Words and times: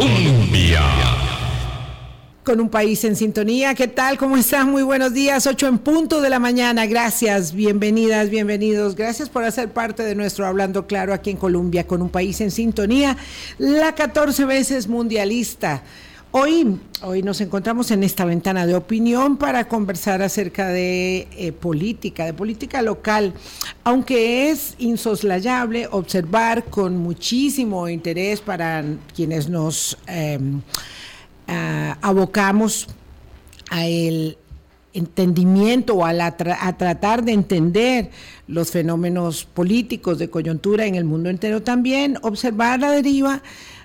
Colombia. 0.00 0.80
Con 2.42 2.58
un 2.58 2.70
país 2.70 3.04
en 3.04 3.16
sintonía, 3.16 3.74
¿qué 3.74 3.86
tal? 3.86 4.16
¿Cómo 4.16 4.38
están? 4.38 4.70
Muy 4.70 4.82
buenos 4.82 5.12
días, 5.12 5.46
8 5.46 5.68
en 5.68 5.76
punto 5.76 6.22
de 6.22 6.30
la 6.30 6.38
mañana. 6.38 6.86
Gracias, 6.86 7.52
bienvenidas, 7.52 8.30
bienvenidos. 8.30 8.96
Gracias 8.96 9.28
por 9.28 9.44
hacer 9.44 9.68
parte 9.68 10.02
de 10.02 10.14
nuestro 10.14 10.46
Hablando 10.46 10.86
Claro 10.86 11.12
aquí 11.12 11.28
en 11.28 11.36
Colombia, 11.36 11.86
con 11.86 12.00
un 12.00 12.08
país 12.08 12.40
en 12.40 12.50
sintonía, 12.50 13.18
la 13.58 13.94
14 13.94 14.46
veces 14.46 14.88
mundialista. 14.88 15.82
Hoy, 16.32 16.78
hoy 17.02 17.24
nos 17.24 17.40
encontramos 17.40 17.90
en 17.90 18.04
esta 18.04 18.24
ventana 18.24 18.64
de 18.64 18.76
opinión 18.76 19.36
para 19.36 19.66
conversar 19.66 20.22
acerca 20.22 20.68
de 20.68 21.26
eh, 21.32 21.50
política, 21.50 22.24
de 22.24 22.32
política 22.32 22.82
local, 22.82 23.34
aunque 23.82 24.48
es 24.48 24.76
insoslayable 24.78 25.88
observar 25.90 26.66
con 26.66 26.98
muchísimo 26.98 27.88
interés 27.88 28.40
para 28.40 28.84
quienes 29.12 29.48
nos 29.48 29.98
em, 30.06 30.60
abocamos 32.00 32.86
a 33.68 33.88
el 33.88 34.38
entendimiento 34.92 35.94
o 35.96 36.04
a, 36.04 36.10
a 36.10 36.76
tratar 36.76 37.24
de 37.24 37.32
entender 37.32 38.10
los 38.46 38.70
fenómenos 38.70 39.46
políticos 39.46 40.20
de 40.20 40.30
coyuntura 40.30 40.86
en 40.86 40.94
el 40.94 41.04
mundo 41.04 41.28
entero 41.28 41.60
también, 41.60 42.18
observar 42.22 42.78
la 42.78 42.92
deriva 42.92 43.42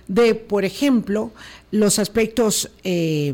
de, 0.08 0.36
por 0.36 0.66
ejemplo, 0.66 1.32
los 1.72 2.00
aspectos 2.00 2.72
eh, 2.84 3.34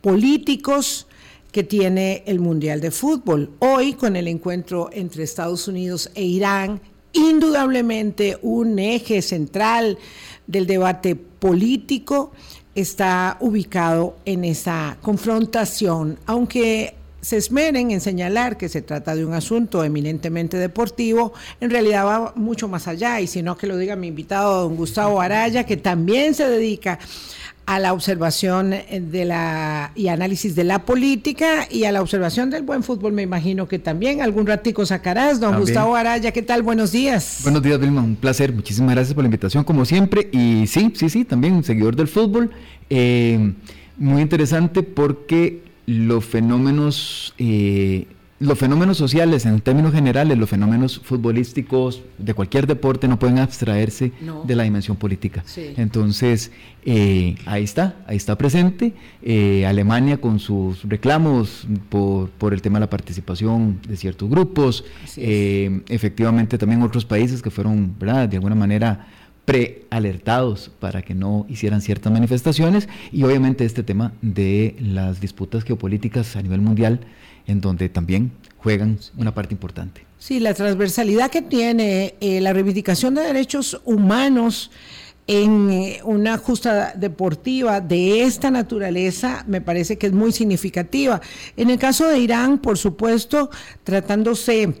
políticos 0.00 1.06
que 1.52 1.64
tiene 1.64 2.22
el 2.26 2.40
Mundial 2.40 2.80
de 2.80 2.90
Fútbol. 2.90 3.50
Hoy, 3.58 3.94
con 3.94 4.16
el 4.16 4.28
encuentro 4.28 4.90
entre 4.92 5.24
Estados 5.24 5.68
Unidos 5.68 6.10
e 6.14 6.22
Irán, 6.22 6.80
indudablemente 7.12 8.38
un 8.42 8.78
eje 8.78 9.22
central 9.22 9.98
del 10.46 10.66
debate 10.66 11.16
político 11.16 12.32
está 12.74 13.38
ubicado 13.40 14.16
en 14.24 14.44
esa 14.44 14.98
confrontación, 15.02 16.18
aunque 16.26 16.94
se 17.20 17.36
esmeren 17.36 17.90
en 17.90 18.00
señalar 18.00 18.56
que 18.56 18.68
se 18.68 18.82
trata 18.82 19.14
de 19.14 19.24
un 19.24 19.34
asunto 19.34 19.82
eminentemente 19.84 20.56
deportivo, 20.56 21.32
en 21.60 21.70
realidad 21.70 22.06
va 22.06 22.32
mucho 22.36 22.68
más 22.68 22.88
allá, 22.88 23.20
y 23.20 23.26
si 23.26 23.42
no 23.42 23.56
que 23.56 23.66
lo 23.66 23.76
diga 23.76 23.96
mi 23.96 24.08
invitado, 24.08 24.62
don 24.62 24.76
Gustavo 24.76 25.20
Araya, 25.20 25.64
que 25.64 25.76
también 25.76 26.34
se 26.34 26.48
dedica 26.48 26.98
a 27.66 27.78
la 27.78 27.92
observación 27.92 28.70
de 28.70 29.24
la 29.26 29.92
y 29.94 30.08
análisis 30.08 30.54
de 30.54 30.64
la 30.64 30.86
política 30.86 31.68
y 31.70 31.84
a 31.84 31.92
la 31.92 32.00
observación 32.00 32.48
del 32.48 32.62
buen 32.62 32.82
fútbol, 32.82 33.12
me 33.12 33.20
imagino 33.20 33.68
que 33.68 33.78
también. 33.78 34.22
Algún 34.22 34.46
ratico 34.46 34.86
sacarás, 34.86 35.38
don 35.38 35.58
Gustavo 35.60 35.94
Araya, 35.94 36.32
¿qué 36.32 36.40
tal? 36.40 36.62
Buenos 36.62 36.92
días. 36.92 37.40
Buenos 37.42 37.62
días, 37.62 37.78
Vilma, 37.78 38.00
un 38.00 38.16
placer, 38.16 38.54
muchísimas 38.54 38.94
gracias 38.94 39.12
por 39.12 39.22
la 39.22 39.26
invitación, 39.26 39.64
como 39.64 39.84
siempre, 39.84 40.30
y 40.32 40.66
sí, 40.66 40.92
sí, 40.94 41.10
sí, 41.10 41.26
también 41.26 41.52
un 41.52 41.62
seguidor 41.62 41.94
del 41.94 42.08
fútbol, 42.08 42.50
eh, 42.88 43.52
muy 43.98 44.22
interesante 44.22 44.82
porque 44.82 45.67
los 45.88 46.22
fenómenos, 46.26 47.32
eh, 47.38 48.06
los 48.40 48.58
fenómenos 48.58 48.98
sociales 48.98 49.46
en 49.46 49.58
términos 49.60 49.94
generales, 49.94 50.36
los 50.36 50.50
fenómenos 50.50 51.00
futbolísticos 51.02 52.02
de 52.18 52.34
cualquier 52.34 52.66
deporte 52.66 53.08
no 53.08 53.18
pueden 53.18 53.38
abstraerse 53.38 54.12
de 54.44 54.54
la 54.54 54.64
dimensión 54.64 54.98
política. 54.98 55.42
Entonces, 55.56 56.52
eh, 56.84 57.36
ahí 57.46 57.64
está, 57.64 57.96
ahí 58.06 58.18
está 58.18 58.36
presente. 58.36 58.92
Eh, 59.22 59.64
Alemania 59.64 60.20
con 60.20 60.40
sus 60.40 60.86
reclamos 60.86 61.66
por, 61.88 62.28
por, 62.28 62.52
el 62.52 62.60
tema 62.60 62.78
de 62.78 62.80
la 62.80 62.90
participación 62.90 63.80
de 63.88 63.96
ciertos 63.96 64.28
grupos, 64.28 64.84
efectivamente 65.16 66.58
también 66.58 66.82
otros 66.82 67.06
países 67.06 67.40
que 67.40 67.50
fueron, 67.50 67.94
¿verdad? 67.98 68.28
de 68.28 68.36
alguna 68.36 68.54
manera 68.54 69.08
prealertados 69.48 70.70
para 70.78 71.00
que 71.00 71.14
no 71.14 71.46
hicieran 71.48 71.80
ciertas 71.80 72.12
manifestaciones 72.12 72.86
y 73.10 73.22
obviamente 73.22 73.64
este 73.64 73.82
tema 73.82 74.12
de 74.20 74.76
las 74.78 75.22
disputas 75.22 75.64
geopolíticas 75.64 76.36
a 76.36 76.42
nivel 76.42 76.60
mundial 76.60 77.00
en 77.46 77.62
donde 77.62 77.88
también 77.88 78.30
juegan 78.58 78.98
una 79.16 79.32
parte 79.32 79.54
importante. 79.54 80.04
Sí, 80.18 80.38
la 80.38 80.52
transversalidad 80.52 81.30
que 81.30 81.40
tiene 81.40 82.14
eh, 82.20 82.42
la 82.42 82.52
reivindicación 82.52 83.14
de 83.14 83.22
derechos 83.22 83.80
humanos 83.86 84.70
en 85.26 85.70
eh, 85.70 86.00
una 86.04 86.36
justa 86.36 86.92
deportiva 86.94 87.80
de 87.80 88.24
esta 88.24 88.50
naturaleza 88.50 89.46
me 89.48 89.62
parece 89.62 89.96
que 89.96 90.08
es 90.08 90.12
muy 90.12 90.30
significativa. 90.30 91.22
En 91.56 91.70
el 91.70 91.78
caso 91.78 92.06
de 92.06 92.18
Irán, 92.18 92.58
por 92.58 92.76
supuesto, 92.76 93.48
tratándose 93.82 94.74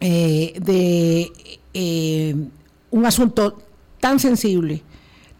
eh, 0.00 0.54
de 0.60 1.30
un 2.90 3.06
asunto 3.06 3.62
tan 4.02 4.18
sensible, 4.18 4.82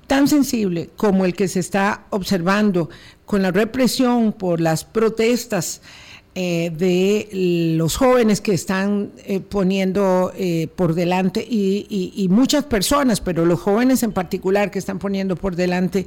tan 0.07 0.29
sensible 0.29 0.89
como 0.97 1.25
el 1.25 1.35
que 1.35 1.49
se 1.49 1.59
está 1.59 2.07
observando 2.11 2.91
con 3.27 3.43
la 3.43 3.51
represión 3.51 4.33
por 4.33 4.61
las 4.61 4.85
protestas 4.85 5.83
eh, 6.37 6.71
de 6.71 7.75
los 7.77 7.97
jóvenes 7.97 8.41
que 8.41 8.55
están 8.55 9.11
eh, 9.27 9.41
poniendo 9.41 10.33
eh, 10.37 10.69
por 10.77 10.95
delante 10.95 11.45
y, 11.45 12.29
muchas 12.31 12.65
personas, 12.65 13.21
pero 13.21 13.45
los 13.45 13.59
jóvenes 13.59 14.05
en 14.05 14.13
particular 14.13 14.71
que 14.71 14.79
están 14.79 15.01
poniendo 15.01 15.35
por 15.35 15.57
delante 15.57 16.07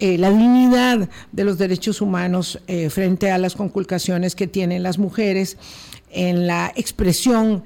la 0.00 0.30
dignidad 0.30 1.08
de 1.30 1.44
los 1.44 1.56
derechos 1.56 2.02
humanos 2.02 2.60
frente 2.90 3.30
a 3.30 3.38
las 3.38 3.54
conculcaciones 3.54 4.34
que 4.34 4.46
tienen 4.46 4.82
las 4.82 4.98
mujeres 4.98 5.56
en 6.10 6.46
la 6.46 6.70
expresión 6.76 7.64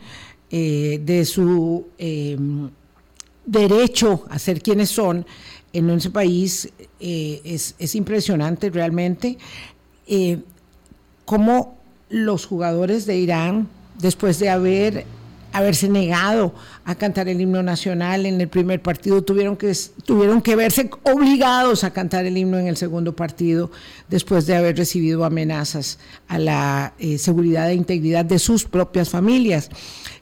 de 0.48 1.24
su 1.26 1.88
derecho 3.44 4.24
a 4.28 4.38
ser 4.38 4.62
quienes 4.62 4.90
son 4.90 5.26
en 5.72 5.90
ese 5.90 6.10
país 6.10 6.72
eh, 6.98 7.40
es, 7.44 7.94
impresionante 7.94 8.70
realmente 8.70 9.38
eh, 10.06 10.38
cómo 11.24 11.78
los 12.08 12.46
jugadores 12.46 13.06
de 13.06 13.18
Irán, 13.18 13.68
después 13.98 14.38
de 14.38 14.50
haber 14.50 15.06
haberse 15.52 15.88
negado 15.88 16.54
a 16.84 16.94
cantar 16.94 17.28
el 17.28 17.40
himno 17.40 17.62
nacional 17.62 18.26
en 18.26 18.40
el 18.40 18.48
primer 18.48 18.80
partido, 18.80 19.22
tuvieron 19.22 19.56
que, 19.56 19.76
tuvieron 20.04 20.42
que 20.42 20.56
verse 20.56 20.90
obligados 21.02 21.84
a 21.84 21.92
cantar 21.92 22.24
el 22.24 22.36
himno 22.36 22.58
en 22.58 22.66
el 22.66 22.76
segundo 22.76 23.16
partido 23.16 23.70
después 24.08 24.46
de 24.46 24.56
haber 24.56 24.76
recibido 24.76 25.24
amenazas 25.24 25.98
a 26.28 26.38
la 26.38 26.94
eh, 26.98 27.18
seguridad 27.18 27.70
e 27.70 27.74
integridad 27.74 28.24
de 28.24 28.38
sus 28.38 28.64
propias 28.64 29.08
familias. 29.08 29.70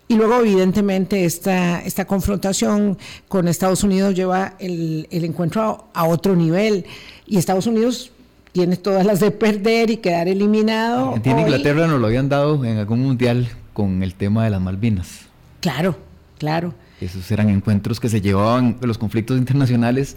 Y 0.09 0.17
luego, 0.17 0.41
evidentemente, 0.41 1.27
esta, 1.27 1.81
esta 1.83 2.07
confrontación 2.07 2.97
con 3.29 3.47
Estados 3.47 3.85
Unidos 3.85 4.15
lleva 4.15 4.55
el, 4.59 5.07
encuentro 5.11 5.85
a, 5.93 6.05
otro 6.07 6.35
nivel. 6.35 6.87
Y 7.27 7.37
Estados 7.37 7.67
Unidos 7.67 8.11
tiene 8.53 8.77
todas 8.77 9.05
las 9.05 9.21
de 9.21 9.31
perder 9.31 9.91
y 9.91 9.99
quedar 9.99 10.27
eliminado. 10.27 11.09
Argentina 11.09 11.41
e 11.41 11.43
Inglaterra 11.43 11.87
nos 11.87 12.01
lo 12.01 12.07
habían 12.07 12.31
dado 12.31 12.65
en 12.65 12.79
algún 12.79 13.01
mundial 13.01 13.49
con 13.75 14.03
el 14.03 14.15
tema 14.15 14.45
de 14.45 14.51
las 14.51 14.63
Malvinas. 14.63 15.27
Claro, 15.61 15.99
claro. 16.39 16.73
Esos 17.03 17.31
eran 17.31 17.51
encuentros 17.51 18.01
que 18.01 18.09
se 18.09 18.23
llevaban 18.23 18.79
los 18.81 18.97
conflictos 18.97 19.37
internacionales 19.37 20.17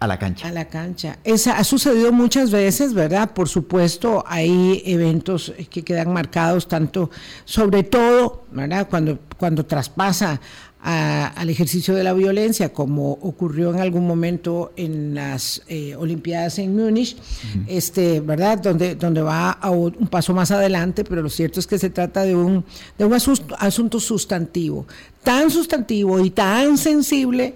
a 0.00 0.06
la 0.06 0.18
cancha. 0.18 0.48
A 0.48 0.50
la 0.50 0.64
cancha. 0.64 1.18
Esa 1.24 1.58
ha 1.58 1.64
sucedido 1.64 2.10
muchas 2.10 2.50
veces, 2.50 2.94
¿verdad? 2.94 3.32
Por 3.34 3.50
supuesto, 3.50 4.24
hay 4.26 4.82
eventos 4.86 5.52
que 5.68 5.82
quedan 5.82 6.12
marcados 6.12 6.66
tanto, 6.68 7.10
sobre 7.44 7.82
todo, 7.82 8.46
¿verdad? 8.50 8.88
Cuando, 8.88 9.18
cuando 9.36 9.66
traspasa 9.66 10.40
al 10.82 11.50
ejercicio 11.50 11.94
de 11.94 12.02
la 12.02 12.14
violencia, 12.14 12.72
como 12.72 13.12
ocurrió 13.12 13.70
en 13.74 13.80
algún 13.80 14.06
momento 14.06 14.72
en 14.76 15.14
las 15.14 15.60
eh, 15.68 15.94
Olimpiadas 15.94 16.58
en 16.58 16.74
Múnich, 16.74 17.18
este, 17.66 18.20
¿verdad? 18.20 18.58
Donde, 18.58 18.94
donde 18.94 19.20
va 19.20 19.50
a 19.50 19.68
un 19.68 20.08
paso 20.08 20.32
más 20.32 20.50
adelante, 20.50 21.04
pero 21.04 21.20
lo 21.20 21.28
cierto 21.28 21.60
es 21.60 21.66
que 21.66 21.78
se 21.78 21.90
trata 21.90 22.22
de 22.22 22.34
un, 22.34 22.64
de 22.96 23.04
un 23.04 23.12
asunto 23.12 24.00
sustantivo, 24.00 24.86
tan 25.22 25.50
sustantivo 25.50 26.18
y 26.24 26.30
tan 26.30 26.78
sensible 26.78 27.54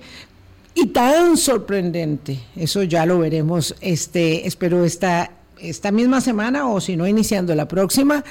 y 0.74 0.86
tan 0.86 1.36
sorprendente. 1.36 2.38
Eso 2.56 2.82
ya 2.82 3.06
lo 3.06 3.18
veremos, 3.18 3.74
este, 3.80 4.46
espero 4.46 4.84
esta, 4.84 5.30
esta 5.58 5.92
misma 5.92 6.20
semana 6.20 6.68
o 6.68 6.80
si 6.80 6.96
no 6.96 7.06
iniciando 7.06 7.54
la 7.54 7.68
próxima. 7.68 8.24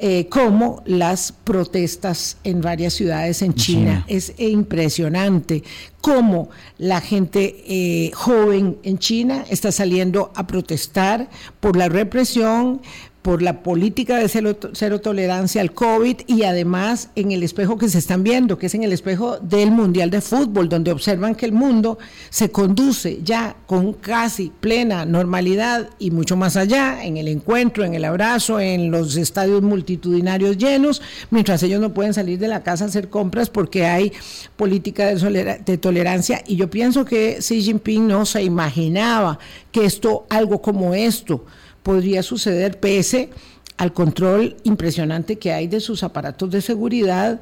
Eh, 0.00 0.28
como 0.28 0.80
las 0.86 1.32
protestas 1.32 2.36
en 2.44 2.60
varias 2.60 2.94
ciudades 2.94 3.42
en 3.42 3.54
China. 3.54 4.04
Es 4.06 4.32
impresionante 4.38 5.64
cómo 6.00 6.50
la 6.78 7.00
gente 7.00 7.64
eh, 7.66 8.12
joven 8.14 8.78
en 8.84 8.98
China 8.98 9.44
está 9.50 9.72
saliendo 9.72 10.30
a 10.36 10.46
protestar 10.46 11.28
por 11.58 11.76
la 11.76 11.88
represión, 11.88 12.80
por 13.22 13.42
la 13.42 13.62
política 13.62 14.16
de 14.16 14.28
cero, 14.28 15.00
tolerancia 15.00 15.60
al 15.60 15.72
COVID 15.72 16.20
y 16.26 16.44
además 16.44 17.10
en 17.16 17.32
el 17.32 17.42
espejo 17.42 17.76
que 17.76 17.88
se 17.88 17.98
están 17.98 18.22
viendo, 18.22 18.58
que 18.58 18.66
es 18.66 18.74
en 18.74 18.84
el 18.84 18.92
espejo 18.92 19.38
del 19.38 19.70
Mundial 19.70 20.10
de 20.10 20.20
Fútbol, 20.20 20.68
donde 20.68 20.92
observan 20.92 21.34
que 21.34 21.44
el 21.44 21.52
mundo 21.52 21.98
se 22.30 22.50
conduce 22.50 23.20
ya 23.22 23.56
con 23.66 23.92
casi 23.92 24.52
plena 24.60 25.04
normalidad 25.04 25.90
y 25.98 26.10
mucho 26.10 26.36
más 26.36 26.56
allá, 26.56 27.04
en 27.04 27.16
el 27.16 27.28
encuentro, 27.28 27.84
en 27.84 27.94
el 27.94 28.04
abrazo, 28.04 28.60
en 28.60 28.90
los 28.90 29.16
estadios 29.16 29.62
multitudinarios 29.62 30.56
llenos, 30.56 31.02
mientras 31.30 31.62
ellos 31.62 31.80
no 31.80 31.92
pueden 31.92 32.14
salir 32.14 32.38
de 32.38 32.48
la 32.48 32.62
casa 32.62 32.84
a 32.84 32.88
hacer 32.88 33.08
compras 33.08 33.50
porque 33.50 33.84
hay 33.84 34.12
política 34.56 35.06
de, 35.06 35.78
tolerancia. 35.78 36.42
Y 36.46 36.56
yo 36.56 36.70
pienso 36.70 37.04
que 37.04 37.38
Xi 37.40 37.62
Jinping 37.62 38.06
no 38.06 38.24
se 38.26 38.42
imaginaba 38.42 39.38
que 39.72 39.84
esto, 39.84 40.26
algo 40.30 40.62
como 40.62 40.94
esto, 40.94 41.44
podría 41.82 42.22
suceder 42.22 42.80
pese 42.80 43.30
al 43.76 43.92
control 43.92 44.56
impresionante 44.64 45.38
que 45.38 45.52
hay 45.52 45.68
de 45.68 45.80
sus 45.80 46.02
aparatos 46.02 46.50
de 46.50 46.60
seguridad 46.60 47.40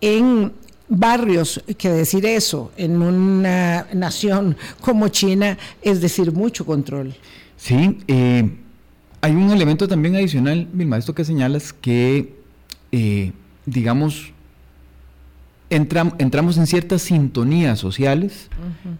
en 0.00 0.52
barrios, 0.88 1.62
que 1.78 1.88
decir 1.90 2.26
eso 2.26 2.72
en 2.76 3.00
una 3.02 3.86
nación 3.92 4.56
como 4.80 5.08
China 5.08 5.58
es 5.82 6.00
decir 6.00 6.32
mucho 6.32 6.64
control. 6.66 7.14
Sí, 7.56 7.98
eh, 8.08 8.50
hay 9.20 9.32
un 9.32 9.50
elemento 9.50 9.88
también 9.88 10.16
adicional, 10.16 10.68
mi 10.72 10.84
maestro, 10.84 11.14
que 11.14 11.24
señalas 11.24 11.72
que, 11.72 12.34
eh, 12.92 13.32
digamos, 13.64 14.32
entramos 15.70 16.58
en 16.58 16.66
ciertas 16.66 17.02
sintonías 17.02 17.78
sociales 17.78 18.48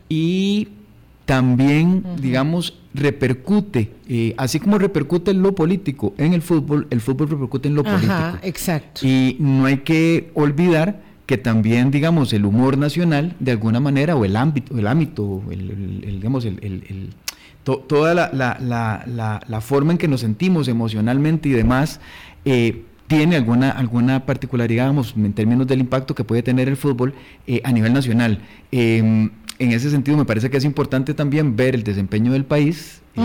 y 0.08 0.68
también, 1.24 2.04
digamos, 2.20 2.78
repercute, 2.92 3.92
eh, 4.08 4.34
así 4.36 4.60
como 4.60 4.78
repercute 4.78 5.30
en 5.30 5.42
lo 5.42 5.54
político 5.54 6.14
en 6.18 6.34
el 6.34 6.42
fútbol, 6.42 6.86
el 6.90 7.00
fútbol 7.00 7.30
repercute 7.30 7.68
en 7.68 7.74
lo 7.74 7.82
político. 7.82 8.38
Exacto. 8.42 9.06
Y 9.06 9.36
no 9.40 9.66
hay 9.66 9.78
que 9.78 10.30
olvidar 10.34 11.02
que 11.26 11.38
también, 11.38 11.90
digamos, 11.90 12.32
el 12.32 12.44
humor 12.44 12.76
nacional, 12.76 13.34
de 13.40 13.52
alguna 13.52 13.80
manera, 13.80 14.14
o 14.14 14.24
el 14.24 14.36
ámbito, 14.36 14.78
el 14.78 14.86
ámbito, 14.86 15.42
el, 15.50 16.02
digamos, 16.16 16.44
el, 16.44 17.10
toda 17.64 18.14
la, 18.14 18.30
la, 18.32 19.40
la, 19.48 19.60
forma 19.62 19.92
en 19.92 19.98
que 19.98 20.06
nos 20.06 20.20
sentimos 20.20 20.68
emocionalmente 20.68 21.48
y 21.48 21.52
demás, 21.52 22.00
eh, 22.44 22.84
tiene 23.06 23.36
alguna, 23.36 23.70
alguna 23.70 24.26
particularidad, 24.26 24.84
digamos, 24.84 25.14
en 25.16 25.32
términos 25.32 25.66
del 25.66 25.80
impacto 25.80 26.14
que 26.14 26.24
puede 26.24 26.42
tener 26.42 26.68
el 26.68 26.76
fútbol 26.76 27.14
eh, 27.46 27.62
a 27.64 27.72
nivel 27.72 27.94
nacional. 27.94 28.40
En 29.58 29.72
ese 29.72 29.90
sentido, 29.90 30.16
me 30.16 30.24
parece 30.24 30.50
que 30.50 30.56
es 30.56 30.64
importante 30.64 31.14
también 31.14 31.56
ver 31.56 31.74
el 31.74 31.84
desempeño 31.84 32.32
del 32.32 32.44
país 32.44 33.00
eh, 33.16 33.20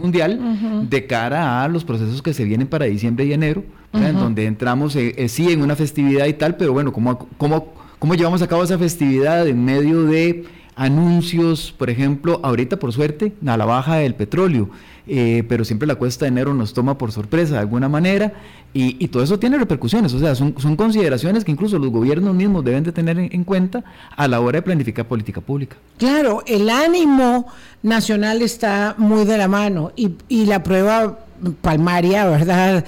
mundial 0.00 0.88
de 0.88 1.06
cara 1.06 1.62
a 1.62 1.68
los 1.68 1.84
procesos 1.84 2.22
que 2.22 2.32
se 2.32 2.44
vienen 2.44 2.66
para 2.66 2.86
diciembre 2.86 3.26
y 3.26 3.32
enero, 3.32 3.64
en 3.92 4.14
donde 4.14 4.46
entramos, 4.46 4.96
eh, 4.96 5.28
sí, 5.28 5.52
en 5.52 5.62
una 5.62 5.76
festividad 5.76 6.26
y 6.26 6.32
tal, 6.32 6.56
pero 6.56 6.72
bueno, 6.72 6.92
¿cómo, 6.92 7.28
cómo, 7.36 7.74
cómo 7.98 8.14
llevamos 8.14 8.40
a 8.42 8.46
cabo 8.46 8.64
esa 8.64 8.78
festividad 8.78 9.46
en 9.46 9.64
medio 9.64 10.04
de 10.04 10.44
anuncios, 10.76 11.74
por 11.76 11.88
ejemplo, 11.88 12.38
ahorita 12.42 12.78
por 12.78 12.92
suerte, 12.92 13.32
a 13.46 13.56
la 13.56 13.64
baja 13.64 13.96
del 13.96 14.14
petróleo, 14.14 14.68
eh, 15.08 15.42
pero 15.48 15.64
siempre 15.64 15.86
la 15.86 15.94
cuesta 15.94 16.26
de 16.26 16.28
enero 16.28 16.52
nos 16.52 16.74
toma 16.74 16.98
por 16.98 17.12
sorpresa 17.12 17.54
de 17.54 17.60
alguna 17.60 17.88
manera 17.88 18.34
y, 18.74 19.08
todo 19.08 19.22
eso 19.22 19.38
tiene 19.38 19.56
repercusiones, 19.56 20.12
o 20.12 20.18
sea, 20.18 20.34
son, 20.34 20.52
consideraciones 20.52 21.44
que 21.44 21.50
incluso 21.50 21.78
los 21.78 21.90
gobiernos 21.90 22.34
mismos 22.34 22.62
deben 22.62 22.84
de 22.84 22.92
tener 22.92 23.18
en, 23.18 23.44
cuenta 23.44 23.82
a 24.14 24.28
la 24.28 24.38
hora 24.40 24.58
de 24.58 24.62
planificar 24.62 25.08
política 25.08 25.40
pública. 25.40 25.76
Claro, 25.96 26.42
el 26.46 26.68
ánimo 26.68 27.46
nacional 27.82 28.42
está 28.42 28.94
muy 28.98 29.24
de 29.24 29.38
la 29.38 29.48
mano 29.48 29.92
y, 29.96 30.44
la 30.44 30.62
prueba 30.62 31.20
palmaria, 31.62 32.26
¿verdad? 32.26 32.84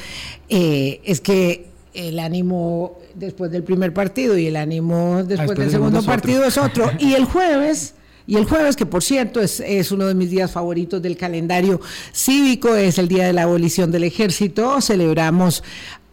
Eh, 0.51 1.01
es 1.05 1.23
que 1.23 1.69
el 1.95 2.19
ánimo 2.19 2.99
después 3.19 3.51
del 3.51 3.65
primer 3.65 3.93
partido 3.93 4.39
y 4.39 4.47
el 4.47 4.57
ánimo 4.57 5.23
después, 5.25 5.59
del 5.59 5.71
segundo, 5.71 6.03
partido 6.03 6.45
es 6.45 6.57
otro. 6.57 6.91
Y 6.99 7.15
el 7.15 7.25
jueves, 7.25 7.95
y 8.27 8.37
el 8.37 8.45
jueves, 8.45 8.77
que 8.77 8.87
por 8.87 9.03
cierto 9.03 9.41
es, 9.41 9.61
es, 9.61 9.91
uno 9.91 10.07
de 10.07 10.15
mis 10.15 10.31
días 10.31 10.51
favoritos 10.51 11.03
del 11.03 11.17
calendario 11.17 11.81
cívico, 12.13 12.75
es 12.75 12.99
el 12.99 13.09
día 13.09 13.27
de 13.27 13.33
la 13.33 13.43
abolición 13.43 13.91
del 13.91 14.05
ejército, 14.05 14.81
celebramos 14.81 15.63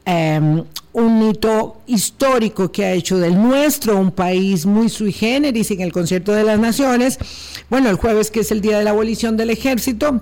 em, 0.05 0.63
un 0.93 1.29
hito 1.29 1.81
histórico 1.87 2.71
que 2.71 2.85
ha 2.85 2.93
hecho 2.93 3.17
del 3.17 3.35
nuestro 3.41 3.97
un 3.97 4.11
país 4.11 4.65
muy 4.65 4.89
sui 4.89 5.11
generis 5.11 5.71
en 5.71 5.81
el 5.81 5.91
concierto 5.91 6.31
de 6.31 6.43
las 6.43 6.59
naciones. 6.59 7.19
Bueno, 7.69 7.89
el 7.89 7.95
jueves 7.95 8.31
que 8.31 8.41
es 8.41 8.51
el 8.51 8.61
día 8.61 8.77
de 8.77 8.83
la 8.83 8.91
abolición 8.91 9.37
del 9.37 9.49
ejército, 9.49 10.21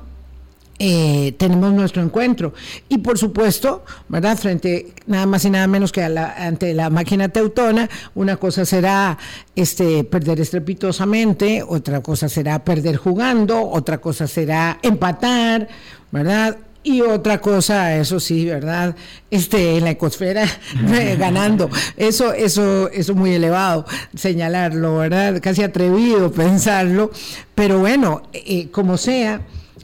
eh, 0.86 1.34
tenemos 1.38 1.72
nuestro 1.72 2.02
encuentro. 2.02 2.54
Y 2.90 2.98
por 2.98 3.18
supuesto, 3.18 3.86
¿verdad? 4.10 4.38
Frente 4.38 4.94
nada 5.08 5.26
más 5.26 5.46
y 5.46 5.50
nada 5.50 5.66
menos 5.66 5.94
que 5.94 6.04
ante 6.04 6.74
la 6.74 6.90
máquina 6.90 7.30
teutona, 7.30 7.90
una 8.16 8.36
cosa 8.36 8.66
será 8.66 9.18
este, 9.56 10.04
perder 10.04 10.42
estrepitosamente, 10.42 11.64
otra 11.66 12.02
cosa 12.02 12.28
será 12.28 12.66
perder 12.66 12.98
jugando, 12.98 13.66
otra 13.66 14.00
cosa 14.00 14.28
será 14.28 14.80
empatar, 14.82 15.70
¿verdad? 16.12 16.58
Y 16.84 17.00
otra 17.00 17.40
cosa, 17.40 17.96
eso 17.96 18.20
sí, 18.20 18.44
¿verdad? 18.44 18.94
Este, 19.32 19.78
en 19.78 19.86
la 19.86 19.92
ecosfera 19.92 20.46
ganando. 21.18 21.70
Eso, 21.96 22.34
eso, 22.34 22.90
eso 22.90 23.16
muy 23.16 23.34
elevado 23.34 23.86
señalarlo, 24.16 24.98
¿verdad? 24.98 25.40
Casi 25.42 25.64
atrevido 25.64 26.30
pensarlo. 26.30 27.10
Pero 27.56 27.80
bueno, 27.80 28.24
eh, 28.34 28.68
como 28.70 28.98
sea, 28.98 29.40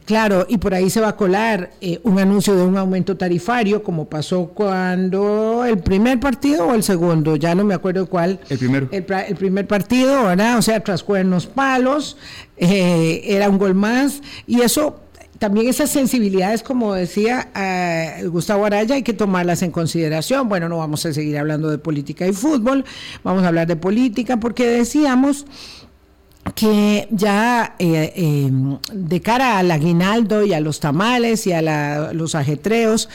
Claro, 0.09 0.47
y 0.49 0.57
por 0.57 0.73
ahí 0.73 0.89
se 0.89 0.99
va 1.01 1.09
a 1.09 1.15
colar 1.15 1.69
eh, 1.81 1.99
un 2.01 2.17
anuncio 2.17 2.55
de 2.55 2.63
un 2.63 2.75
aumento 2.79 3.15
tarifario, 3.15 3.83
como 3.83 4.09
pasó 4.09 4.47
cuando 4.47 5.63
el 5.63 5.77
primer 5.77 6.19
partido 6.19 6.65
o 6.65 6.73
el 6.73 6.81
segundo, 6.81 7.35
ya 7.35 7.53
no 7.53 7.63
me 7.63 7.75
acuerdo 7.75 8.07
cuál. 8.09 8.39
El 8.49 8.57
primero. 8.57 8.89
El, 8.91 9.03
primer 9.03 9.67
partido, 9.67 10.23
¿verdad? 10.23 10.57
O 10.57 10.63
sea, 10.63 10.79
tras 10.79 11.03
cuernos 11.03 11.45
palos, 11.45 12.17
eh, 12.57 13.21
era 13.23 13.49
un 13.49 13.59
gol 13.59 13.75
más, 13.75 14.23
y 14.47 14.61
eso 14.61 14.99
también 15.37 15.67
esas 15.67 15.91
sensibilidades, 15.91 16.63
como 16.63 16.95
decía 16.95 17.49
eh, 17.55 18.25
Gustavo 18.29 18.65
Araya, 18.65 18.95
hay 18.95 19.03
que 19.03 19.13
tomarlas 19.13 19.61
en 19.61 19.69
consideración. 19.69 20.49
Bueno, 20.49 20.69
no 20.69 20.79
vamos 20.79 21.05
a 21.05 21.13
seguir 21.13 21.37
hablando 21.37 21.69
de 21.69 21.77
política 21.77 22.27
y 22.27 22.33
fútbol, 22.33 22.83
vamos 23.23 23.43
a 23.43 23.49
hablar 23.49 23.67
de 23.67 23.75
política 23.75 24.37
porque 24.37 24.65
decíamos 24.65 25.45
que 26.55 27.07
ya 27.11 27.75
eh, 27.79 28.13
em, 28.15 28.77
de 28.91 29.21
cara 29.21 29.59
al 29.59 29.71
aguinaldo 29.71 30.43
y 30.43 30.53
a 30.53 30.59
los 30.59 30.79
tamales 30.79 31.45
y 31.47 31.53
a 31.53 32.11
los 32.13 32.35
ajetreos, 32.35 33.09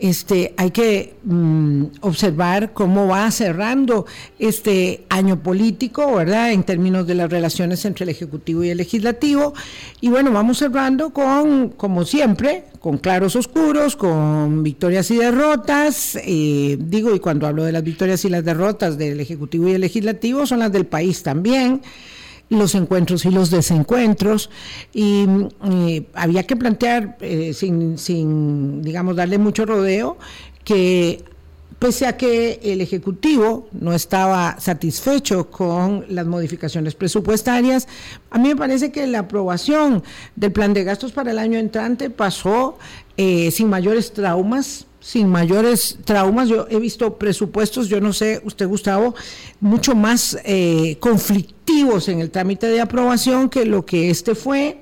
este, 0.00 0.54
hay 0.56 0.70
que 0.70 1.14
mm, 1.24 1.84
observar 2.02 2.72
cómo 2.72 3.08
va 3.08 3.28
cerrando 3.30 4.06
este 4.38 5.04
año 5.08 5.42
político, 5.42 6.14
¿verdad? 6.14 6.52
En 6.52 6.62
términos 6.62 7.06
de 7.06 7.16
las 7.16 7.30
relaciones 7.30 7.84
entre 7.84 8.04
el 8.04 8.10
Ejecutivo 8.10 8.62
y 8.62 8.70
el 8.70 8.78
Legislativo. 8.78 9.54
Y 10.00 10.08
bueno, 10.08 10.30
vamos 10.30 10.58
cerrando 10.58 11.10
con, 11.10 11.70
como 11.70 12.04
siempre, 12.04 12.64
con 12.80 12.98
claros 12.98 13.34
oscuros, 13.34 13.96
con 13.96 14.62
victorias 14.62 15.10
y 15.10 15.16
derrotas. 15.16 16.16
Eh, 16.22 16.78
digo, 16.80 17.14
y 17.14 17.18
cuando 17.18 17.46
hablo 17.48 17.64
de 17.64 17.72
las 17.72 17.82
victorias 17.82 18.24
y 18.24 18.28
las 18.28 18.44
derrotas 18.44 18.98
del 18.98 19.18
Ejecutivo 19.18 19.68
y 19.68 19.72
el 19.72 19.80
Legislativo, 19.80 20.46
son 20.46 20.60
las 20.60 20.70
del 20.70 20.86
país 20.86 21.24
también 21.24 21.82
los 22.50 22.74
encuentros 22.74 23.24
y 23.24 23.30
los 23.30 23.50
desencuentros 23.50 24.50
y, 24.92 25.26
había 26.14 26.44
que 26.44 26.56
plantear 26.56 27.16
eh, 27.20 27.52
sin, 27.52 27.98
sin, 27.98 28.82
digamos, 28.82 29.16
darle 29.16 29.38
mucho 29.38 29.66
rodeo 29.66 30.18
que 30.64 31.24
pese 31.78 32.06
a 32.06 32.16
que 32.16 32.58
el 32.62 32.80
Ejecutivo 32.80 33.68
no 33.72 33.92
estaba 33.92 34.58
satisfecho 34.58 35.50
con 35.50 36.04
las 36.08 36.26
modificaciones 36.26 36.94
presupuestarias, 36.94 37.86
a 38.30 38.38
mí 38.38 38.48
me 38.48 38.56
parece 38.56 38.90
que 38.90 39.06
la 39.06 39.20
aprobación 39.20 40.02
del 40.34 40.52
plan 40.52 40.74
de 40.74 40.84
gastos 40.84 41.12
para 41.12 41.30
el 41.30 41.38
año 41.38 41.58
entrante 41.58 42.10
pasó 42.10 42.78
eh, 43.16 43.50
sin 43.52 43.68
mayores 43.68 44.12
traumas 44.12 44.87
sin 45.00 45.28
mayores 45.28 45.98
traumas. 46.04 46.48
Yo 46.48 46.66
he 46.70 46.78
visto 46.78 47.18
presupuestos, 47.18 47.88
yo 47.88 48.00
no 48.00 48.12
sé, 48.12 48.40
usted 48.44 48.66
Gustavo, 48.66 49.14
mucho 49.60 49.94
más 49.94 50.38
eh, 50.44 50.96
conflictivos 51.00 52.08
en 52.08 52.20
el 52.20 52.30
trámite 52.30 52.66
de 52.68 52.80
aprobación 52.80 53.48
que 53.48 53.64
lo 53.64 53.84
que 53.84 54.10
este 54.10 54.34
fue. 54.34 54.80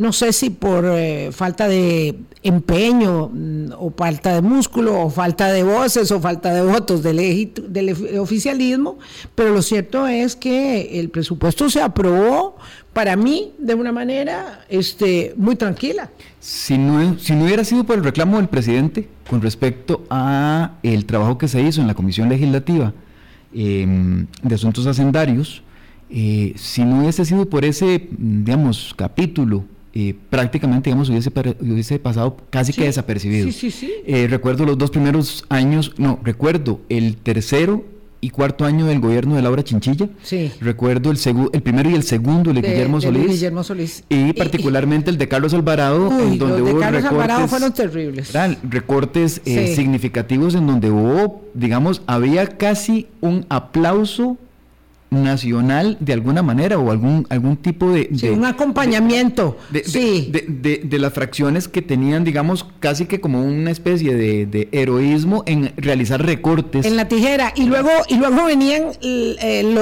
No 0.00 0.14
sé 0.14 0.32
si 0.32 0.48
por 0.48 0.86
eh, 0.86 1.30
falta 1.30 1.68
de 1.68 2.14
empeño 2.42 3.28
mm, 3.28 3.72
o 3.78 3.92
falta 3.94 4.32
de 4.32 4.40
músculo 4.40 4.98
o 4.98 5.10
falta 5.10 5.52
de 5.52 5.62
voces 5.62 6.10
o 6.10 6.18
falta 6.18 6.54
de 6.54 6.62
votos 6.62 7.02
del, 7.02 7.52
del 7.68 8.18
oficialismo, 8.18 8.98
pero 9.34 9.52
lo 9.52 9.60
cierto 9.60 10.06
es 10.06 10.36
que 10.36 10.98
el 10.98 11.10
presupuesto 11.10 11.68
se 11.68 11.82
aprobó 11.82 12.56
para 12.94 13.14
mí 13.14 13.52
de 13.58 13.74
una 13.74 13.92
manera 13.92 14.64
este, 14.70 15.34
muy 15.36 15.56
tranquila. 15.56 16.08
Si 16.38 16.78
no, 16.78 17.18
si 17.18 17.34
no 17.34 17.44
hubiera 17.44 17.62
sido 17.62 17.84
por 17.84 17.98
el 17.98 18.02
reclamo 18.02 18.38
del 18.38 18.48
presidente 18.48 19.06
con 19.28 19.42
respecto 19.42 20.06
a 20.08 20.78
el 20.82 21.04
trabajo 21.04 21.36
que 21.36 21.46
se 21.46 21.60
hizo 21.60 21.82
en 21.82 21.86
la 21.86 21.94
Comisión 21.94 22.30
Legislativa 22.30 22.94
em, 23.52 24.26
de 24.42 24.54
Asuntos 24.54 24.86
Hacendarios, 24.86 25.62
eh, 26.08 26.54
si 26.56 26.86
no 26.86 27.00
hubiese 27.00 27.26
sido 27.26 27.50
por 27.50 27.66
ese, 27.66 28.08
digamos, 28.16 28.94
capítulo 28.96 29.66
eh, 29.94 30.14
prácticamente 30.30 30.90
digamos 30.90 31.08
hubiese, 31.08 31.30
hubiese 31.60 31.98
pasado 31.98 32.36
casi 32.50 32.72
que 32.72 32.84
desapercibido. 32.84 33.50
Sí, 33.50 33.70
sí, 33.70 33.92
eh, 34.06 34.26
recuerdo 34.28 34.64
los 34.64 34.78
dos 34.78 34.90
primeros 34.90 35.44
años, 35.48 35.92
no, 35.98 36.20
recuerdo 36.22 36.80
el 36.88 37.16
tercero 37.16 37.84
y 38.20 38.30
cuarto 38.30 38.64
año 38.64 38.86
del 38.86 39.00
gobierno 39.00 39.36
de 39.36 39.42
Laura 39.42 39.64
Chinchilla. 39.64 40.08
Sí. 40.22 40.52
Recuerdo 40.60 41.10
el, 41.10 41.18
el 41.52 41.62
primero 41.62 41.90
y 41.90 41.94
el 41.94 42.02
segundo 42.02 42.52
de, 42.52 42.60
Guillermo, 42.60 43.00
Solís, 43.00 43.28
Guillermo 43.28 43.64
Solís. 43.64 44.04
Y 44.08 44.32
particularmente 44.34 45.10
el 45.10 45.18
de 45.18 45.26
Carlos 45.26 45.54
Alvarado, 45.54 46.10
en 46.20 46.38
donde 46.38 46.58
los 46.58 46.74
de 46.74 46.78
Carlos 46.78 47.04
Alvarado 47.04 47.48
fueron 47.48 47.72
terribles. 47.72 48.32
Recortes 48.62 49.40
eh, 49.44 49.74
significativos 49.74 50.54
en 50.54 50.66
donde 50.66 50.90
hubo, 50.90 51.42
digamos, 51.54 52.02
había 52.06 52.46
casi 52.46 53.06
un 53.20 53.46
aplauso 53.48 54.36
nacional 55.10 55.96
de 56.00 56.12
alguna 56.12 56.42
manera 56.42 56.78
o 56.78 56.90
algún, 56.90 57.26
algún 57.30 57.56
tipo 57.56 57.90
de... 57.92 58.10
Sí, 58.16 58.28
un 58.28 58.44
acompañamiento. 58.44 59.58
De, 59.70 59.84
sí. 59.84 60.30
de, 60.30 60.98
las 60.98 61.12
fracciones 61.12 61.66
que 61.66 61.82
tenían, 61.82 62.24
digamos, 62.24 62.66
casi 62.78 63.06
que 63.06 63.20
como 63.20 63.42
una 63.42 63.70
especie 63.70 64.14
de, 64.14 64.68
heroísmo 64.72 65.42
en 65.46 65.72
realizar 65.76 66.24
recortes. 66.24 66.86
En 66.86 66.96
la 66.96 67.08
tijera. 67.08 67.52
Y 67.56 67.64
luego, 67.64 67.90
y 68.08 68.16
luego 68.16 68.44
venían 68.44 68.84
eh, 69.02 69.74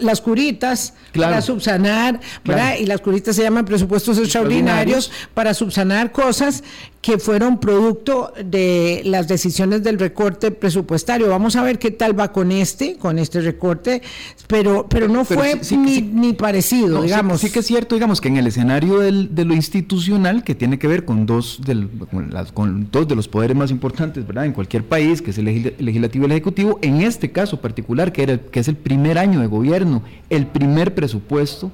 las 0.00 0.20
curitas 0.20 0.94
para 1.12 1.40
subsanar, 1.40 2.20
¿verdad? 2.44 2.76
Y 2.78 2.86
las 2.86 3.00
curitas 3.00 3.34
se 3.36 3.42
llaman 3.42 3.64
presupuestos 3.64 4.18
extraordinarios 4.18 5.10
para 5.34 5.54
subsanar 5.54 6.12
cosas 6.12 6.62
que 7.00 7.18
fueron 7.18 7.60
producto 7.60 8.32
de 8.44 9.02
las 9.04 9.28
decisiones 9.28 9.82
del 9.82 9.98
recorte 9.98 10.50
presupuestario. 10.50 11.28
Vamos 11.28 11.56
a 11.56 11.62
ver 11.62 11.78
qué 11.78 11.90
tal 11.90 12.18
va 12.18 12.32
con 12.32 12.50
este, 12.50 12.96
con 12.96 13.18
este 13.18 13.40
recorte, 13.40 14.02
pero, 14.46 14.86
pero 14.88 15.08
no 15.08 15.24
fue 15.24 15.60
ni, 15.72 16.32
parecido, 16.32 17.02
digamos. 17.02 17.40
Sí, 17.40 17.50
que 17.50 17.60
es 17.60 17.66
cierto, 17.66 17.94
digamos, 17.94 18.20
que 18.20 18.28
en 18.28 18.36
el 18.36 18.46
escenario 18.46 19.00
de 19.00 19.44
lo 19.44 19.54
institucional, 19.54 20.44
que 20.44 20.54
tiene 20.54 20.78
que 20.78 20.88
ver 20.88 21.04
con 21.04 21.26
dos, 21.26 21.60
del, 21.64 21.88
con, 22.10 22.30
las, 22.30 22.52
con 22.52 22.90
dos 22.90 23.06
de 23.08 23.14
los 23.14 23.28
poderes 23.28 23.56
más 23.56 23.70
importantes, 23.70 24.26
¿verdad? 24.26 24.46
En 24.46 24.52
cualquier 24.52 24.84
país, 24.84 25.22
que 25.22 25.30
es 25.30 25.38
el 25.38 25.74
legislativo 25.78 26.24
y 26.24 26.26
el 26.26 26.32
ejecutivo, 26.32 26.78
en 26.82 27.02
este 27.02 27.30
caso 27.30 27.60
particular, 27.60 28.12
que, 28.12 28.22
era, 28.22 28.38
que 28.38 28.60
es 28.60 28.68
el 28.68 28.76
primer 28.76 29.18
año 29.18 29.40
de 29.40 29.46
gobierno, 29.46 30.02
el 30.30 30.46
primer 30.46 30.94
presupuesto, 30.94 31.70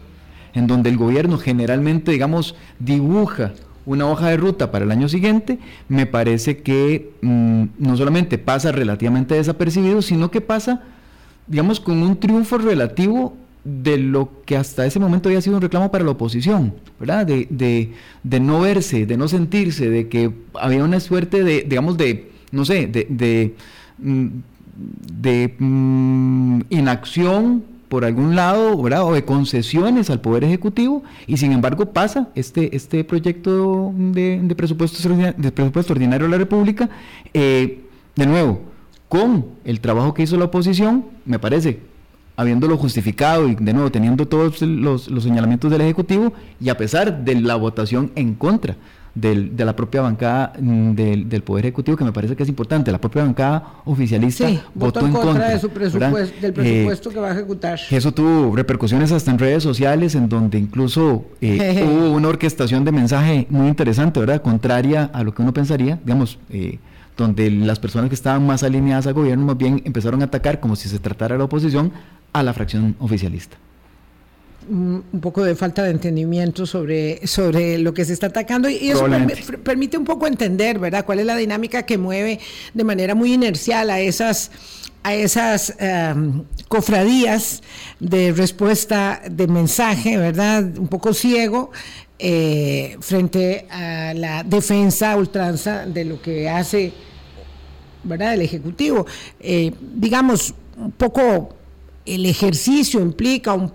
en 0.54 0.66
donde 0.66 0.90
el 0.90 0.96
gobierno 0.96 1.38
generalmente, 1.38 2.12
digamos, 2.12 2.54
dibuja 2.78 3.52
una 3.86 4.06
hoja 4.06 4.28
de 4.28 4.36
ruta 4.36 4.70
para 4.70 4.84
el 4.84 4.90
año 4.90 5.08
siguiente, 5.08 5.58
me 5.88 6.06
parece 6.06 6.58
que 6.58 7.12
mm, 7.20 7.64
no 7.78 7.96
solamente 7.96 8.38
pasa 8.38 8.72
relativamente 8.72 9.34
desapercibido, 9.34 10.00
sino 10.02 10.30
que 10.30 10.40
pasa, 10.40 10.82
digamos, 11.46 11.80
con 11.80 12.02
un 12.02 12.16
triunfo 12.16 12.58
relativo 12.58 13.34
de 13.64 13.96
lo 13.96 14.30
que 14.44 14.56
hasta 14.56 14.84
ese 14.84 15.00
momento 15.00 15.28
había 15.28 15.40
sido 15.40 15.56
un 15.56 15.62
reclamo 15.62 15.90
para 15.90 16.04
la 16.04 16.10
oposición, 16.10 16.74
¿verdad? 17.00 17.26
De, 17.26 17.48
de, 18.22 18.40
no 18.40 18.60
verse, 18.60 19.06
de 19.06 19.16
no 19.16 19.26
sentirse, 19.26 19.88
de 19.88 20.08
que 20.08 20.30
había 20.54 20.84
una 20.84 21.00
suerte 21.00 21.42
de, 21.42 21.62
digamos, 21.62 21.96
de, 21.96 22.30
no 22.52 22.64
sé, 22.64 22.86
de, 22.86 23.06
de, 23.08 23.54
mm, 23.98 24.28
mm, 25.64 26.60
inacción 26.68 27.64
por 27.88 28.04
algún 28.04 28.36
lado, 28.36 28.80
¿verdad? 28.82 29.04
O 29.04 29.14
de 29.14 29.24
concesiones 29.24 30.10
al 30.10 30.20
Poder 30.20 30.44
Ejecutivo, 30.44 31.02
y 31.26 31.38
sin 31.38 31.52
embargo 31.52 31.86
pasa 31.92 32.28
este, 32.34 32.76
este 32.76 33.02
proyecto 33.04 33.94
de, 33.96 34.40
de, 34.42 34.54
presupuesto, 34.54 35.08
de 35.08 35.52
presupuesto 35.52 35.92
ordinario 35.94 36.26
de 36.26 36.30
la 36.30 36.38
República, 36.38 36.90
eh, 37.32 37.80
de 38.14 38.26
nuevo, 38.26 38.60
con 39.14 39.46
el 39.64 39.78
trabajo 39.78 40.12
que 40.12 40.24
hizo 40.24 40.36
la 40.36 40.46
oposición, 40.46 41.04
me 41.24 41.38
parece, 41.38 41.78
habiéndolo 42.34 42.76
justificado 42.76 43.48
y 43.48 43.54
de 43.54 43.72
nuevo 43.72 43.88
teniendo 43.88 44.26
todos 44.26 44.60
los, 44.60 45.08
los 45.08 45.22
señalamientos 45.22 45.70
del 45.70 45.82
Ejecutivo, 45.82 46.32
y 46.60 46.68
a 46.68 46.76
pesar 46.76 47.24
de 47.24 47.40
la 47.40 47.54
votación 47.54 48.10
en 48.16 48.34
contra 48.34 48.74
del, 49.14 49.56
de 49.56 49.64
la 49.64 49.76
propia 49.76 50.00
bancada 50.00 50.54
mm, 50.58 50.94
del, 50.94 51.28
del, 51.28 51.42
Poder 51.44 51.66
Ejecutivo, 51.66 51.96
que 51.96 52.02
me 52.02 52.10
parece 52.10 52.34
que 52.34 52.42
es 52.42 52.48
importante. 52.48 52.90
La 52.90 53.00
propia 53.00 53.22
bancada 53.22 53.74
oficialista 53.84 54.48
votó, 54.74 55.06
en 55.06 55.12
contra, 55.12 55.50
de 55.50 55.60
su 55.60 55.68
presupuesto, 55.68 56.40
del 56.40 56.52
presupuesto 56.52 57.10
que 57.10 57.20
va 57.20 57.28
a 57.28 57.32
ejecutar. 57.34 57.78
Eso 57.92 58.10
tuvo 58.10 58.56
repercusiones 58.56 59.12
hasta 59.12 59.30
en 59.30 59.38
redes 59.38 59.62
sociales, 59.62 60.16
en 60.16 60.28
donde 60.28 60.58
incluso 60.58 61.24
eh, 61.40 61.86
hubo 61.88 62.10
una 62.10 62.26
orquestación 62.26 62.84
de 62.84 62.90
mensaje 62.90 63.46
muy 63.48 63.68
interesante, 63.68 64.18
¿verdad? 64.18 64.42
Contraria 64.42 65.04
a 65.04 65.22
lo 65.22 65.32
que 65.32 65.42
uno 65.42 65.54
pensaría, 65.54 66.00
digamos. 66.04 66.36
Eh, 66.50 66.80
donde 67.16 67.50
las 67.50 67.78
personas 67.78 68.08
que 68.08 68.14
estaban 68.14 68.46
más 68.46 68.62
alineadas 68.62 69.06
al 69.06 69.14
gobierno 69.14 69.44
más 69.44 69.56
bien 69.56 69.82
empezaron 69.84 70.22
a 70.22 70.26
atacar 70.26 70.60
como 70.60 70.76
si 70.76 70.88
se 70.88 70.98
tratara 70.98 71.34
de 71.34 71.38
la 71.38 71.44
oposición 71.44 71.92
a 72.32 72.42
la 72.42 72.52
fracción 72.52 72.96
oficialista 72.98 73.56
un 74.68 75.20
poco 75.20 75.44
de 75.44 75.54
falta 75.54 75.82
de 75.82 75.90
entendimiento 75.90 76.66
sobre, 76.66 77.26
sobre 77.26 77.78
lo 77.78 77.92
que 77.92 78.04
se 78.04 78.12
está 78.12 78.28
atacando 78.28 78.68
y 78.68 78.90
eso 78.90 79.06
permite 79.62 79.98
un 79.98 80.04
poco 80.04 80.26
entender, 80.26 80.78
¿verdad?, 80.78 81.04
cuál 81.04 81.20
es 81.20 81.26
la 81.26 81.36
dinámica 81.36 81.84
que 81.84 81.98
mueve 81.98 82.40
de 82.72 82.84
manera 82.84 83.14
muy 83.14 83.32
inercial 83.32 83.90
a 83.90 84.00
esas 84.00 84.50
a 85.02 85.14
esas 85.14 85.74
em, 85.80 86.44
cofradías 86.68 87.62
de 88.00 88.32
respuesta 88.32 89.20
de 89.30 89.46
mensaje, 89.46 90.16
¿verdad? 90.16 90.64
Un 90.78 90.88
poco 90.88 91.12
ciego 91.12 91.72
eh, 92.26 92.96
frente 93.00 93.66
a 93.70 94.14
la 94.14 94.42
defensa 94.42 95.14
ultranza 95.14 95.84
de 95.84 96.06
lo 96.06 96.22
que 96.22 96.48
hace, 96.48 96.90
¿verdad? 98.02 98.32
El 98.32 98.40
Ejecutivo. 98.40 99.04
Eh, 99.38 99.74
digamos, 99.78 100.54
un 100.78 100.92
poco 100.92 101.54
el 102.06 102.24
ejercicio 102.24 102.98
implica 103.00 103.52
un, 103.52 103.74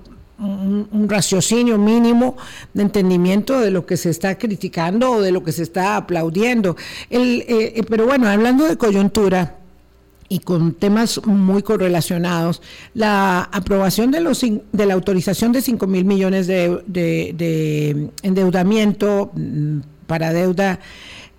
raciocinio 1.07 1.77
mínimo 1.77 2.37
de 2.73 2.81
entendimiento 2.81 3.59
de 3.59 3.69
lo 3.69 3.85
que 3.85 3.97
se 3.97 4.09
está 4.09 4.35
criticando 4.39 5.11
o 5.11 5.21
de 5.21 5.31
lo 5.31 5.43
que 5.43 5.51
se 5.51 5.61
está 5.61 5.95
aplaudiendo. 5.95 6.75
El, 7.11 7.45
eh, 7.47 7.83
pero 7.87 8.07
bueno, 8.07 8.27
hablando 8.27 8.65
de 8.65 8.77
coyuntura, 8.77 9.58
y 10.29 10.39
con 10.39 10.73
temas 10.73 11.19
muy 11.25 11.63
correlacionados, 11.63 12.61
la 12.93 13.41
aprobación 13.51 14.11
de, 14.11 14.21
los, 14.21 14.41
de 14.41 14.85
la 14.85 14.93
autorización 14.93 15.51
de 15.51 15.61
5 15.61 15.87
mil 15.87 16.05
millones 16.05 16.45
de, 16.45 16.83
de, 16.85 18.09
endeudamiento 18.21 19.31
mm, 19.33 19.79
para 20.05 20.31
deuda, 20.31 20.79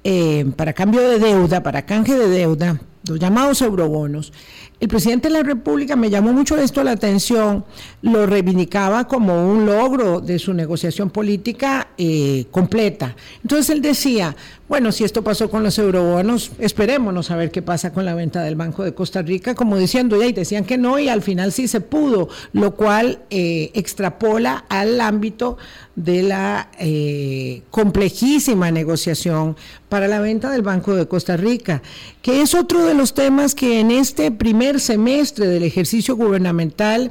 eh, 0.02 0.50
para 0.56 0.72
cambio 0.72 1.08
de 1.08 1.20
deuda, 1.20 1.62
para 1.62 1.86
canje 1.86 2.14
de 2.14 2.28
deuda, 2.28 2.80
los 3.06 3.18
llamados 3.18 3.62
eurobonos, 3.62 4.32
el 4.80 4.88
presidente 4.88 5.28
de 5.28 5.34
la 5.34 5.42
República 5.42 5.94
me 5.94 6.08
llamó 6.08 6.32
mucho 6.32 6.56
esto 6.56 6.82
la 6.82 6.92
atención, 6.92 7.64
lo 8.00 8.26
reivindicaba 8.26 9.06
como 9.06 9.50
un 9.50 9.66
logro 9.66 10.20
de 10.20 10.38
su 10.38 10.54
negociación 10.54 11.10
política 11.10 11.88
eh, 11.98 12.46
completa. 12.50 13.14
Entonces 13.42 13.70
él 13.70 13.82
decía, 13.82 14.34
bueno, 14.70 14.92
si 14.92 15.02
esto 15.02 15.24
pasó 15.24 15.50
con 15.50 15.64
los 15.64 15.76
eurobonos, 15.80 16.52
esperémonos 16.60 17.32
a 17.32 17.36
ver 17.36 17.50
qué 17.50 17.60
pasa 17.60 17.92
con 17.92 18.04
la 18.04 18.14
venta 18.14 18.44
del 18.44 18.54
Banco 18.54 18.84
de 18.84 18.94
Costa 18.94 19.20
Rica, 19.20 19.56
como 19.56 19.76
diciendo, 19.76 20.22
y 20.22 20.32
decían 20.32 20.64
que 20.64 20.78
no, 20.78 20.96
y 21.00 21.08
al 21.08 21.22
final 21.22 21.50
sí 21.50 21.66
se 21.66 21.80
pudo, 21.80 22.28
lo 22.52 22.76
cual 22.76 23.18
eh, 23.30 23.72
extrapola 23.74 24.64
al 24.68 25.00
ámbito 25.00 25.58
de 25.96 26.22
la 26.22 26.70
eh, 26.78 27.62
complejísima 27.72 28.70
negociación 28.70 29.56
para 29.88 30.06
la 30.06 30.20
venta 30.20 30.52
del 30.52 30.62
Banco 30.62 30.94
de 30.94 31.08
Costa 31.08 31.36
Rica, 31.36 31.82
que 32.22 32.40
es 32.40 32.54
otro 32.54 32.84
de 32.86 32.94
los 32.94 33.12
temas 33.12 33.56
que 33.56 33.80
en 33.80 33.90
este 33.90 34.30
primer 34.30 34.78
semestre 34.78 35.48
del 35.48 35.64
ejercicio 35.64 36.14
gubernamental 36.14 37.10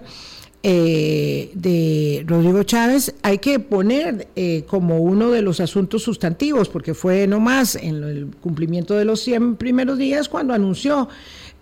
eh, 0.61 1.51
de 1.53 2.25
Rodrigo 2.27 2.63
Chávez 2.63 3.15
hay 3.21 3.37
que 3.37 3.59
poner 3.59 4.27
eh, 4.35 4.65
como 4.67 4.97
uno 4.97 5.31
de 5.31 5.41
los 5.41 5.61
asuntos 5.61 6.03
sustantivos, 6.03 6.67
porque 6.67 6.93
fue 6.93 7.27
nomás 7.27 7.75
en 7.75 8.03
el 8.03 8.27
cumplimiento 8.41 8.93
de 8.95 9.05
los 9.05 9.21
100 9.21 9.55
primeros 9.55 9.97
días 9.97 10.27
cuando 10.27 10.53
anunció 10.53 11.07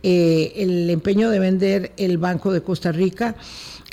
eh, 0.02 0.52
el 0.56 0.90
empeño 0.90 1.30
de 1.30 1.38
vender 1.38 1.92
el 1.98 2.18
Banco 2.18 2.52
de 2.52 2.62
Costa 2.62 2.92
Rica, 2.92 3.36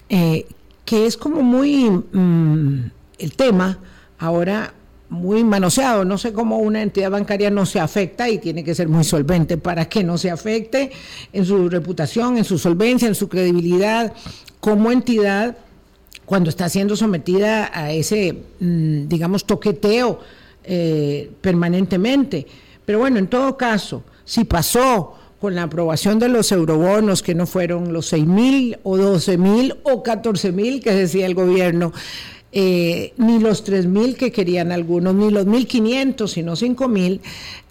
que 0.09 1.07
es 1.07 1.17
como 1.17 1.43
muy 1.43 1.91
mm, 1.91 2.91
el 3.19 3.33
tema 3.37 3.79
ahora 4.19 4.73
muy 5.11 5.45
manoseado. 5.45 6.05
No 6.05 6.19
sé 6.19 6.33
cómo 6.33 6.59
una 6.59 6.83
entidad 6.83 7.11
bancaria 7.11 7.51
no 7.51 7.67
se 7.67 7.81
afecta 7.81 8.29
y 8.29 8.39
tiene 8.39 8.65
que 8.65 8.75
ser 8.75 8.89
muy 8.89 9.05
solvente 9.05 9.57
para 9.57 9.89
que 9.89 10.03
no 10.03 10.19
se 10.19 10.31
afecte 10.31 10.91
en 11.33 11.45
su 11.45 11.69
reputación, 11.69 12.37
en 12.39 12.45
su 12.45 12.59
solvencia, 12.59 13.09
en 13.09 13.15
su 13.15 13.29
credibilidad 13.29 14.13
como 14.65 14.91
entidad 14.91 15.59
cuando 16.25 16.49
está 16.49 16.71
siendo 16.71 16.97
sometida 16.97 17.71
a 17.75 17.93
ese, 17.93 18.45
mm, 18.61 19.09
digamos, 19.09 19.45
toqueteo 19.45 20.21
eh, 20.65 21.31
permanentemente. 21.43 22.47
Pero 22.87 23.01
bueno, 23.01 23.19
en 23.19 23.27
todo 23.27 23.59
caso, 23.59 24.05
si 24.25 24.45
pasó 24.45 25.17
con 25.39 25.55
la 25.55 25.65
aprobación 25.65 26.19
de 26.19 26.31
los 26.31 26.51
eurobonos, 26.51 27.23
que 27.23 27.35
no 27.35 27.47
fueron 27.47 27.93
los 27.93 28.07
6 28.07 28.25
mil 28.25 28.79
o 28.85 28.97
12 28.97 29.37
mil 29.37 29.77
o 29.83 30.03
14 30.03 30.51
mil 30.53 30.83
que 30.83 30.93
decía 30.95 31.27
el 31.27 31.35
gobierno, 31.35 31.93
eh, 32.57 33.15
ni 33.17 33.41
los 33.41 33.65
3 33.65 33.87
mil 33.87 34.17
que 34.17 34.31
querían 34.31 34.71
algunos, 34.71 35.13
ni 35.13 35.29
los 35.33 35.45
1.500, 35.45 36.29
sino 36.29 36.55
5 36.55 36.87
mil 36.87 37.21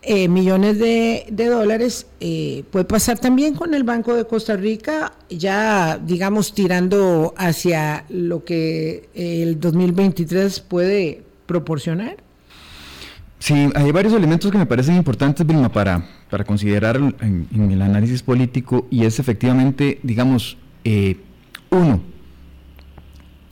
eh, 0.02 0.28
millones 0.28 0.78
de, 0.78 1.26
dólares. 1.32 2.06
Eh, 2.20 2.66
puede 2.70 2.84
pasar 2.84 3.18
también 3.18 3.54
con 3.54 3.74
el 3.74 3.86
Banco 3.86 4.14
de 4.14 4.26
Costa 4.26 4.58
Rica, 4.58 5.14
ya 5.30 5.98
digamos 5.98 6.54
tirando 6.54 7.34
hacia 7.38 8.04
lo 8.10 8.44
que 8.44 9.08
el 9.14 9.58
2023 9.58 10.60
puede 10.60 11.22
proporcionar. 11.46 12.18
Sí, 13.40 13.70
hay 13.76 13.92
varios 13.94 14.14
elementos 14.14 14.52
que 14.52 14.58
me 14.58 14.66
parecen 14.66 14.98
importantes, 14.98 15.48
Vilma, 15.48 15.72
para, 15.72 16.06
para 16.30 16.44
considerar 16.44 16.98
en, 16.98 17.72
el 17.72 17.82
análisis 17.82 18.22
político 18.22 18.86
y 18.90 19.06
es 19.06 19.18
efectivamente, 19.18 20.00
digamos, 20.04 20.58
uno, 21.70 22.02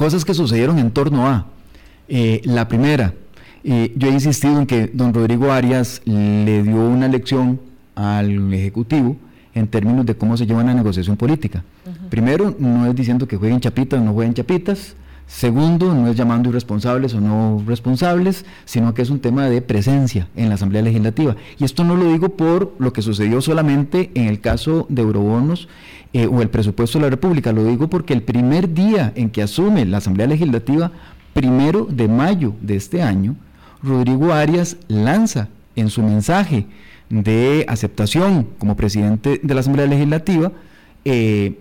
cosas 0.01 0.25
que 0.25 0.34
sucedieron 0.34 0.79
en 0.79 0.89
torno 0.89 1.27
a. 1.27 1.46
Eh, 2.08 2.41
la 2.43 2.67
primera, 2.67 3.13
eh, 3.63 3.93
yo 3.96 4.08
he 4.08 4.12
insistido 4.12 4.60
en 4.60 4.65
que 4.65 4.88
don 4.88 5.13
Rodrigo 5.13 5.51
Arias 5.51 6.01
le 6.05 6.63
dio 6.63 6.89
una 6.89 7.08
lección 7.08 7.60
al 7.93 8.51
Ejecutivo 8.51 9.15
en 9.53 9.67
términos 9.67 10.08
de 10.08 10.15
cómo 10.15 10.36
se 10.38 10.48
lleva 10.48 10.63
una 10.63 10.74
negociación 10.74 11.17
política. 11.17 11.63
Primero, 12.10 12.55
no 12.58 12.88
es 12.88 12.96
diciendo 12.96 13.27
que 13.27 13.38
jueguen 13.38 13.60
chapitas 13.60 14.01
o 14.01 14.03
no 14.03 14.13
jueguen 14.13 14.34
chapitas. 14.34 14.96
Segundo, 15.31 15.95
no 15.95 16.09
es 16.09 16.17
llamando 16.17 16.50
irresponsables 16.50 17.13
o 17.13 17.21
no 17.21 17.63
responsables, 17.65 18.45
sino 18.65 18.93
que 18.93 19.01
es 19.01 19.09
un 19.09 19.21
tema 19.21 19.47
de 19.47 19.61
presencia 19.61 20.27
en 20.35 20.50
la 20.50 20.55
Asamblea 20.55 20.81
Legislativa. 20.81 21.38
Y 21.57 21.63
esto 21.63 21.85
no 21.85 21.95
lo 21.95 22.11
digo 22.11 22.29
por 22.29 22.75
lo 22.79 22.91
que 22.91 23.01
sucedió 23.01 23.41
solamente 23.41 24.11
en 24.13 24.27
el 24.27 24.41
caso 24.41 24.85
de 24.89 25.01
eurobonos 25.01 25.69
eh, 26.11 26.27
o 26.27 26.41
el 26.41 26.50
presupuesto 26.50 27.00
de 27.00 27.05
la 27.05 27.09
República, 27.09 27.53
lo 27.53 27.63
digo 27.63 27.89
porque 27.89 28.13
el 28.13 28.23
primer 28.23 28.73
día 28.73 29.13
en 29.15 29.29
que 29.29 29.41
asume 29.41 29.85
la 29.85 29.97
Asamblea 29.97 30.27
Legislativa, 30.27 30.91
primero 31.33 31.88
de 31.89 32.09
mayo 32.09 32.53
de 32.61 32.75
este 32.75 33.01
año, 33.01 33.38
Rodrigo 33.81 34.33
Arias 34.33 34.77
lanza 34.89 35.47
en 35.77 35.89
su 35.89 36.03
mensaje 36.03 36.67
de 37.09 37.65
aceptación 37.69 38.50
como 38.59 38.75
presidente 38.75 39.39
de 39.41 39.53
la 39.53 39.61
Asamblea 39.61 39.88
Legislativa, 39.88 40.51
eh, 41.05 41.57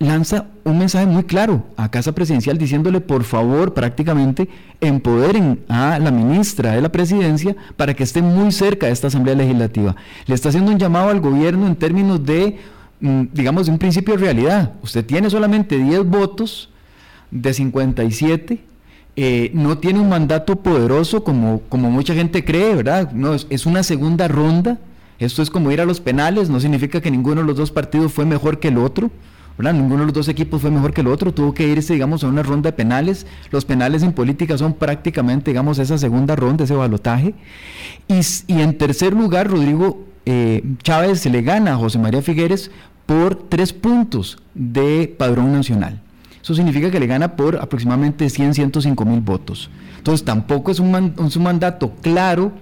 lanza 0.00 0.46
un 0.64 0.78
mensaje 0.78 1.04
muy 1.04 1.24
claro 1.24 1.62
a 1.76 1.90
Casa 1.90 2.12
Presidencial 2.12 2.56
diciéndole 2.56 3.00
por 3.00 3.22
favor 3.22 3.74
prácticamente 3.74 4.48
empoderen 4.80 5.60
a 5.68 5.98
la 5.98 6.10
ministra 6.10 6.72
de 6.72 6.80
la 6.80 6.90
Presidencia 6.90 7.54
para 7.76 7.92
que 7.94 8.02
esté 8.02 8.22
muy 8.22 8.50
cerca 8.50 8.86
de 8.86 8.92
esta 8.92 9.08
Asamblea 9.08 9.34
Legislativa. 9.36 9.94
Le 10.26 10.34
está 10.34 10.48
haciendo 10.48 10.72
un 10.72 10.78
llamado 10.78 11.10
al 11.10 11.20
gobierno 11.20 11.66
en 11.66 11.76
términos 11.76 12.24
de, 12.24 12.58
mm, 13.00 13.24
digamos, 13.34 13.66
de 13.66 13.72
un 13.72 13.78
principio 13.78 14.16
de 14.16 14.22
realidad. 14.22 14.72
Usted 14.82 15.04
tiene 15.04 15.28
solamente 15.28 15.76
10 15.76 16.04
votos 16.06 16.70
de 17.30 17.52
57. 17.52 18.64
Eh, 19.16 19.50
no 19.52 19.76
tiene 19.76 20.00
un 20.00 20.08
mandato 20.08 20.56
poderoso 20.56 21.22
como, 21.22 21.60
como 21.68 21.90
mucha 21.90 22.14
gente 22.14 22.42
cree, 22.42 22.74
¿verdad? 22.74 23.12
No, 23.12 23.34
es 23.34 23.66
una 23.66 23.82
segunda 23.82 24.28
ronda. 24.28 24.78
Esto 25.18 25.42
es 25.42 25.50
como 25.50 25.70
ir 25.70 25.82
a 25.82 25.84
los 25.84 26.00
penales, 26.00 26.48
no 26.48 26.58
significa 26.58 27.02
que 27.02 27.10
ninguno 27.10 27.42
de 27.42 27.46
los 27.46 27.58
dos 27.58 27.70
partidos 27.70 28.10
fue 28.10 28.24
mejor 28.24 28.60
que 28.60 28.68
el 28.68 28.78
otro. 28.78 29.10
Ninguno 29.62 30.00
de 30.00 30.06
los 30.06 30.14
dos 30.14 30.28
equipos 30.28 30.60
fue 30.60 30.70
mejor 30.70 30.92
que 30.92 31.02
el 31.02 31.06
otro, 31.06 31.32
tuvo 31.32 31.54
que 31.54 31.68
irse, 31.68 31.92
digamos, 31.92 32.24
a 32.24 32.28
una 32.28 32.42
ronda 32.42 32.70
de 32.70 32.76
penales. 32.76 33.26
Los 33.50 33.64
penales 33.64 34.02
en 34.02 34.12
política 34.12 34.56
son 34.58 34.74
prácticamente, 34.74 35.50
digamos, 35.50 35.78
esa 35.78 35.98
segunda 35.98 36.36
ronda, 36.36 36.64
ese 36.64 36.74
balotaje. 36.74 37.34
Y, 38.08 38.20
en 38.48 38.78
tercer 38.78 39.12
lugar, 39.12 39.48
Rodrigo 39.48 40.04
eh, 40.26 40.62
Chávez 40.82 41.20
se 41.20 41.30
le 41.30 41.42
gana 41.42 41.74
a 41.74 41.76
José 41.76 41.98
María 41.98 42.22
Figueres 42.22 42.70
por 43.06 43.48
tres 43.48 43.72
puntos 43.72 44.38
de 44.54 45.14
padrón 45.18 45.52
nacional. 45.52 46.00
Eso 46.42 46.54
significa 46.54 46.90
que 46.90 47.00
le 47.00 47.06
gana 47.06 47.36
por 47.36 47.56
aproximadamente 47.56 48.30
100, 48.30 48.54
105 48.54 49.04
mil 49.04 49.20
votos. 49.20 49.70
Entonces 49.98 50.24
tampoco 50.24 50.70
es 50.70 50.80
un, 50.80 51.14
es 51.26 51.36
un 51.36 51.42
mandato 51.42 51.92
claro 52.00 52.52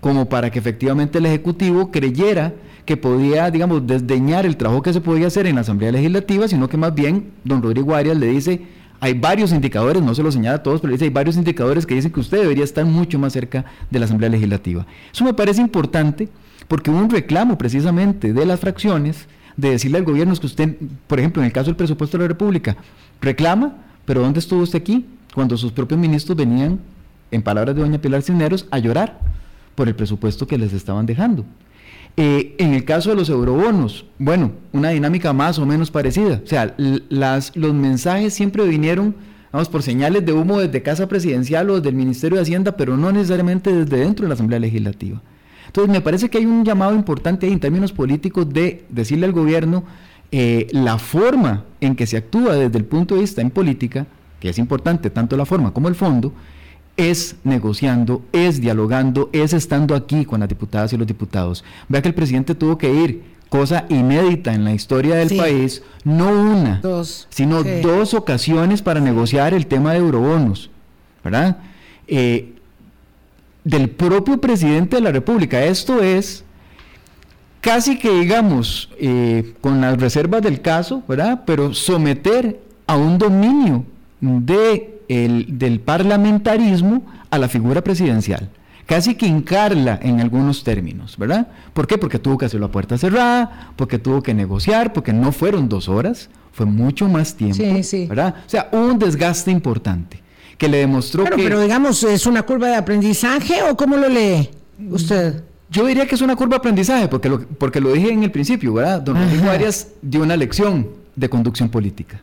como 0.00 0.28
para 0.28 0.50
que 0.50 0.58
efectivamente 0.58 1.18
el 1.18 1.26
Ejecutivo 1.26 1.90
creyera 1.90 2.52
que 2.84 2.96
podía, 2.96 3.50
digamos, 3.50 3.86
desdeñar 3.86 4.44
el 4.46 4.56
trabajo 4.56 4.82
que 4.82 4.92
se 4.92 5.00
podía 5.00 5.26
hacer 5.26 5.46
en 5.46 5.54
la 5.54 5.62
Asamblea 5.62 5.92
Legislativa, 5.92 6.48
sino 6.48 6.68
que 6.68 6.76
más 6.76 6.94
bien 6.94 7.30
don 7.44 7.62
Rodrigo 7.62 7.94
Arias 7.94 8.16
le 8.16 8.26
dice, 8.26 8.66
hay 9.00 9.14
varios 9.14 9.52
indicadores, 9.52 10.02
no 10.02 10.14
se 10.14 10.22
lo 10.22 10.30
señala 10.30 10.56
a 10.56 10.62
todos, 10.62 10.80
pero 10.80 10.92
dice, 10.92 11.04
hay 11.04 11.10
varios 11.10 11.36
indicadores 11.36 11.86
que 11.86 11.94
dicen 11.94 12.12
que 12.12 12.20
usted 12.20 12.40
debería 12.40 12.64
estar 12.64 12.84
mucho 12.84 13.18
más 13.18 13.32
cerca 13.32 13.64
de 13.90 13.98
la 13.98 14.04
Asamblea 14.04 14.30
Legislativa. 14.30 14.86
Eso 15.12 15.24
me 15.24 15.34
parece 15.34 15.60
importante 15.60 16.28
porque 16.68 16.90
hubo 16.90 16.98
un 16.98 17.10
reclamo 17.10 17.58
precisamente 17.58 18.32
de 18.32 18.46
las 18.46 18.60
fracciones 18.60 19.26
de 19.56 19.70
decirle 19.70 19.98
al 19.98 20.04
gobierno 20.04 20.34
que 20.34 20.46
usted, 20.46 20.76
por 21.06 21.18
ejemplo, 21.18 21.42
en 21.42 21.46
el 21.46 21.52
caso 21.52 21.66
del 21.66 21.76
presupuesto 21.76 22.18
de 22.18 22.24
la 22.24 22.28
República, 22.28 22.76
reclama, 23.20 23.76
pero 24.04 24.20
¿dónde 24.20 24.40
estuvo 24.40 24.62
usted 24.62 24.80
aquí 24.80 25.06
cuando 25.34 25.56
sus 25.56 25.72
propios 25.72 25.98
ministros 25.98 26.36
venían, 26.36 26.80
en 27.30 27.42
palabras 27.42 27.74
de 27.74 27.82
doña 27.82 27.98
Pilar 27.98 28.22
Cisneros, 28.22 28.66
a 28.70 28.78
llorar 28.78 29.18
por 29.74 29.88
el 29.88 29.94
presupuesto 29.94 30.46
que 30.46 30.58
les 30.58 30.72
estaban 30.72 31.06
dejando? 31.06 31.44
Eh, 32.16 32.54
en 32.58 32.74
el 32.74 32.84
caso 32.84 33.10
de 33.10 33.16
los 33.16 33.28
eurobonos, 33.28 34.04
bueno, 34.18 34.52
una 34.72 34.90
dinámica 34.90 35.32
más 35.32 35.58
o 35.58 35.66
menos 35.66 35.90
parecida. 35.90 36.40
O 36.44 36.46
sea, 36.46 36.74
las, 36.76 37.56
los 37.56 37.74
mensajes 37.74 38.32
siempre 38.34 38.64
vinieron, 38.64 39.16
vamos, 39.50 39.68
por 39.68 39.82
señales 39.82 40.24
de 40.24 40.32
humo 40.32 40.60
desde 40.60 40.82
Casa 40.82 41.08
Presidencial 41.08 41.70
o 41.70 41.76
desde 41.76 41.88
el 41.88 41.96
Ministerio 41.96 42.36
de 42.36 42.42
Hacienda, 42.42 42.76
pero 42.76 42.96
no 42.96 43.10
necesariamente 43.10 43.72
desde 43.72 43.98
dentro 43.98 44.24
de 44.24 44.28
la 44.28 44.34
Asamblea 44.34 44.60
Legislativa. 44.60 45.20
Entonces, 45.66 45.92
me 45.92 46.00
parece 46.00 46.30
que 46.30 46.38
hay 46.38 46.46
un 46.46 46.64
llamado 46.64 46.94
importante 46.94 47.48
en 47.48 47.58
términos 47.58 47.92
políticos 47.92 48.48
de 48.48 48.84
decirle 48.90 49.26
al 49.26 49.32
gobierno 49.32 49.82
eh, 50.30 50.68
la 50.70 50.98
forma 50.98 51.64
en 51.80 51.96
que 51.96 52.06
se 52.06 52.16
actúa 52.16 52.54
desde 52.54 52.78
el 52.78 52.84
punto 52.84 53.16
de 53.16 53.22
vista 53.22 53.40
en 53.40 53.50
política, 53.50 54.06
que 54.38 54.50
es 54.50 54.58
importante 54.58 55.10
tanto 55.10 55.36
la 55.36 55.46
forma 55.46 55.72
como 55.72 55.88
el 55.88 55.96
fondo, 55.96 56.32
es 56.96 57.36
negociando, 57.44 58.22
es 58.32 58.60
dialogando, 58.60 59.28
es 59.32 59.52
estando 59.52 59.94
aquí 59.94 60.24
con 60.24 60.40
las 60.40 60.48
diputadas 60.48 60.92
y 60.92 60.96
los 60.96 61.06
diputados. 61.06 61.64
Vea 61.88 62.02
que 62.02 62.08
el 62.08 62.14
presidente 62.14 62.54
tuvo 62.54 62.78
que 62.78 62.92
ir, 62.92 63.22
cosa 63.48 63.84
inédita 63.88 64.54
en 64.54 64.64
la 64.64 64.72
historia 64.72 65.16
del 65.16 65.36
país, 65.36 65.82
no 66.04 66.28
una, 66.28 66.80
sino 67.28 67.62
dos 67.62 68.14
ocasiones 68.14 68.82
para 68.82 69.00
negociar 69.00 69.54
el 69.54 69.66
tema 69.66 69.92
de 69.92 69.98
eurobonos, 69.98 70.70
¿verdad? 71.22 71.58
Eh, 72.06 72.52
del 73.64 73.90
propio 73.90 74.40
presidente 74.40 74.96
de 74.96 75.02
la 75.02 75.12
República. 75.12 75.64
Esto 75.64 76.02
es 76.02 76.44
casi 77.60 77.98
que 77.98 78.10
digamos, 78.20 78.90
eh, 78.98 79.54
con 79.60 79.80
las 79.80 79.98
reservas 79.98 80.42
del 80.42 80.60
caso, 80.60 81.02
¿verdad? 81.08 81.42
Pero 81.46 81.72
someter 81.72 82.60
a 82.86 82.96
un 82.96 83.18
dominio 83.18 83.84
de 84.20 84.93
el, 85.08 85.58
del 85.58 85.80
parlamentarismo 85.80 87.04
a 87.30 87.38
la 87.38 87.48
figura 87.48 87.82
presidencial. 87.82 88.50
Casi 88.86 89.14
que 89.14 89.26
hincarla 89.26 89.98
en 90.02 90.20
algunos 90.20 90.62
términos, 90.62 91.16
¿verdad? 91.16 91.48
¿Por 91.72 91.86
qué? 91.86 91.96
Porque 91.96 92.18
tuvo 92.18 92.36
que 92.36 92.46
hacerlo 92.46 92.66
a 92.66 92.70
puerta 92.70 92.98
cerrada, 92.98 93.70
porque 93.76 93.98
tuvo 93.98 94.22
que 94.22 94.34
negociar, 94.34 94.92
porque 94.92 95.12
no 95.12 95.32
fueron 95.32 95.68
dos 95.68 95.88
horas, 95.88 96.28
fue 96.52 96.66
mucho 96.66 97.08
más 97.08 97.34
tiempo, 97.34 97.64
¿verdad? 98.08 98.34
O 98.46 98.48
sea, 98.48 98.68
un 98.72 98.98
desgaste 98.98 99.50
importante 99.50 100.22
que 100.58 100.68
le 100.68 100.78
demostró 100.78 101.24
que... 101.24 101.36
Pero 101.36 101.60
digamos, 101.60 102.02
¿es 102.04 102.26
una 102.26 102.42
curva 102.42 102.68
de 102.68 102.76
aprendizaje 102.76 103.62
o 103.62 103.76
cómo 103.76 103.96
lo 103.96 104.08
lee 104.08 104.50
usted? 104.90 105.42
Yo 105.70 105.86
diría 105.86 106.06
que 106.06 106.14
es 106.14 106.20
una 106.20 106.36
curva 106.36 106.50
de 106.50 106.56
aprendizaje, 106.56 107.08
porque 107.08 107.28
lo, 107.28 107.40
porque 107.40 107.80
lo 107.80 107.92
dije 107.92 108.12
en 108.12 108.22
el 108.22 108.30
principio, 108.30 108.74
¿verdad? 108.74 109.00
Don 109.00 109.16
Rodrigo 109.16 109.50
Arias 109.50 109.88
dio 110.02 110.22
una 110.22 110.36
lección 110.36 110.88
de 111.16 111.28
conducción 111.28 111.68
política. 111.70 112.20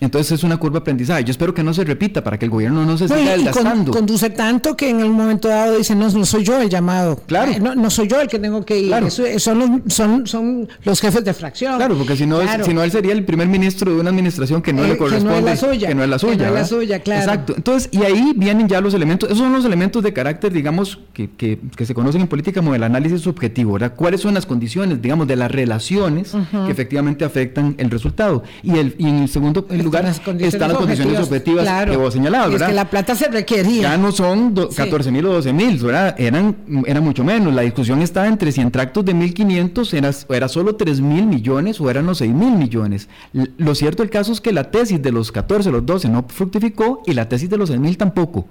Entonces 0.00 0.32
es 0.32 0.44
una 0.44 0.58
curva 0.58 0.74
de 0.74 0.78
aprendizaje. 0.78 1.24
Yo 1.24 1.32
espero 1.32 1.52
que 1.52 1.62
no 1.62 1.74
se 1.74 1.84
repita 1.84 2.22
para 2.22 2.38
que 2.38 2.44
el 2.44 2.50
gobierno 2.50 2.84
no 2.84 2.96
se 2.96 3.08
siga 3.08 3.36
desgastando. 3.36 3.92
conduce 3.92 4.30
tanto 4.30 4.76
que 4.76 4.90
en 4.90 5.02
un 5.02 5.12
momento 5.12 5.48
dado 5.48 5.76
dice, 5.76 5.94
no, 5.94 6.08
no 6.08 6.24
soy 6.24 6.44
yo 6.44 6.60
el 6.60 6.68
llamado. 6.68 7.16
Claro. 7.26 7.52
no, 7.60 7.74
no, 7.74 7.90
soy 7.90 8.06
yo 8.06 8.20
el 8.20 8.28
que 8.28 8.38
tengo 8.38 8.64
que 8.64 8.78
ir. 8.78 8.88
Claro. 8.88 9.10
son, 9.10 9.58
los, 9.58 9.92
son, 9.92 10.26
son 10.26 10.68
los 10.84 11.00
jefes 11.00 11.24
de 11.24 11.34
fracción. 11.34 11.76
Claro, 11.76 11.96
porque 11.96 12.16
si 12.16 12.26
no, 12.26 12.40
si 12.64 12.74
no 12.74 12.82
él 12.82 12.90
sería 12.92 13.12
el 13.12 13.24
primer 13.24 13.48
ministro 13.48 13.92
de 13.92 14.00
una 14.00 14.10
administración 14.10 14.62
que 14.62 14.72
no 14.72 14.84
le 14.84 14.96
corresponde. 14.96 15.34
Que 15.34 15.42
no 15.42 15.48
es 15.48 15.62
la 15.62 15.68
suya. 15.68 15.88
Que 15.88 15.94
no 15.94 16.04
es 16.04 16.08
la 16.08 16.18
suya. 16.18 16.32
Que 16.32 16.42
no 16.42 16.48
es 16.48 16.54
la 16.54 16.64
suya, 16.64 17.00
claro. 17.00 17.22
Exacto. 17.22 17.54
Entonces, 17.56 17.88
y 17.92 18.02
ahí 18.04 18.32
vienen 18.36 18.68
ya 18.68 18.80
los 18.80 18.94
elementos, 18.94 19.28
esos 19.28 19.38
son 19.38 19.52
los 19.52 19.64
elementos 19.64 20.02
de 20.02 20.12
carácter, 20.12 20.52
digamos, 20.52 21.00
que, 21.12 21.30
que, 21.30 21.58
que 21.76 21.86
se 21.86 21.94
conocen 21.94 22.20
en 22.20 22.28
política 22.28 22.60
como 22.60 22.74
el 22.74 22.84
análisis 22.84 23.22
subjetivo, 23.22 23.72
¿verdad? 23.72 23.94
¿Cuáles 23.96 24.20
son 24.20 24.34
las 24.34 24.46
condiciones, 24.46 25.02
digamos, 25.02 25.26
de 25.26 25.36
las 25.36 25.50
relaciones 25.50 26.32
que 26.32 26.70
efectivamente 26.70 27.24
afectan 27.24 27.74
el 27.78 27.90
resultado? 27.90 28.44
Y, 28.62 28.78
el, 28.78 28.94
y 28.98 29.08
en 29.08 29.18
el 29.18 29.28
segundo 29.28 29.66
lugar 29.88 30.06
está 30.40 30.68
las 30.68 30.76
condiciones 30.76 31.18
objetivas 31.20 31.86
que 31.86 31.96
vos 31.96 32.12
señalabas, 32.12 32.50
¿verdad? 32.50 32.68
Es 32.68 32.72
que 32.72 32.76
la 32.76 32.90
plata 32.90 33.14
se 33.14 33.28
requería. 33.28 33.82
Ya 33.82 33.96
no 33.96 34.12
son 34.12 34.54
14 34.54 35.10
mil 35.10 35.26
o 35.26 35.32
12 35.34 35.52
mil, 35.52 35.78
¿verdad? 35.78 36.14
Eran, 36.18 36.56
era 36.86 37.00
mucho 37.00 37.24
menos. 37.24 37.52
La 37.54 37.62
discusión 37.62 38.02
estaba 38.02 38.26
entre 38.26 38.52
si 38.52 38.60
en 38.60 38.70
tractos 38.70 39.04
de 39.04 39.14
1.500 39.14 39.94
era, 39.94 40.10
era 40.36 40.48
solo 40.48 40.76
3 40.76 41.00
mil 41.00 41.26
millones 41.26 41.80
o 41.80 41.90
eran 41.90 42.06
los 42.06 42.18
6 42.18 42.32
mil 42.32 42.52
millones. 42.52 43.08
Lo 43.32 43.74
cierto 43.74 44.02
del 44.02 44.10
caso 44.10 44.32
es 44.32 44.40
que 44.40 44.52
la 44.52 44.70
tesis 44.70 45.00
de 45.02 45.12
los 45.12 45.32
14, 45.32 45.70
los 45.70 45.84
12 45.84 46.08
no 46.08 46.24
fructificó 46.28 47.02
y 47.06 47.14
la 47.14 47.28
tesis 47.28 47.48
de 47.50 47.56
los 47.56 47.68
6 47.68 47.80
mil 47.80 47.96
tampoco. 47.96 48.46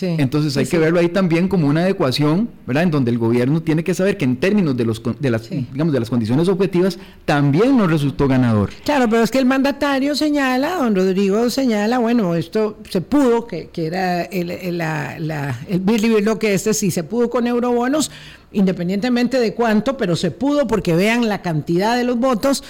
Entonces 0.00 0.56
hay 0.56 0.66
que 0.66 0.78
verlo 0.78 0.98
ahí 0.98 1.08
también 1.08 1.48
como 1.48 1.66
una 1.68 1.80
adecuación, 1.80 2.50
¿verdad? 2.66 2.82
En 2.82 2.90
donde 2.90 3.10
el 3.10 3.18
gobierno 3.18 3.62
tiene 3.62 3.82
que 3.82 3.94
saber 3.94 4.16
que 4.16 4.24
en 4.24 4.36
términos 4.36 4.76
de 4.76 4.84
los 4.84 5.02
de 5.18 5.30
las 5.30 5.48
digamos 5.48 5.92
de 5.92 6.00
las 6.00 6.10
condiciones 6.10 6.48
objetivas 6.48 6.98
también 7.24 7.76
nos 7.76 7.90
resultó 7.90 8.28
ganador. 8.28 8.70
Claro, 8.84 9.08
pero 9.08 9.22
es 9.22 9.30
que 9.30 9.38
el 9.38 9.46
mandatario 9.46 10.14
señala, 10.14 10.76
don 10.76 10.94
Rodrigo 10.94 11.48
señala, 11.50 11.98
bueno, 11.98 12.34
esto 12.34 12.78
se 12.90 13.00
pudo, 13.00 13.46
que, 13.46 13.68
que 13.68 13.86
era 13.86 14.22
el, 14.22 14.50
el, 14.50 14.78
la, 14.78 15.18
la, 15.18 15.60
el 15.68 15.82
lo 16.24 16.38
que 16.38 16.54
este 16.54 16.74
sí 16.74 16.90
se 16.90 17.04
pudo 17.04 17.30
con 17.30 17.46
eurobonos, 17.46 18.10
independientemente 18.52 19.40
de 19.40 19.54
cuánto, 19.54 19.96
pero 19.96 20.16
se 20.16 20.30
pudo 20.30 20.66
porque 20.66 20.94
vean 20.94 21.28
la 21.28 21.42
cantidad 21.42 21.96
de 21.96 22.04
los 22.04 22.18
votos 22.18 22.62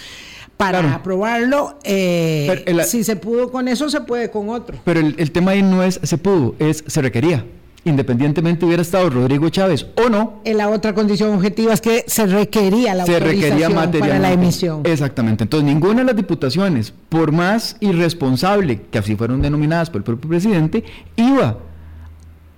para 0.56 0.94
aprobarlo. 0.94 1.78
Eh, 1.84 2.64
si 2.86 3.04
se 3.04 3.16
pudo 3.16 3.50
con 3.50 3.68
eso, 3.68 3.88
se 3.90 4.00
puede 4.00 4.30
con 4.30 4.48
otro. 4.48 4.78
Pero 4.84 5.00
el, 5.00 5.30
tema 5.30 5.52
ahí 5.52 5.62
no 5.62 5.82
es 5.82 6.00
se 6.02 6.18
pudo, 6.18 6.54
es 6.58 6.84
se 6.86 7.02
requería. 7.02 7.44
Independientemente 7.84 8.66
hubiera 8.66 8.82
estado 8.82 9.08
Rodrigo 9.10 9.48
Chávez 9.48 9.86
o 9.96 10.08
no. 10.08 10.40
En 10.44 10.56
la 10.56 10.68
otra 10.70 10.92
condición 10.92 11.32
objetiva 11.34 11.72
es 11.72 11.80
que 11.80 12.04
se 12.08 12.26
requería 12.26 12.94
la 12.94 13.06
se 13.06 13.20
requería 13.20 13.70
para 13.70 14.18
la 14.18 14.32
emisión. 14.32 14.82
Exactamente. 14.84 15.44
Entonces, 15.44 15.66
ninguna 15.66 16.00
de 16.00 16.04
las 16.04 16.16
diputaciones, 16.16 16.92
por 17.08 17.30
más 17.30 17.76
irresponsable 17.78 18.80
que 18.90 18.98
así 18.98 19.14
fueron 19.14 19.40
denominadas 19.40 19.90
por 19.90 20.00
el 20.00 20.04
propio 20.04 20.30
presidente, 20.30 20.82
iba 21.14 21.58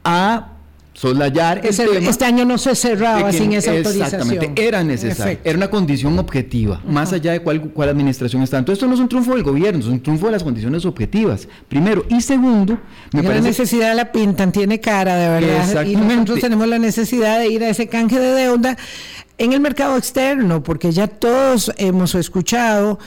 a 0.03 0.58
soslayar 0.99 1.61
el 1.65 1.77
tema 1.77 2.11
Este 2.11 2.25
año 2.25 2.45
no 2.45 2.59
se 2.59 2.75
cerraba 2.75 3.33
sin 3.33 3.53
esa 3.53 3.71
autorización. 3.71 4.21
Exactamente, 4.21 4.67
era 4.67 4.83
necesario, 4.83 5.39
era 5.45 5.57
una 5.57 5.71
condición 5.71 6.19
objetiva, 6.19 6.83
más 6.87 7.13
allá 7.13 7.33
de 7.33 7.41
cuál, 7.41 7.71
cuál 7.71 7.89
administración 7.91 8.43
está. 8.43 8.59
Entonces, 8.59 8.79
esto 8.79 8.89
no 8.89 8.95
es 8.95 9.01
un 9.01 9.09
triunfo 9.09 9.35
del 9.35 9.45
gobierno, 9.45 9.79
es 9.81 9.87
un 9.87 10.01
triunfo 10.01 10.27
de 10.27 10.33
las 10.33 10.43
condiciones 10.43 10.85
objetivas, 10.85 11.47
primero. 11.69 12.05
Y 12.09 12.21
segundo, 12.21 12.79
me 13.13 13.23
parece... 13.23 13.43
La 13.43 13.49
necesidad 13.49 13.95
la 13.95 14.11
pintan, 14.11 14.51
tiene 14.51 14.81
cara, 14.81 15.17
de 15.17 15.29
verdad. 15.29 15.85
Y 15.85 15.95
nosotros 15.95 16.41
tenemos 16.41 16.67
la 16.67 16.79
necesidad 16.79 17.39
de 17.39 17.49
ir 17.49 17.63
a 17.63 17.69
ese 17.69 17.87
canje 17.87 18.19
de 18.19 18.33
deuda 18.33 18.77
en 19.39 19.53
el 19.53 19.61
mercado 19.61 19.97
externo, 19.97 20.65
porque 20.65 20.91
ya 20.91 21.07
todos 21.07 21.73
hemos 21.77 22.17
escuchado 22.17 22.99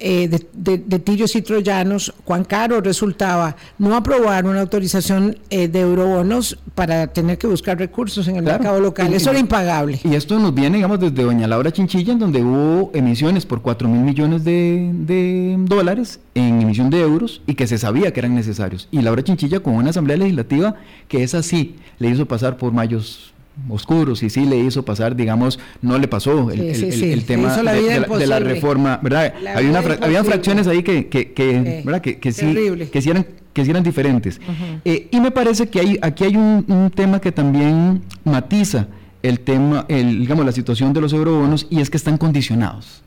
eh, 0.00 0.28
de, 0.28 0.78
de, 0.78 1.28
y 1.34 1.42
troyanos, 1.42 2.14
cuán 2.24 2.44
caro 2.44 2.80
resultaba 2.80 3.56
no 3.78 3.96
aprobar 3.96 4.46
una 4.46 4.60
autorización 4.60 5.38
eh, 5.50 5.66
de 5.66 5.80
eurobonos 5.80 6.56
para 6.74 7.08
tener 7.08 7.38
que 7.38 7.46
buscar 7.46 7.78
recursos 7.78 8.28
en 8.28 8.36
el 8.36 8.42
mercado 8.44 8.80
local. 8.80 9.12
Eso 9.12 9.30
era 9.30 9.38
impagable. 9.40 10.00
Y 10.04 10.14
esto 10.14 10.38
nos 10.38 10.54
viene, 10.54 10.76
digamos, 10.76 11.00
desde 11.00 11.24
Doña 11.24 11.48
Laura 11.48 11.72
Chinchilla, 11.72 12.12
en 12.12 12.20
donde 12.20 12.42
hubo 12.42 12.92
emisiones 12.94 13.44
por 13.44 13.60
4 13.60 13.88
mil 13.88 14.02
millones 14.02 14.44
de, 14.44 14.90
de, 14.92 15.56
dólares 15.58 16.20
en 16.34 16.62
emisión 16.62 16.90
de 16.90 17.00
euros 17.00 17.42
y 17.46 17.54
que 17.54 17.66
se 17.66 17.78
sabía 17.78 18.12
que 18.12 18.20
eran 18.20 18.34
necesarios. 18.34 18.88
Y 18.92 19.02
Laura 19.02 19.24
Chinchilla, 19.24 19.60
con 19.60 19.74
una 19.74 19.90
asamblea 19.90 20.16
legislativa 20.16 20.76
que 21.08 21.22
es 21.24 21.34
así, 21.34 21.76
le 21.98 22.08
hizo 22.08 22.26
pasar 22.26 22.56
por 22.56 22.72
mayos 22.72 23.32
oscuros 23.68 24.22
y 24.22 24.30
sí 24.30 24.44
le 24.46 24.58
hizo 24.58 24.84
pasar, 24.84 25.16
digamos, 25.16 25.58
no 25.82 25.98
le 25.98 26.08
pasó 26.08 26.50
el, 26.50 27.24
tema 27.24 27.56
de, 27.56 28.26
la, 28.26 28.38
reforma, 28.38 28.98
¿verdad? 29.02 29.34
Había 29.54 29.78
habían 29.78 30.24
fracciones 30.24 30.66
ahí 30.66 30.82
que, 30.82 31.08
que, 31.08 31.32
que, 31.32 31.82
¿verdad? 31.84 32.00
que, 32.00 32.18
que 32.18 32.32
sí, 32.32 32.54
que 32.90 32.98
eran 33.10 33.26
que 33.64 33.70
eran 33.70 33.82
diferentes. 33.82 34.40
Eh, 34.84 35.08
y 35.10 35.20
me 35.20 35.30
parece 35.30 35.68
que 35.68 35.80
hay, 35.80 35.98
aquí 36.02 36.24
hay 36.24 36.36
un, 36.36 36.92
tema 36.94 37.20
que 37.20 37.32
también 37.32 38.02
matiza 38.24 38.86
el 39.22 39.40
tema, 39.40 39.84
el, 39.88 40.20
digamos, 40.20 40.44
la 40.44 40.52
situación 40.52 40.92
de 40.92 41.00
los 41.00 41.12
eurobonos 41.12 41.66
y 41.70 41.80
es 41.80 41.90
que 41.90 41.96
están 41.96 42.18
condicionados. 42.18 43.02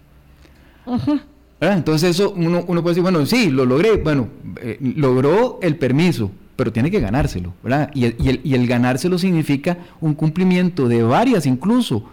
Entonces 1.60 2.12
eso 2.12 2.34
uno, 2.36 2.64
uno 2.68 2.82
puede 2.82 2.96
decir, 2.96 3.04
bueno, 3.04 3.26
sí, 3.26 3.50
lo 3.50 3.66
logré, 3.66 3.98
bueno, 3.98 4.28
eh, 4.62 4.78
logró 4.80 5.60
el 5.62 5.76
permiso, 5.76 6.32
pero 6.62 6.72
tiene 6.72 6.92
que 6.92 7.00
ganárselo, 7.00 7.56
¿verdad? 7.64 7.90
Y, 7.96 8.06
el, 8.54 8.68
ganárselo 8.68 9.18
significa 9.18 9.80
un 10.00 10.14
cumplimiento 10.14 10.88
de 10.88 11.02
varias 11.02 11.48
incluso 11.48 12.04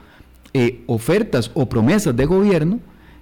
eh, 0.55 0.85
ofertas 0.87 1.51
o 1.53 1.69
promesas 1.69 2.17
de 2.17 2.25
gobierno 2.25 2.81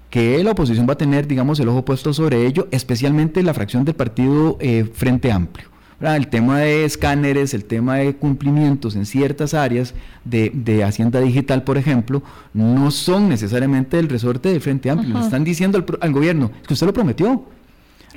que 0.09 0.41
la 0.45 0.53
oposición 0.53 0.87
va 0.89 0.93
a 0.93 0.97
tener, 0.97 1.27
digamos, 1.27 1.59
el 1.59 1.69
ojo 1.69 1.85
puesto 1.85 2.15
sobre 2.15 2.47
ello, 2.47 2.69
especialmente 2.71 3.43
la 3.43 3.55
fracción 3.55 3.85
del 3.85 3.97
partido 3.97 4.57
eh, 4.61 4.89
Frente 4.95 5.33
Amplio. 5.33 5.67
El 6.01 6.29
tema 6.29 6.61
de 6.61 6.85
escáneres, 6.85 7.55
el 7.55 7.65
tema 7.65 7.97
de 7.97 8.15
cumplimientos 8.15 8.95
en 8.95 9.05
ciertas 9.05 9.53
áreas 9.53 9.95
de, 10.25 10.85
Hacienda 10.85 11.21
Digital, 11.21 11.65
por 11.65 11.77
ejemplo, 11.77 12.23
no 12.55 12.93
son 12.93 13.29
necesariamente 13.29 13.99
el 13.99 14.09
resorte 14.09 14.51
del 14.51 14.61
Frente 14.61 14.91
Amplio. 14.91 15.19
Le 15.19 15.25
están 15.25 15.43
diciendo 15.43 15.77
al, 15.79 15.87
al, 16.01 16.13
gobierno, 16.13 16.53
es 16.61 16.69
que 16.69 16.75
usted 16.75 16.87
lo 16.87 16.93
prometió, 16.93 17.56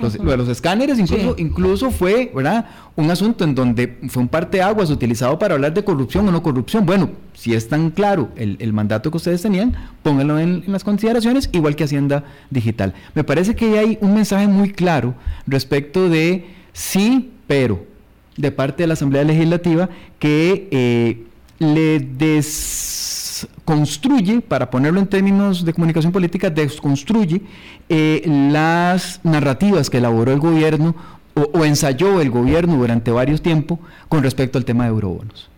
los, 0.00 0.18
lo 0.18 0.30
de 0.30 0.36
los 0.36 0.48
escáneres 0.48 0.98
incluso, 0.98 1.34
incluso 1.38 1.90
fue 1.90 2.30
¿verdad? 2.34 2.66
un 2.96 3.10
asunto 3.10 3.44
en 3.44 3.54
donde 3.54 3.98
fue 4.08 4.22
un 4.22 4.28
parteaguas 4.28 4.90
utilizado 4.90 5.38
para 5.38 5.54
hablar 5.54 5.74
de 5.74 5.84
corrupción 5.84 6.28
o 6.28 6.32
no 6.32 6.42
corrupción. 6.42 6.86
Bueno, 6.86 7.10
si 7.34 7.54
es 7.54 7.68
tan 7.68 7.90
claro 7.90 8.28
el, 8.36 8.72
mandato 8.72 9.10
que 9.10 9.16
ustedes 9.16 9.42
tenían, 9.42 9.76
pónganlo 10.02 10.38
en, 10.38 10.64
las 10.66 10.84
consideraciones, 10.84 11.48
igual 11.52 11.76
que 11.76 11.84
Hacienda 11.84 12.24
Digital. 12.50 12.94
Me 13.14 13.24
parece 13.24 13.54
que 13.54 13.78
hay 13.78 13.98
un 14.00 14.14
mensaje 14.14 14.46
muy 14.46 14.72
claro 14.72 15.14
respecto 15.46 16.08
de 16.08 16.46
sí, 16.72 17.30
pero, 17.46 17.84
de 18.36 18.52
parte 18.52 18.82
de 18.82 18.86
la 18.88 18.94
Asamblea 18.94 19.24
Legislativa, 19.24 19.88
que 20.18 20.68
eh, 20.70 21.24
le 21.58 22.00
des 22.00 22.46
construye, 23.64 24.40
para 24.40 24.70
ponerlo 24.70 25.00
en 25.00 25.06
términos 25.06 25.64
de 25.64 25.72
comunicación 25.72 26.12
política, 26.12 26.50
desconstruye 26.50 27.42
eh, 27.88 28.22
las 28.26 29.20
narrativas 29.22 29.90
que 29.90 29.98
elaboró 29.98 30.32
el 30.32 30.40
gobierno 30.40 30.94
o, 31.34 31.64
ensayó 31.64 32.20
el 32.20 32.30
gobierno 32.30 32.76
durante 32.76 33.10
varios 33.10 33.40
tiempos 33.40 33.78
con 34.08 34.22
respecto 34.22 34.58
al 34.58 34.64
tema 34.64 34.84
de 34.84 34.90
eurobonos. 34.90 35.48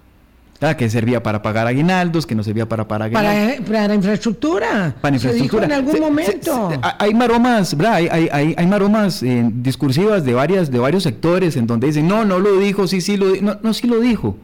Que 0.78 0.88
servía 0.88 1.20
para 1.20 1.42
pagar 1.42 1.66
aguinaldos, 1.66 2.24
que 2.24 2.36
no 2.36 2.44
servía 2.44 2.68
para 2.68 2.86
pagar 2.86 3.06
aguinaldos. 3.06 3.66
Para, 3.66 3.94
infraestructura. 3.96 4.94
Para 5.00 5.16
infraestructura. 5.16 5.64
en 5.64 5.72
algún 5.72 5.98
momento. 5.98 6.70
hay 7.00 7.12
maromas, 7.14 7.74
Hay, 7.80 8.06
hay, 8.06 8.54
hay, 8.56 8.66
maromas 8.68 9.24
eh, 9.24 9.50
discursivas 9.52 10.24
de, 10.24 10.34
varias, 10.34 10.70
de 10.70 10.78
varios 10.78 11.02
sectores 11.02 11.56
en 11.56 11.66
donde 11.66 11.88
dicen, 11.88 12.06
no, 12.06 12.24
no 12.24 12.38
lo 12.38 12.60
dijo, 12.60 12.86
sí, 12.86 13.00
sí 13.00 13.16
lo 13.16 13.32
dijo. 13.32 13.44
No, 13.44 13.58
no, 13.60 13.74
sí 13.74 13.88
lo 13.88 13.98
dijo 13.98 14.36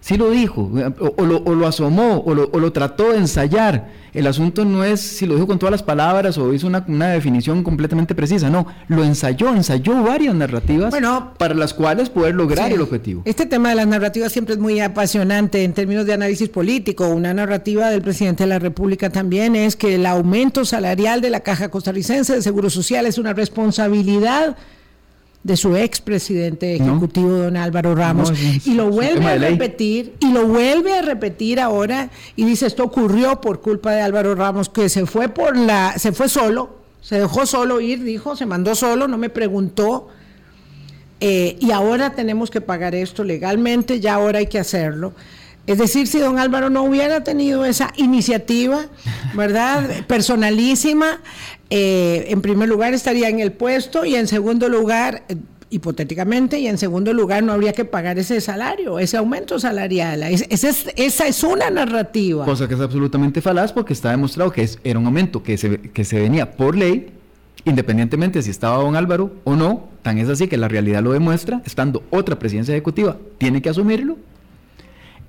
sí 0.00 0.16
lo 0.16 0.30
dijo, 0.30 0.70
o, 0.98 1.24
lo, 1.24 1.66
asomó, 1.66 2.22
o 2.24 2.34
lo, 2.34 2.72
trató 2.72 3.12
de 3.12 3.18
ensayar. 3.18 4.00
El 4.12 4.26
asunto 4.26 4.64
no 4.64 4.82
es 4.82 5.00
si 5.00 5.24
lo 5.24 5.34
dijo 5.34 5.46
con 5.46 5.60
todas 5.60 5.70
las 5.70 5.84
palabras 5.84 6.36
o 6.36 6.52
hizo 6.52 6.66
una, 6.66 6.80
definición 7.10 7.62
completamente 7.62 8.14
precisa, 8.14 8.50
no, 8.50 8.66
lo 8.88 9.04
ensayó, 9.04 9.54
ensayó 9.54 10.02
varias 10.02 10.34
narrativas 10.34 10.92
para 11.38 11.54
las 11.54 11.74
cuales 11.74 12.10
poder 12.10 12.34
lograr 12.34 12.72
el 12.72 12.80
objetivo. 12.80 13.22
Este 13.24 13.46
tema 13.46 13.68
de 13.68 13.76
las 13.76 13.86
narrativas 13.86 14.32
siempre 14.32 14.54
es 14.54 14.60
muy 14.60 14.80
apasionante 14.80 15.62
en 15.62 15.74
términos 15.74 16.06
de 16.06 16.14
análisis 16.14 16.48
político. 16.48 17.06
Una 17.08 17.32
narrativa 17.32 17.88
del 17.90 18.02
presidente 18.02 18.44
de 18.44 18.48
la 18.48 18.58
República 18.58 19.10
también 19.10 19.54
es 19.54 19.76
que 19.76 19.94
el 19.94 20.06
aumento 20.06 20.64
salarial 20.64 21.20
de 21.20 21.30
la 21.30 21.40
Caja 21.40 21.68
Costarricense 21.68 22.34
de 22.34 22.42
Seguro 22.42 22.68
Social 22.68 23.06
es 23.06 23.18
una 23.18 23.32
responsabilidad 23.32 24.56
de 25.42 25.56
su 25.56 25.74
expresidente 25.74 26.74
ejecutivo 26.76 27.30
don 27.30 27.56
Álvaro 27.56 27.94
Ramos 27.94 28.32
y 28.66 28.74
lo 28.74 28.90
vuelve 28.90 29.26
a 29.26 29.36
repetir 29.36 30.14
y 30.20 30.32
lo 30.32 30.46
vuelve 30.46 30.98
a 30.98 31.02
repetir 31.02 31.60
ahora 31.60 32.10
y 32.36 32.44
dice 32.44 32.66
esto 32.66 32.84
ocurrió 32.84 33.40
por 33.40 33.60
culpa 33.62 33.92
de 33.92 34.02
Álvaro 34.02 34.34
Ramos 34.34 34.68
que 34.68 34.90
se 34.90 35.06
fue 35.06 35.30
por 35.30 35.56
la 35.56 35.98
se 35.98 36.12
fue 36.12 36.28
solo 36.28 36.76
se 37.00 37.18
dejó 37.18 37.46
solo 37.46 37.80
ir 37.80 38.04
dijo 38.04 38.36
se 38.36 38.44
mandó 38.44 38.74
solo 38.74 39.08
no 39.08 39.16
me 39.16 39.30
preguntó 39.30 40.08
eh, 41.20 41.56
y 41.58 41.70
ahora 41.70 42.14
tenemos 42.14 42.50
que 42.50 42.60
pagar 42.60 42.94
esto 42.94 43.24
legalmente 43.24 43.98
ya 43.98 44.14
ahora 44.14 44.40
hay 44.40 44.46
que 44.46 44.58
hacerlo 44.58 45.14
es 45.66 45.78
decir, 45.78 46.06
si 46.06 46.18
don 46.18 46.38
Álvaro 46.38 46.70
no 46.70 46.82
hubiera 46.82 47.22
tenido 47.22 47.64
esa 47.64 47.92
iniciativa, 47.96 48.86
¿verdad? 49.34 50.04
Personalísima, 50.06 51.20
eh, 51.68 52.26
en 52.28 52.42
primer 52.42 52.68
lugar 52.68 52.94
estaría 52.94 53.28
en 53.28 53.40
el 53.40 53.52
puesto 53.52 54.04
y 54.04 54.16
en 54.16 54.26
segundo 54.26 54.68
lugar, 54.68 55.22
eh, 55.28 55.36
hipotéticamente, 55.70 56.58
y 56.58 56.66
en 56.66 56.78
segundo 56.78 57.12
lugar 57.12 57.44
no 57.44 57.52
habría 57.52 57.72
que 57.72 57.84
pagar 57.84 58.18
ese 58.18 58.40
salario, 58.40 58.98
ese 58.98 59.16
aumento 59.16 59.60
salarial. 59.60 60.24
esa 60.24 61.26
es 61.26 61.44
una 61.44 61.70
narrativa. 61.70 62.44
Cosa 62.44 62.66
que 62.66 62.74
es 62.74 62.80
absolutamente 62.80 63.40
falaz 63.40 63.72
porque 63.72 63.92
está 63.92 64.10
demostrado 64.10 64.50
que 64.50 64.62
es, 64.62 64.78
era 64.82 64.98
un 64.98 65.06
aumento 65.06 65.42
que 65.44 65.56
se, 65.56 65.80
que 65.80 66.04
se 66.04 66.18
venía 66.18 66.56
por 66.56 66.76
ley, 66.76 67.10
independientemente 67.64 68.42
si 68.42 68.50
estaba 68.50 68.82
don 68.82 68.96
Álvaro 68.96 69.32
o 69.44 69.54
no, 69.54 69.88
tan 70.02 70.18
es 70.18 70.28
así 70.28 70.48
que 70.48 70.56
la 70.56 70.66
realidad 70.66 71.02
lo 71.02 71.12
demuestra, 71.12 71.62
estando 71.64 72.02
otra 72.10 72.38
presidencia 72.38 72.74
ejecutiva, 72.74 73.18
tiene 73.38 73.62
que 73.62 73.68
asumirlo 73.68 74.16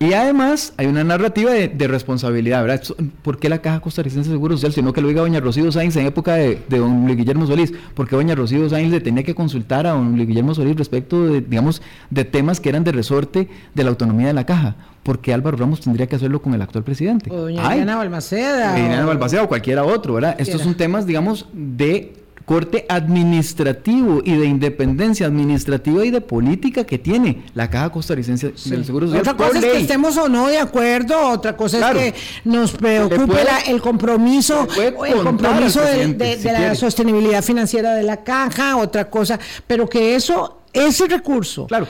y 0.01 0.13
además 0.13 0.73
hay 0.77 0.87
una 0.87 1.03
narrativa 1.03 1.51
de, 1.51 1.87
responsabilidad, 1.87 2.63
¿verdad? 2.63 2.81
¿Por 3.21 3.37
qué 3.37 3.49
la 3.49 3.59
Caja 3.59 3.81
Costarricense 3.81 4.29
de 4.29 4.33
Seguro 4.33 4.55
Social? 4.55 4.73
Sino 4.73 4.93
que 4.93 5.01
lo 5.01 5.07
diga 5.07 5.21
doña 5.21 5.39
Rocío 5.39 5.71
Sainz 5.71 5.95
en 5.95 6.07
época 6.07 6.33
de, 6.33 6.59
don 6.69 7.05
Luis 7.05 7.17
Guillermo 7.17 7.45
Solís. 7.45 7.71
¿Por 7.93 8.09
qué 8.09 8.15
doña 8.15 8.33
Rocío 8.33 8.67
Sainz 8.67 8.91
le 8.91 8.99
tenía 8.99 9.21
que 9.21 9.35
consultar 9.35 9.85
a 9.85 9.91
don 9.91 10.15
Luis 10.15 10.27
Guillermo 10.27 10.55
Solís 10.55 10.75
respecto 10.75 11.27
de, 11.27 11.41
digamos, 11.41 11.83
de 12.09 12.25
temas 12.25 12.59
que 12.59 12.69
eran 12.69 12.83
de 12.83 12.91
resorte 12.91 13.47
de 13.75 13.83
la 13.83 13.91
autonomía 13.91 14.25
de 14.25 14.33
la 14.33 14.43
Caja? 14.43 14.75
Porque 15.03 15.35
Álvaro 15.35 15.57
Ramos 15.57 15.81
tendría 15.81 16.07
que 16.07 16.15
hacerlo 16.15 16.41
con 16.41 16.55
el 16.55 16.63
actual 16.63 16.83
presidente. 16.83 17.29
O 17.29 17.41
doña 17.41 17.71
Diana 17.71 17.95
Balmaceda. 17.95 18.73
Diana 18.73 19.05
Balmaceda 19.05 19.43
o 19.43 19.47
cualquiera 19.47 19.83
otro, 19.83 20.15
¿verdad? 20.15 20.35
Estos 20.39 20.63
son 20.63 20.73
temas, 20.73 21.05
digamos, 21.05 21.45
de 21.53 22.20
corte 22.51 22.85
administrativo 22.89 24.21
y 24.25 24.35
de 24.35 24.45
independencia 24.45 25.25
administrativa 25.25 26.03
y 26.03 26.11
de 26.11 26.19
política 26.19 26.83
que 26.83 26.99
tiene 26.99 27.43
la 27.53 27.69
Caja 27.69 27.89
Costarricense 27.93 28.53
del 28.65 28.83
Seguro 28.83 29.07
Social. 29.07 29.21
Otra 29.21 29.37
cosa 29.37 29.59
es 29.59 29.63
que 29.63 29.79
estemos 29.79 30.17
o 30.17 30.27
no 30.27 30.49
de 30.49 30.57
acuerdo, 30.57 31.29
otra 31.29 31.55
cosa 31.55 31.79
es 31.79 31.97
que 31.97 32.13
nos 32.43 32.73
preocupe 32.73 33.37
el 33.67 33.81
compromiso, 33.81 34.67
el 34.77 35.23
compromiso 35.23 35.79
de, 35.81 36.39
la 36.43 36.75
sostenibilidad 36.75 37.41
financiera 37.41 37.93
de 37.93 38.03
la 38.03 38.21
Caja, 38.21 38.75
otra 38.75 39.09
cosa, 39.09 39.39
pero 39.65 39.87
que 39.87 40.15
eso 40.15 40.57
ese 40.73 41.07
recurso, 41.07 41.67
claro. 41.67 41.87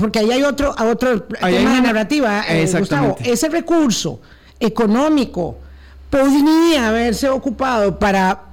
porque 0.00 0.20
ahí 0.20 0.30
hay 0.30 0.42
otro, 0.42 0.74
otro 0.78 1.24
tema 1.24 1.74
de 1.74 1.82
narrativa, 1.82 2.44
eh, 2.48 2.66
Gustavo, 2.78 3.18
ese 3.22 3.50
recurso 3.50 4.22
económico 4.58 5.58
podría 6.08 6.88
haberse 6.88 7.28
ocupado 7.28 7.98
para 7.98 8.47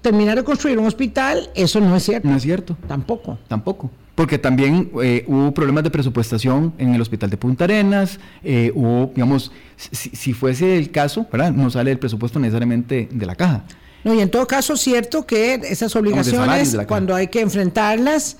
terminar 0.00 0.36
de 0.36 0.44
construir 0.44 0.78
un 0.78 0.86
hospital, 0.86 1.50
eso 1.54 1.80
no 1.80 1.94
es 1.96 2.02
cierto. 2.02 2.28
No 2.28 2.36
es 2.36 2.42
cierto. 2.42 2.76
Tampoco. 2.86 3.38
Tampoco. 3.48 3.90
Porque 4.14 4.38
también 4.38 4.90
eh, 5.02 5.24
hubo 5.26 5.52
problemas 5.52 5.84
de 5.84 5.90
presupuestación 5.90 6.74
en 6.78 6.94
el 6.94 7.00
hospital 7.00 7.30
de 7.30 7.36
Punta 7.36 7.64
Arenas, 7.64 8.20
eh, 8.44 8.70
hubo, 8.74 9.10
digamos, 9.14 9.50
si, 9.76 10.32
fuese 10.34 10.76
el 10.76 10.90
caso, 10.90 11.26
¿verdad? 11.32 11.52
No 11.52 11.70
sale 11.70 11.90
el 11.90 11.98
presupuesto 11.98 12.38
necesariamente 12.38 13.08
de 13.10 13.26
la 13.26 13.34
caja. 13.34 13.64
No, 14.04 14.14
y 14.14 14.20
en 14.20 14.30
todo 14.30 14.46
caso, 14.46 14.76
cierto 14.76 15.26
que 15.26 15.54
esas 15.54 15.94
obligaciones, 15.96 16.76
cuando 16.86 17.14
hay 17.14 17.28
que 17.28 17.40
enfrentarlas, 17.40 18.36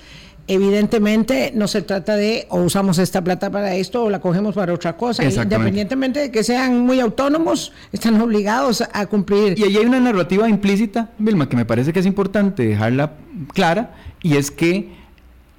evidentemente 0.47 1.51
no 1.55 1.67
se 1.67 1.81
trata 1.81 2.15
de 2.15 2.45
o 2.49 2.61
usamos 2.61 2.97
esta 2.97 3.23
plata 3.23 3.49
para 3.49 3.75
esto 3.75 4.03
o 4.03 4.09
la 4.09 4.19
cogemos 4.19 4.55
para 4.55 4.73
otra 4.73 4.97
cosa. 4.97 5.23
Independientemente 5.23 6.19
de 6.19 6.31
que 6.31 6.43
sean 6.43 6.79
muy 6.79 6.99
autónomos, 6.99 7.71
están 7.91 8.19
obligados 8.19 8.83
a 8.93 9.05
cumplir. 9.05 9.57
Y 9.57 9.63
ahí 9.63 9.77
hay 9.77 9.85
una 9.85 9.99
narrativa 9.99 10.49
implícita, 10.49 11.09
Vilma, 11.17 11.47
que 11.47 11.55
me 11.55 11.65
parece 11.65 11.93
que 11.93 11.99
es 11.99 12.05
importante 12.05 12.65
dejarla 12.65 13.13
clara, 13.53 13.95
y 14.21 14.37
es 14.37 14.51
que, 14.51 14.91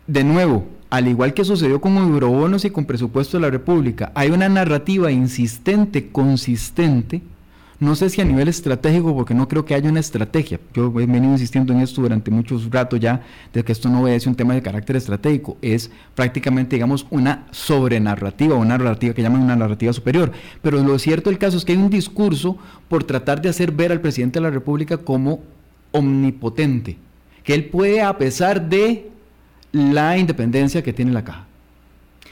de 0.07 0.25
nuevo, 0.25 0.67
al 0.91 1.09
igual 1.09 1.33
que 1.33 1.45
sucedió 1.45 1.81
con 1.81 1.97
eurobonos 1.97 2.65
y 2.65 2.71
con 2.71 2.85
presupuesto 2.85 3.39
de 3.39 3.43
la 3.43 3.51
República, 3.51 4.13
hay 4.15 4.31
una 4.31 4.49
narrativa 4.49 5.11
insistente, 5.11 6.11
consistente, 6.11 7.23
no 7.83 7.97
sé 7.97 8.09
si 8.11 8.21
a 8.21 8.25
nivel 8.25 8.47
estratégico, 8.47 9.13
porque 9.13 9.35
no 9.35 9.49
creo 9.49 9.65
que 9.65 9.75
haya 9.75 9.91
una 9.91 9.99
estrategia. 9.99 10.61
Yo 10.73 10.87
he 11.01 11.07
venido 11.07 11.33
insistiendo 11.33 11.73
en 11.73 11.81
esto 11.81 12.01
durante 12.01 12.31
muchos 12.31 12.71
ratos 12.71 13.01
ya, 13.01 13.23
de 13.53 13.65
que 13.65 13.73
esto 13.73 13.89
no 13.89 14.03
obedece 14.03 14.29
un 14.29 14.37
tema 14.37 14.55
de 14.55 14.63
carácter 14.63 14.95
estratégico, 14.95 15.57
es 15.61 15.91
prácticamente, 16.15 16.77
digamos, 16.77 17.09
una 17.11 17.49
sobrenarrativa, 17.51 18.55
una 18.55 18.79
narrativa 18.79 19.15
que 19.15 19.23
llaman 19.23 19.43
una 19.43 19.57
narrativa 19.57 19.93
superior. 19.93 20.31
Pero 20.63 20.81
lo 20.81 20.97
cierto 21.01 21.29
del 21.29 21.41
caso 21.41 21.57
es 21.57 21.65
que 21.65 21.73
hay 21.73 21.79
un 21.79 21.91
discurso 21.91 22.57
por 22.89 23.03
tratar 23.03 23.43
de 23.43 23.49
hacer 23.49 23.73
ver 23.73 23.91
al 23.91 24.01
presidente 24.01 24.39
de 24.39 24.45
la 24.45 24.51
República 24.51 24.99
como 24.99 25.41
omnipotente, 25.91 26.99
que 27.43 27.53
él 27.53 27.65
puede, 27.65 28.01
a 28.01 28.17
pesar 28.17 28.69
de 28.69 29.11
la 29.73 30.17
independencia 30.19 30.85
que 30.85 30.93
tiene 30.93 31.11
la 31.11 31.25
caja, 31.25 31.47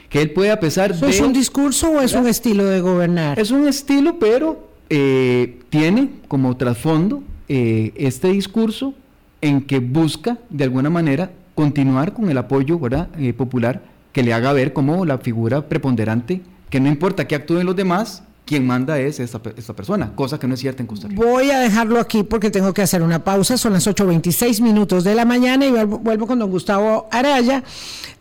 que 0.09 0.23
él 0.23 0.31
puede, 0.31 0.53
a 0.53 0.61
pesar 0.61 0.95
de... 0.95 1.11
¿Es 1.11 1.21
un 1.21 1.33
discurso 1.33 1.91
o 1.91 2.01
es 2.01 2.13
un 2.13 2.29
estilo 2.29 2.65
de 2.67 2.81
gobernar? 2.81 3.37
Es 3.37 3.51
un 3.51 3.67
estilo, 3.67 4.17
pero 4.21 4.69
eh, 4.92 5.61
tiene 5.70 6.11
como 6.26 6.57
trasfondo 6.57 7.22
eh, 7.48 7.92
este 7.94 8.29
discurso 8.29 8.92
en 9.40 9.62
que 9.62 9.79
busca 9.79 10.38
de 10.50 10.64
alguna 10.64 10.90
manera 10.90 11.31
continuar 11.55 12.12
con 12.12 12.29
el 12.29 12.37
apoyo 12.37 12.81
eh, 13.16 13.33
popular 13.33 13.83
que 14.12 14.24
le 14.24 14.35
haga 14.35 14.53
ver 14.53 14.72
como 14.72 15.07
la 15.07 15.18
figura 15.18 15.68
preponderante, 15.68 16.42
que 16.68 16.81
no 16.81 16.88
importa 16.88 17.29
que 17.29 17.37
actúen 17.37 17.66
los 17.66 17.76
demás, 17.76 18.24
quien 18.44 18.66
manda 18.66 18.98
es 18.98 19.20
esta, 19.20 19.40
persona, 19.40 20.12
cosa 20.16 20.40
que 20.40 20.48
no 20.48 20.55
es 20.55 20.61
cierta 20.61 20.83
en 20.83 20.88
Costa 20.88 21.07
Rica. 21.07 21.24
Voy 21.24 21.53
a 21.53 21.61
dejarlo 21.61 22.00
aquí 22.00 22.24
porque 22.24 22.50
tengo 22.50 22.74
que 22.74 22.83
hacer 22.83 23.00
una 23.03 23.22
pausa, 23.22 23.57
son 23.57 23.74
las 23.74 23.87
8.26 23.87 24.61
minutos 24.61 25.05
de 25.05 25.14
la 25.14 25.24
mañana 25.24 25.66
y 25.66 25.70
vuelvo, 25.70 26.26
con 26.26 26.40
don 26.40 26.50
Gustavo 26.50 27.07
Araya. 27.12 27.62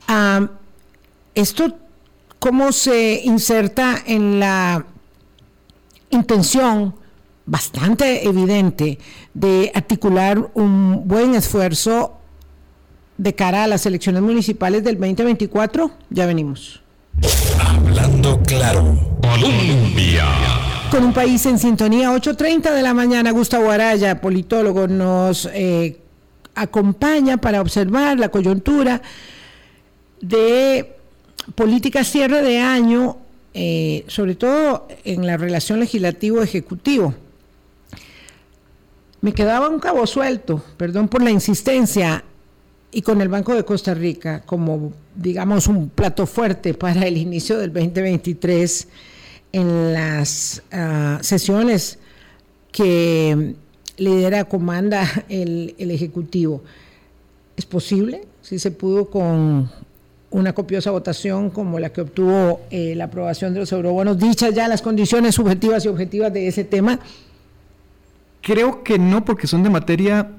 Ah, 0.08 0.48
esto, 1.34 1.76
¿cómo 2.38 2.72
se 2.72 3.22
inserta 3.24 3.98
en 4.06 4.40
la 4.40 4.86
intención 6.10 6.96
bastante 7.46 8.28
evidente 8.28 9.00
de 9.34 9.72
articular 9.74 10.52
un 10.54 11.08
buen 11.08 11.34
esfuerzo 11.34 12.20
de 13.18 13.34
cara 13.34 13.64
a 13.64 13.68
las 13.68 13.86
elecciones 13.86 14.22
municipales 14.22 14.84
del 14.84 14.98
2024. 14.98 15.92
Ya 16.10 16.26
venimos. 16.26 16.82
Hablando 17.60 18.40
claro, 18.44 19.18
Colombia. 19.22 20.26
Con 20.92 21.04
un 21.04 21.14
país 21.14 21.46
en 21.46 21.60
sintonía, 21.60 22.12
8.30 22.12 22.74
de 22.74 22.82
la 22.82 22.94
mañana, 22.94 23.32
Gustavo 23.32 23.70
Araya, 23.70 24.22
politólogo, 24.22 24.88
nos 24.88 25.48
eh, 25.54 26.02
acompaña 26.56 27.38
para 27.38 27.62
observar 27.62 28.18
la 28.18 28.30
coyuntura 28.30 29.02
de 30.22 30.96
política 31.56 32.04
cierre 32.04 32.42
de 32.42 32.60
año 32.60 33.18
eh, 33.54 34.04
sobre 34.08 34.36
todo 34.36 34.88
en 35.04 35.26
la 35.26 35.38
relación 35.38 35.80
legislativo-ejecutivo. 35.80 37.14
Me 39.22 39.34
quedaba 39.34 39.68
un 39.70 39.80
cabo 39.80 40.08
suelto, 40.08 40.64
perdón 40.78 41.10
por 41.10 41.22
la 41.22 41.32
insistencia, 41.32 42.24
y 42.92 43.02
con 43.02 43.22
el 43.22 43.28
Banco 43.28 43.54
de 43.54 43.64
Costa 43.64 43.94
Rica 43.94 44.42
como, 44.46 44.94
digamos, 45.16 45.68
un 45.68 45.90
plato 45.90 46.26
fuerte 46.26 46.74
para 46.74 47.06
el 47.06 47.18
inicio 47.18 47.58
del 47.58 47.72
2023 47.72 48.88
en 49.52 49.94
las 49.94 50.64
ah, 50.72 51.20
sesiones 51.22 52.00
que 52.72 53.56
lidera, 53.98 54.46
comanda 54.46 55.26
el, 55.30 55.76
el 55.78 55.92
Ejecutivo. 55.92 56.64
¿Es 57.58 57.66
posible? 57.66 58.22
Si 58.42 58.58
se 58.58 58.72
pudo 58.72 59.10
con 59.10 59.70
una 60.32 60.54
copiosa 60.54 60.92
votación 60.92 61.50
como 61.50 61.80
la 61.80 61.90
que 61.90 62.02
obtuvo 62.02 62.62
eh, 62.70 62.94
la 62.96 63.06
aprobación 63.06 63.54
de 63.54 63.62
los 63.62 63.72
eurobonos, 63.72 64.20
dichas 64.20 64.54
ya 64.54 64.68
las 64.68 64.82
condiciones 64.82 65.36
subjetivas 65.36 65.86
y 65.86 65.88
objetivas 65.88 66.32
de 66.34 66.48
ese 66.48 66.64
tema? 66.64 67.00
Creo 68.42 68.84
que 68.84 68.98
no, 69.00 69.26
porque 69.26 69.48
son 69.48 69.64
de 69.64 69.70
materia 69.70 70.30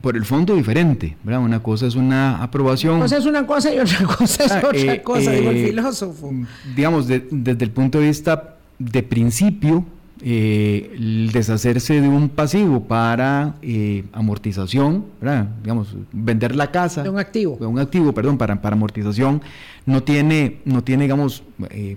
por 0.00 0.16
el 0.16 0.24
fondo 0.24 0.54
diferente, 0.54 1.16
¿verdad? 1.24 1.42
Una 1.42 1.62
cosa 1.62 1.86
es 1.86 1.94
una 1.94 2.42
aprobación. 2.42 2.94
Una 2.94 3.04
cosa 3.04 3.16
es 3.16 3.26
una 3.26 3.46
cosa 3.46 3.74
y 3.74 3.78
otra 3.78 4.04
cosa 4.04 4.44
es 4.44 4.52
ah, 4.52 4.62
otra 4.64 4.94
eh, 4.94 5.02
cosa, 5.02 5.30
digo 5.30 5.50
el 5.50 5.56
eh, 5.56 5.66
filósofo. 5.68 6.32
Digamos, 6.74 7.06
desde 7.08 7.64
el 7.64 7.70
punto 7.70 7.98
de 7.98 8.08
vista 8.08 8.56
de 8.78 9.02
principio, 9.02 9.84
eh, 10.22 10.92
el 10.94 11.30
deshacerse 11.30 12.00
de 12.00 12.08
un 12.08 12.30
pasivo 12.30 12.84
para 12.84 13.56
eh, 13.60 14.04
amortización, 14.12 15.04
digamos, 15.62 15.94
vender 16.10 16.56
la 16.56 16.70
casa. 16.70 17.02
De 17.02 17.10
un 17.10 17.18
activo. 17.18 17.58
De 17.60 17.66
un 17.66 17.78
activo, 17.78 18.12
perdón, 18.12 18.38
para, 18.38 18.60
para 18.62 18.76
amortización, 18.76 19.42
no 19.84 20.02
tiene, 20.02 20.58
no 20.64 20.82
tiene 20.82 21.04
digamos, 21.04 21.42
eh, 21.68 21.96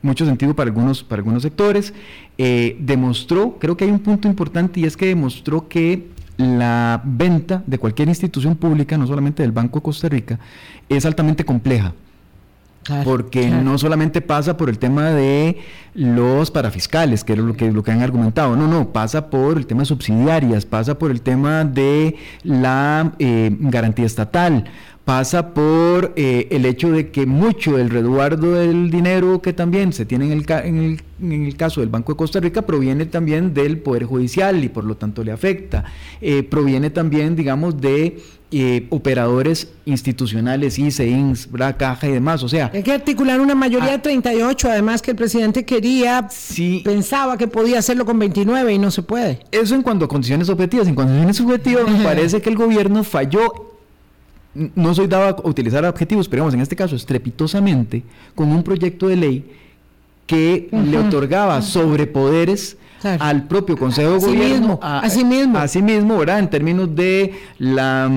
mucho 0.00 0.24
sentido 0.24 0.54
para 0.54 0.68
algunos, 0.68 1.04
para 1.04 1.20
algunos 1.20 1.42
sectores. 1.42 1.92
demostró, 2.38 3.58
creo 3.58 3.76
que 3.76 3.84
hay 3.84 3.90
un 3.90 4.00
punto 4.00 4.28
importante 4.28 4.80
y 4.80 4.84
es 4.84 4.96
que 4.96 5.06
demostró 5.06 5.68
que 5.68 6.08
la 6.38 7.02
venta 7.04 7.62
de 7.66 7.78
cualquier 7.78 8.08
institución 8.08 8.56
pública, 8.56 8.96
no 8.96 9.06
solamente 9.06 9.42
del 9.42 9.52
Banco 9.52 9.80
de 9.80 9.82
Costa 9.82 10.08
Rica, 10.08 10.38
es 10.88 11.04
altamente 11.04 11.44
compleja 11.44 11.92
porque 13.04 13.48
no 13.48 13.78
solamente 13.78 14.20
pasa 14.20 14.56
por 14.56 14.68
el 14.68 14.78
tema 14.78 15.10
de 15.10 15.58
los 15.94 16.50
parafiscales, 16.50 17.24
que 17.24 17.32
es 17.32 17.38
lo 17.38 17.54
que, 17.54 17.70
lo 17.72 17.82
que 17.82 17.90
han 17.90 18.02
argumentado, 18.02 18.56
no, 18.56 18.68
no, 18.68 18.92
pasa 18.92 19.30
por 19.30 19.56
el 19.56 19.66
tema 19.66 19.80
de 19.80 19.86
subsidiarias, 19.86 20.64
pasa 20.66 20.98
por 20.98 21.10
el 21.10 21.20
tema 21.20 21.64
de 21.64 22.16
la 22.42 23.12
eh, 23.18 23.54
garantía 23.58 24.06
estatal, 24.06 24.64
pasa 25.08 25.54
por 25.54 26.12
eh, 26.16 26.48
el 26.50 26.66
hecho 26.66 26.90
de 26.90 27.10
que 27.10 27.24
mucho 27.24 27.78
del 27.78 27.88
resguardo 27.88 28.52
del 28.52 28.90
dinero 28.90 29.40
que 29.40 29.54
también 29.54 29.94
se 29.94 30.04
tiene 30.04 30.26
en 30.26 30.32
el, 30.32 30.44
en, 30.50 30.78
el, 30.78 31.02
en 31.22 31.46
el, 31.46 31.56
caso 31.56 31.80
del 31.80 31.88
Banco 31.88 32.12
de 32.12 32.18
Costa 32.18 32.40
Rica 32.40 32.60
proviene 32.60 33.06
también 33.06 33.54
del 33.54 33.78
Poder 33.78 34.04
Judicial 34.04 34.62
y 34.62 34.68
por 34.68 34.84
lo 34.84 34.98
tanto 34.98 35.24
le 35.24 35.32
afecta. 35.32 35.86
Eh, 36.20 36.42
proviene 36.42 36.90
también, 36.90 37.36
digamos, 37.36 37.80
de 37.80 38.18
eh, 38.50 38.86
operadores 38.88 39.68
institucionales, 39.84 40.78
ICEINS, 40.78 41.50
la 41.52 41.76
caja 41.76 42.08
y 42.08 42.12
demás. 42.12 42.42
O 42.42 42.48
sea, 42.48 42.70
hay 42.72 42.82
que 42.82 42.92
articular 42.92 43.40
una 43.40 43.54
mayoría 43.54 43.92
de 43.92 43.98
38, 43.98 44.70
además 44.70 45.02
que 45.02 45.10
el 45.10 45.18
presidente 45.18 45.66
quería, 45.66 46.26
pensaba 46.82 47.36
que 47.36 47.46
podía 47.46 47.78
hacerlo 47.78 48.06
con 48.06 48.18
29 48.18 48.72
y 48.72 48.78
no 48.78 48.90
se 48.90 49.02
puede. 49.02 49.40
Eso 49.52 49.74
en 49.74 49.82
cuanto 49.82 50.06
a 50.06 50.08
condiciones 50.08 50.48
objetivas. 50.48 50.88
En 50.88 50.94
condiciones 50.94 51.36
subjetivas, 51.36 51.90
me 51.90 52.02
parece 52.02 52.40
que 52.40 52.48
el 52.48 52.56
gobierno 52.56 53.04
falló. 53.04 53.74
No 54.54 54.94
soy 54.94 55.08
dado 55.08 55.24
a 55.44 55.48
utilizar 55.48 55.84
objetivos, 55.84 56.26
pero 56.26 56.40
digamos, 56.40 56.54
en 56.54 56.60
este 56.60 56.74
caso, 56.74 56.96
estrepitosamente, 56.96 58.02
con 58.34 58.50
un 58.50 58.62
proyecto 58.62 59.08
de 59.08 59.16
ley 59.16 59.52
que 60.26 60.68
le 60.72 60.98
otorgaba 60.98 61.60
sobrepoderes 61.60 62.78
al 63.02 63.46
propio 63.46 63.76
Consejo 63.76 64.12
de 64.12 64.18
Gobierno. 64.18 64.78
así 64.82 65.24
mismo. 65.24 65.58
Así 65.58 65.82
mismo, 65.82 66.18
¿verdad? 66.18 66.38
En 66.38 66.50
términos 66.50 66.94
de 66.94 67.34
la... 67.58 68.10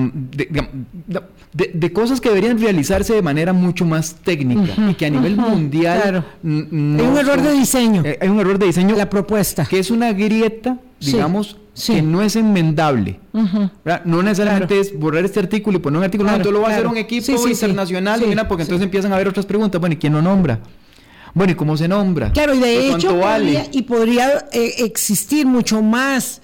De, 1.54 1.92
cosas 1.92 2.18
que 2.18 2.30
deberían 2.30 2.58
realizarse 2.58 3.12
de 3.12 3.20
manera 3.20 3.52
mucho 3.52 3.84
más 3.84 4.14
técnica 4.14 4.72
y 4.88 4.94
que 4.94 5.04
a 5.04 5.10
nivel 5.10 5.36
mundial 5.36 6.00
claro. 6.00 6.24
hay 6.42 6.50
un 6.50 7.18
error 7.18 7.42
de 7.42 7.52
diseño. 7.52 8.02
Eh, 8.06 8.18
hay 8.22 8.28
un 8.30 8.40
error 8.40 8.58
de 8.58 8.64
diseño 8.64 8.96
la 8.96 9.10
propuesta. 9.10 9.66
que 9.66 9.78
es 9.78 9.90
una 9.90 10.14
grieta 10.14 10.78
digamos 10.98 11.56
que 11.86 12.02
no 12.02 12.22
es 12.22 12.36
enmendable 12.36 13.20
no 14.04 14.22
necesariamente 14.22 14.80
es 14.80 14.98
borrar 14.98 15.24
este 15.24 15.40
artículo 15.40 15.78
y 15.78 15.80
poner 15.80 15.98
un 15.98 16.04
artículo 16.04 16.30
no, 16.30 16.50
lo 16.50 16.60
va 16.60 16.68
a 16.68 16.72
hacer 16.72 16.86
un 16.86 16.96
equipo 16.96 17.48
internacional 17.48 18.20
porque 18.48 18.62
entonces 18.62 18.84
empiezan 18.84 19.12
a 19.12 19.16
haber 19.16 19.28
otras 19.28 19.46
preguntas 19.46 19.80
bueno 19.80 19.94
y 19.94 19.96
quién 19.96 20.12
lo 20.12 20.22
nombra 20.22 20.60
bueno, 21.34 21.52
¿y 21.52 21.56
cómo 21.56 21.76
se 21.76 21.88
nombra? 21.88 22.32
Claro, 22.32 22.54
y 22.54 22.60
de 22.60 22.90
hecho 22.90 23.18
podría, 23.18 23.66
y 23.72 23.82
podría 23.82 24.48
eh, 24.52 24.74
existir 24.78 25.46
mucho 25.46 25.82
más, 25.82 26.42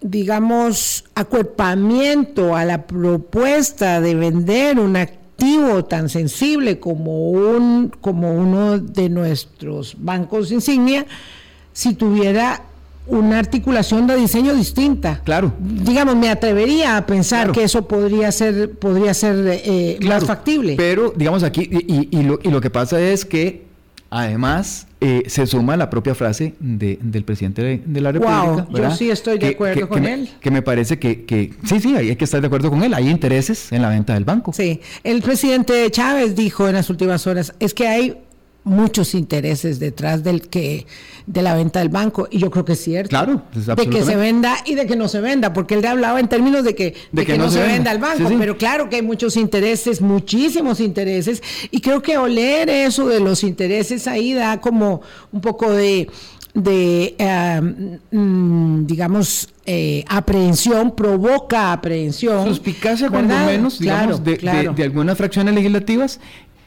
digamos, 0.00 1.04
acuerpamiento 1.14 2.54
a 2.54 2.64
la 2.64 2.86
propuesta 2.86 4.00
de 4.00 4.14
vender 4.14 4.78
un 4.78 4.96
activo 4.96 5.84
tan 5.84 6.08
sensible 6.08 6.80
como, 6.80 7.30
un, 7.30 7.92
como 8.00 8.32
uno 8.32 8.78
de 8.78 9.08
nuestros 9.08 9.96
bancos 9.98 10.50
insignia 10.50 11.06
si 11.72 11.94
tuviera 11.94 12.64
una 13.08 13.38
articulación 13.38 14.06
de 14.06 14.16
diseño 14.16 14.54
distinta. 14.54 15.20
Claro. 15.24 15.52
Digamos, 15.58 16.16
me 16.16 16.28
atrevería 16.28 16.96
a 16.96 17.06
pensar 17.06 17.52
que 17.52 17.64
eso 17.64 17.86
podría 17.86 18.30
ser, 18.32 18.78
podría 18.78 19.14
ser 19.14 19.36
eh, 19.64 19.98
más 20.02 20.24
factible. 20.24 20.74
Pero, 20.76 21.12
digamos, 21.16 21.42
aquí, 21.42 21.68
y, 21.70 22.22
lo, 22.22 22.38
y, 22.42 22.50
lo, 22.50 22.60
que 22.60 22.70
pasa 22.70 23.00
es 23.00 23.24
que 23.24 23.68
Además, 24.10 24.86
eh, 25.02 25.24
se 25.26 25.46
suma 25.46 25.76
la 25.76 25.90
propia 25.90 26.14
frase 26.14 26.54
del 26.60 27.24
presidente 27.24 27.82
de, 27.84 28.00
la 28.00 28.10
República. 28.10 28.66
Wow, 28.70 28.76
yo 28.76 28.90
sí 28.92 29.10
estoy 29.10 29.38
de 29.38 29.48
acuerdo 29.48 29.86
con 29.86 30.06
él. 30.06 30.30
que 30.40 30.50
me 30.50 30.62
parece 30.62 30.98
que, 30.98 31.26
que, 31.26 31.52
sí, 31.64 31.78
sí, 31.78 31.94
hay 31.94 32.16
que 32.16 32.24
estar 32.24 32.40
de 32.40 32.46
acuerdo 32.46 32.70
con 32.70 32.82
él. 32.82 32.94
Hay 32.94 33.08
intereses 33.10 33.70
en 33.70 33.82
la 33.82 33.90
venta 33.90 34.14
del 34.14 34.24
banco. 34.24 34.54
Sí, 34.54 34.80
el 35.04 35.20
presidente 35.20 35.90
Chávez 35.90 36.34
dijo 36.34 36.66
en 36.68 36.76
las 36.76 36.88
últimas 36.88 37.26
horas, 37.26 37.52
es 37.60 37.74
que 37.74 37.86
hay 37.86 38.16
muchos 38.64 39.14
intereses 39.14 39.78
detrás 39.78 40.22
del 40.22 40.48
que 40.48 40.86
de 41.26 41.42
la 41.42 41.54
venta 41.54 41.80
del 41.80 41.88
banco 41.88 42.28
y 42.30 42.38
yo 42.38 42.50
creo 42.50 42.64
que 42.64 42.72
es 42.72 42.82
cierto. 42.82 43.10
Claro 43.10 43.42
de 43.52 43.88
que 43.88 44.02
se 44.02 44.16
venda 44.16 44.56
y 44.64 44.74
de 44.74 44.86
que 44.86 44.96
no 44.96 45.08
se 45.08 45.20
venda 45.20 45.52
porque 45.52 45.74
él 45.74 45.84
hablaba 45.86 46.20
en 46.20 46.28
términos 46.28 46.64
de 46.64 46.74
que, 46.74 46.94
de 47.12 47.26
que, 47.26 47.38
no, 47.38 47.50
se, 47.50 47.62
venda, 47.62 47.92
el 47.92 47.98
banco 47.98 48.28
pero 48.38 48.56
claro 48.56 48.88
que 48.88 48.96
hay 48.96 49.02
muchos 49.02 49.36
intereses 49.36 50.00
muchísimos 50.00 50.80
intereses 50.80 51.42
y 51.70 51.80
creo 51.80 52.02
que 52.02 52.16
oler 52.18 52.68
eso 52.68 53.08
de 53.08 53.20
los 53.20 53.44
intereses 53.44 54.06
ahí 54.06 54.32
da 54.32 54.60
como 54.60 55.02
un 55.32 55.40
poco 55.40 55.72
de 55.72 56.08
de 56.54 57.14
mm, 58.10 58.86
digamos 58.86 59.48
eh, 59.64 60.04
aprehensión 60.08 60.94
provoca 60.96 61.72
aprehensión 61.72 62.46
suspicacia 62.48 63.10
cuando 63.10 63.34
menos 63.34 63.78
digamos 63.78 64.24
de, 64.24 64.36
de 64.74 64.82
algunas 64.82 65.16
fracciones 65.16 65.54
legislativas 65.54 66.20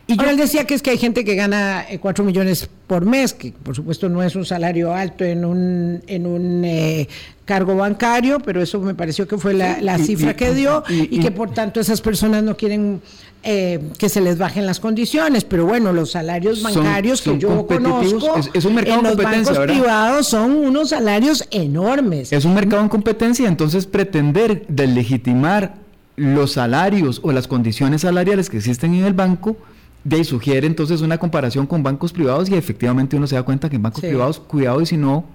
y 0.08 0.18
yo 0.18 0.30
él 0.30 0.38
decía 0.38 0.66
que 0.66 0.74
es 0.74 0.82
que 0.82 0.90
hay 0.90 0.98
gente 0.98 1.24
que 1.24 1.36
gana 1.36 1.86
4 2.00 2.24
eh, 2.24 2.28
millones 2.28 2.70
por 2.88 3.06
mes, 3.06 3.34
que 3.34 3.52
por 3.52 3.76
supuesto 3.76 4.10
no 4.10 4.22
es 4.24 4.36
un 4.36 4.46
salario 4.46 4.94
alto 4.94 5.24
en 5.24 5.46
un, 5.46 6.04
en 6.08 6.26
un 6.26 6.66
eh, 6.66 7.08
cargo 7.46 7.76
bancario, 7.76 8.40
pero 8.40 8.62
eso 8.62 8.80
me 8.80 8.94
pareció 8.94 9.28
que 9.28 9.38
fue 9.38 9.54
la, 9.54 9.98
cifra 9.98 10.36
que 10.36 10.54
dio 10.54 10.84
y, 10.90 11.20
que 11.20 11.32
por 11.32 11.54
tanto 11.54 11.80
esas 11.80 12.02
personas 12.02 12.44
no 12.44 12.58
quieren 12.58 13.02
eh, 13.44 13.80
que 13.98 14.10
se 14.10 14.22
les 14.22 14.38
bajen 14.38 14.66
las 14.66 14.80
condiciones, 14.80 15.46
pero 15.46 15.66
bueno, 15.66 15.94
los 15.94 16.12
salarios 16.12 16.62
bancarios 16.62 17.22
que 17.22 17.38
yo 17.38 17.66
conozco 17.66 18.36
es, 18.54 18.66
un 18.66 18.76
mercado 18.76 19.00
en 19.00 19.04
los 19.06 19.18
bancos 19.18 19.60
privados 19.60 20.28
son 20.28 20.52
unos 20.52 20.90
salarios 20.90 21.48
enormes. 21.52 22.34
Es 22.34 22.46
un 22.46 22.54
mercado 22.54 22.82
en 22.82 22.90
competencia, 22.90 23.48
entonces 23.48 23.86
pretender 23.86 24.66
delegitimar 24.68 25.76
los 26.18 26.52
salarios 26.54 27.22
o 27.24 27.32
las 27.32 27.48
condiciones 27.48 28.02
salariales 28.02 28.50
que 28.50 28.58
existen 28.58 28.94
en 28.94 29.06
el 29.06 29.14
banco 29.14 29.56
de 30.04 30.16
ahí 30.16 30.24
sugiere 30.24 30.68
entonces 30.68 31.02
una 31.02 31.18
comparación 31.18 31.68
con 31.68 31.84
bancos 31.84 32.12
privados 32.12 32.50
y 32.50 32.56
efectivamente 32.56 33.16
uno 33.16 33.28
se 33.28 33.36
da 33.36 33.44
cuenta 33.44 33.70
que 33.70 33.76
en 33.76 33.84
bancos 33.84 34.02
privados, 34.02 34.40
cuidado 34.40 34.82
y 34.82 34.86
si 34.86 34.98
no, 34.98 35.26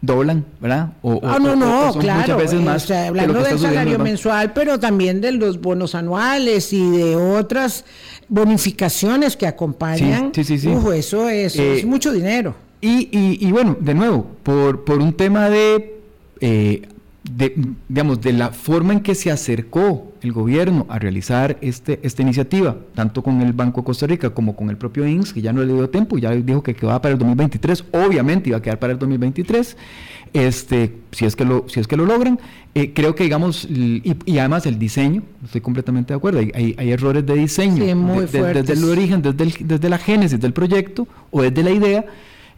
doblan, 0.00 0.44
¿verdad? 0.60 0.92
O, 1.02 1.20
ah, 1.22 1.38
no, 1.40 1.56
no, 1.56 1.92
claro. 1.98 2.20
Muchas 2.20 2.36
veces 2.38 2.60
más. 2.60 2.90
hablando 2.90 3.42
del 3.42 3.58
salario 3.58 3.98
mensual, 3.98 4.52
pero 4.52 4.78
también 4.78 5.20
de 5.20 5.32
los 5.32 5.60
bonos 5.60 5.94
anuales 5.94 6.72
y 6.72 6.90
de 6.90 7.16
otras 7.16 7.84
bonificaciones 8.28 9.36
que 9.36 9.46
acompañan. 9.46 10.32
Sí, 10.34 10.44
sí, 10.44 10.58
sí. 10.58 10.70
eso, 10.94 11.28
es, 11.28 11.56
es 11.56 11.82
eh, 11.82 11.86
mucho 11.86 12.12
dinero. 12.12 12.54
Y, 12.80 13.08
y, 13.10 13.38
y, 13.46 13.52
bueno, 13.52 13.76
de 13.80 13.94
nuevo, 13.94 14.26
por, 14.42 14.84
por 14.84 14.98
un 14.98 15.12
tema 15.14 15.48
de 15.48 15.98
eh, 16.40 16.82
de, 17.30 17.54
digamos, 17.88 18.20
de 18.20 18.32
la 18.32 18.50
forma 18.50 18.92
en 18.92 19.00
que 19.00 19.14
se 19.14 19.30
acercó 19.30 20.12
el 20.22 20.32
gobierno 20.32 20.86
a 20.88 20.98
realizar 20.98 21.56
este, 21.60 22.00
esta 22.02 22.22
iniciativa, 22.22 22.76
tanto 22.94 23.22
con 23.22 23.40
el 23.42 23.52
Banco 23.52 23.80
de 23.80 23.86
Costa 23.86 24.06
Rica 24.06 24.30
como 24.30 24.54
con 24.54 24.70
el 24.70 24.76
propio 24.76 25.06
INS, 25.06 25.32
que 25.32 25.42
ya 25.42 25.52
no 25.52 25.62
le 25.62 25.72
dio 25.72 25.88
tiempo, 25.90 26.18
ya 26.18 26.30
dijo 26.30 26.62
que 26.62 26.74
quedaba 26.74 27.00
para 27.00 27.12
el 27.12 27.18
2023, 27.18 27.84
obviamente 27.92 28.50
iba 28.50 28.58
a 28.58 28.62
quedar 28.62 28.78
para 28.78 28.92
el 28.92 28.98
2023, 28.98 29.76
este, 30.32 30.94
si, 31.12 31.24
es 31.24 31.36
que 31.36 31.44
lo, 31.44 31.68
si 31.68 31.80
es 31.80 31.86
que 31.86 31.96
lo 31.96 32.04
logran, 32.06 32.38
eh, 32.74 32.92
creo 32.92 33.14
que 33.14 33.24
digamos, 33.24 33.64
y, 33.64 34.38
además 34.38 34.66
el 34.66 34.78
diseño, 34.78 35.22
estoy 35.44 35.60
completamente 35.60 36.12
de 36.12 36.18
acuerdo, 36.18 36.40
hay, 36.40 36.74
hay, 36.76 36.90
errores 36.90 37.24
de 37.24 37.34
diseño, 37.34 37.84
desde 37.84 38.72
el 38.72 38.84
origen, 38.84 39.22
desde, 39.22 39.64
desde 39.64 39.88
la 39.88 39.98
génesis 39.98 40.40
del 40.40 40.52
proyecto 40.52 41.08
o 41.30 41.42
desde 41.42 41.62
la 41.62 41.70
idea, 41.70 42.04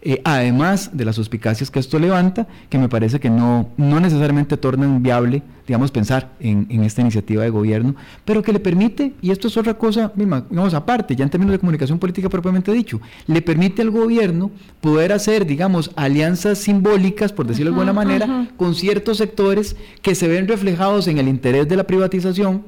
eh, 0.00 0.20
además 0.24 0.90
de 0.92 1.04
las 1.04 1.16
suspicacias 1.16 1.70
que 1.70 1.80
esto 1.80 1.98
levanta, 1.98 2.46
que 2.68 2.78
me 2.78 2.88
parece 2.88 3.18
que 3.18 3.30
no, 3.30 3.68
no 3.76 3.98
necesariamente 3.98 4.56
tornan 4.56 5.02
viable, 5.02 5.42
digamos, 5.66 5.90
pensar 5.90 6.30
en, 6.38 6.66
esta 6.84 7.00
iniciativa 7.00 7.42
de 7.42 7.50
gobierno, 7.50 7.96
pero 8.24 8.42
que 8.42 8.52
le 8.52 8.60
permite, 8.60 9.14
y 9.20 9.32
esto 9.32 9.48
es 9.48 9.56
otra 9.56 9.74
cosa, 9.74 10.12
digamos, 10.14 10.74
aparte, 10.74 11.16
ya 11.16 11.24
en 11.24 11.30
términos 11.30 11.52
de 11.52 11.58
comunicación 11.58 11.98
política 11.98 12.28
propiamente 12.28 12.72
dicho, 12.72 13.00
le 13.26 13.42
permite 13.42 13.82
al 13.82 13.90
gobierno 13.90 14.52
poder 14.80 15.12
hacer, 15.12 15.44
digamos, 15.44 15.90
alianzas 15.96 16.58
simbólicas, 16.58 17.32
por 17.32 17.46
decirlo 17.48 17.72
de 17.72 17.74
alguna 17.74 17.92
manera, 17.92 18.48
con 18.56 18.76
ciertos 18.76 19.18
sectores 19.18 19.74
que 20.00 20.14
se 20.14 20.28
ven 20.28 20.46
reflejados 20.46 21.08
en 21.08 21.18
el 21.18 21.26
interés 21.26 21.66
de 21.68 21.76
la 21.76 21.84
privatización, 21.84 22.62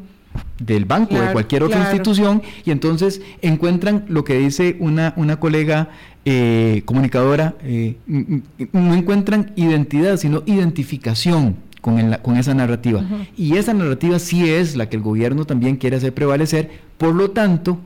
del 0.58 0.84
banco 0.84 1.14
o 1.14 1.20
de 1.20 1.32
cualquier 1.32 1.62
otra 1.62 1.80
institución 1.80 2.42
y 2.64 2.70
entonces 2.70 3.22
encuentran 3.40 4.04
lo 4.08 4.24
que 4.24 4.38
dice 4.38 4.76
una, 4.78 5.14
una 5.16 5.40
colega 5.40 5.88
eh, 6.24 6.83
comunicadora, 6.85 7.54
eh, 7.62 7.96
no 8.06 8.94
encuentran 8.94 9.52
identidad, 9.56 10.16
sino 10.16 10.42
identificación 10.46 11.56
con, 11.80 12.12
con 12.22 12.37
esa 12.37 12.54
narrativa. 12.54 13.02
Y 13.37 13.56
esa 13.56 13.72
narrativa 13.74 14.18
sí 14.18 14.48
es 14.48 14.76
la 14.76 14.88
que 14.88 14.96
el 14.96 15.02
gobierno 15.02 15.44
también 15.44 15.76
quiere 15.76 15.96
hacer 15.96 16.12
prevalecer. 16.12 16.70
Por 16.98 17.14
lo 17.14 17.30
tanto, 17.30 17.78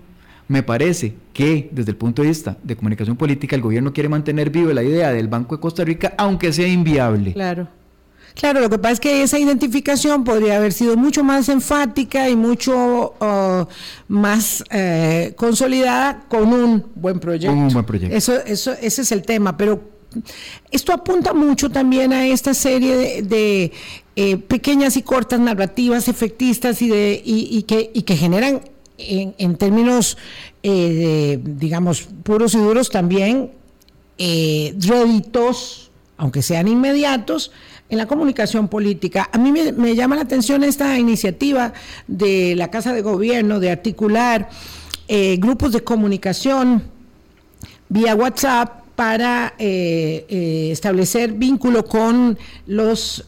me 0.49 0.63
parece 0.63 1.15
que 1.33 1.69
desde 1.73 1.93
el 1.93 1.97
punto 1.97 2.23
de 2.23 2.29
vista 2.29 2.57
de 2.63 2.77
comunicación 2.77 3.17
política, 3.17 3.57
el 3.57 3.63
gobierno 3.63 3.93
quiere 3.93 4.09
mantener 4.09 4.51
viva 4.51 4.75
la 4.75 4.83
idea 4.83 5.13
del 5.13 5.29
Banco 5.29 5.57
de 5.57 5.61
Costa 5.61 5.85
Rica, 5.85 6.15
aunque 6.19 6.53
sea 6.53 6.69
inviable. 6.69 7.33
Claro. 7.33 7.69
Claro, 8.35 8.61
lo 8.61 8.69
que 8.69 8.79
pasa 8.79 8.95
es 8.95 9.01
que 9.01 9.23
esa 9.23 9.39
identificación 9.39 10.25
podría 10.25 10.57
haber 10.57 10.73
sido 10.73 10.97
mucho 10.97 11.23
más 11.23 11.49
enfática 11.49 12.29
y 12.29 12.35
mucho 12.35 13.15
uh, 13.21 13.67
más 14.09 14.65
eh, 14.71 15.35
consolidada 15.37 16.25
con 16.29 16.53
un 16.53 16.85
buen 16.97 17.21
proyecto. 17.21 17.53
Un 17.53 17.69
buen 17.69 17.85
proyecto. 17.87 18.17
Eso, 18.17 18.35
eso, 18.45 18.73
ese 18.73 19.03
es 19.03 19.13
el 19.13 19.23
tema, 19.23 19.57
pero 19.57 19.81
esto 20.73 20.93
apunta 20.93 21.33
mucho 21.33 21.71
también 21.71 22.13
a 22.13 22.27
esta 22.27 22.55
serie 22.55 23.23
de, 23.23 23.73
eh, 24.17 24.37
pequeñas 24.37 24.97
y 24.97 25.03
cortas 25.03 25.39
narrativas 25.39 26.09
efectistas 26.09 26.83
y, 26.83 26.89
de, 26.89 27.23
y, 27.25 27.63
que, 27.63 27.91
y 27.95 28.03
que 28.03 28.17
generan 28.17 28.63
en, 28.99 29.57
términos, 29.57 30.19
eh, 30.65 31.39
digamos, 31.41 32.09
puros 32.25 32.55
y 32.55 32.59
duros 32.59 32.91
también 32.91 33.53
réditos, 34.19 35.91
aunque 36.17 36.43
sean 36.43 36.69
inmediatos, 36.69 37.51
en 37.89 37.99
la 37.99 38.07
comunicación 38.07 38.69
política. 38.69 39.29
A 39.33 39.39
mí 39.39 39.53
me, 39.53 39.95
llama 39.95 40.17
la 40.17 40.23
atención 40.23 40.65
esta 40.65 40.99
iniciativa 40.99 41.73
de 42.07 42.55
la 42.57 42.71
Casa 42.71 42.93
de 42.93 43.03
Gobierno 43.03 43.61
de 43.61 43.71
articular 43.71 44.49
eh, 45.07 45.37
grupos 45.39 45.73
de 45.73 45.85
comunicación 45.85 46.83
vía 47.89 48.15
WhatsApp 48.15 48.85
para 48.97 49.55
eh, 49.59 50.25
eh, 50.29 50.69
establecer 50.73 51.33
vínculo 51.33 51.85
con 51.85 52.39
los 52.67 53.27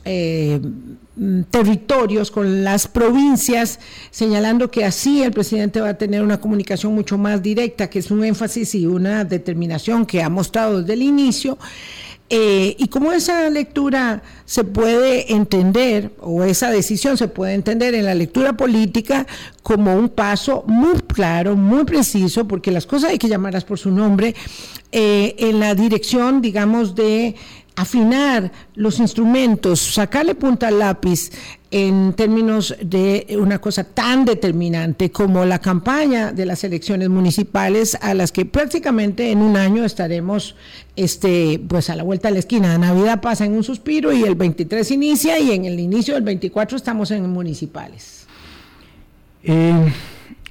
territorios, 1.50 2.30
con 2.30 2.62
las 2.62 2.88
provincias, 2.88 3.80
señalando 4.10 4.70
que 4.70 4.84
así 4.84 5.22
el 5.22 5.32
presidente 5.32 5.80
va 5.80 5.90
a 5.90 5.98
tener 5.98 6.22
una 6.22 6.40
comunicación 6.40 6.94
mucho 6.94 7.16
más 7.18 7.42
directa, 7.42 7.88
que 7.88 7.98
es 7.98 8.10
un 8.10 8.22
énfasis 8.24 8.74
y 8.74 8.86
una 8.86 9.24
determinación 9.24 10.04
que 10.04 10.22
ha 10.22 10.28
mostrado 10.28 10.80
desde 10.80 10.92
el 10.92 11.02
inicio. 11.02 11.58
Eh, 12.28 12.74
y 12.78 12.88
cómo 12.88 13.12
esa 13.12 13.48
lectura 13.50 14.22
se 14.46 14.64
puede 14.64 15.32
entender, 15.32 16.10
o 16.20 16.42
esa 16.42 16.70
decisión 16.70 17.16
se 17.16 17.28
puede 17.28 17.54
entender 17.54 17.94
en 17.94 18.04
la 18.04 18.14
lectura 18.14 18.54
política 18.54 19.26
como 19.62 19.94
un 19.94 20.08
paso 20.08 20.64
muy 20.66 20.98
claro, 21.02 21.54
muy 21.54 21.84
preciso, 21.84 22.48
porque 22.48 22.72
las 22.72 22.84
cosas 22.84 23.10
hay 23.10 23.18
que 23.18 23.28
llamarlas 23.28 23.64
por 23.64 23.78
su 23.78 23.92
nombre, 23.92 24.34
eh, 24.90 25.36
en 25.38 25.60
la 25.60 25.76
dirección, 25.76 26.40
digamos, 26.40 26.96
de 26.96 27.36
afinar 27.76 28.50
los 28.74 28.98
instrumentos, 28.98 29.80
sacarle 29.80 30.34
punta 30.34 30.68
al 30.68 30.78
lápiz 30.80 31.30
en 31.70 32.12
términos 32.12 32.76
de 32.80 33.36
una 33.40 33.58
cosa 33.58 33.84
tan 33.84 34.24
determinante 34.24 35.10
como 35.10 35.44
la 35.44 35.58
campaña 35.58 36.32
de 36.32 36.46
las 36.46 36.62
elecciones 36.64 37.08
municipales 37.08 37.98
a 38.00 38.14
las 38.14 38.30
que 38.30 38.44
prácticamente 38.44 39.32
en 39.32 39.38
un 39.38 39.56
año 39.56 39.84
estaremos 39.84 40.54
este 40.94 41.60
pues 41.68 41.90
a 41.90 41.96
la 41.96 42.04
vuelta 42.04 42.28
de 42.28 42.34
la 42.34 42.40
esquina. 42.40 42.78
Navidad 42.78 43.20
pasa 43.20 43.44
en 43.44 43.54
un 43.54 43.64
suspiro 43.64 44.12
y 44.12 44.22
el 44.22 44.36
23 44.36 44.90
inicia 44.92 45.38
y 45.38 45.52
en 45.52 45.64
el 45.64 45.80
inicio 45.80 46.14
del 46.14 46.22
24 46.22 46.76
estamos 46.76 47.10
en 47.10 47.28
municipales. 47.28 48.26
Eh, 49.42 49.92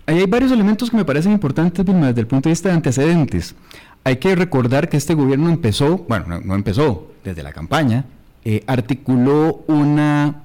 hay 0.05 0.25
varios 0.25 0.51
elementos 0.51 0.89
que 0.89 0.97
me 0.97 1.05
parecen 1.05 1.31
importantes 1.31 1.85
desde 1.85 2.21
el 2.21 2.27
punto 2.27 2.49
de 2.49 2.51
vista 2.51 2.69
de 2.69 2.75
antecedentes. 2.75 3.55
Hay 4.03 4.17
que 4.17 4.35
recordar 4.35 4.87
que 4.87 4.97
este 4.97 5.15
gobierno 5.15 5.49
empezó, 5.49 6.05
bueno, 6.07 6.39
no, 6.41 6.53
empezó, 6.53 7.11
desde 7.23 7.41
la 7.41 7.51
campaña, 7.51 8.05
eh, 8.43 8.63
articuló 8.67 9.63
una, 9.67 10.43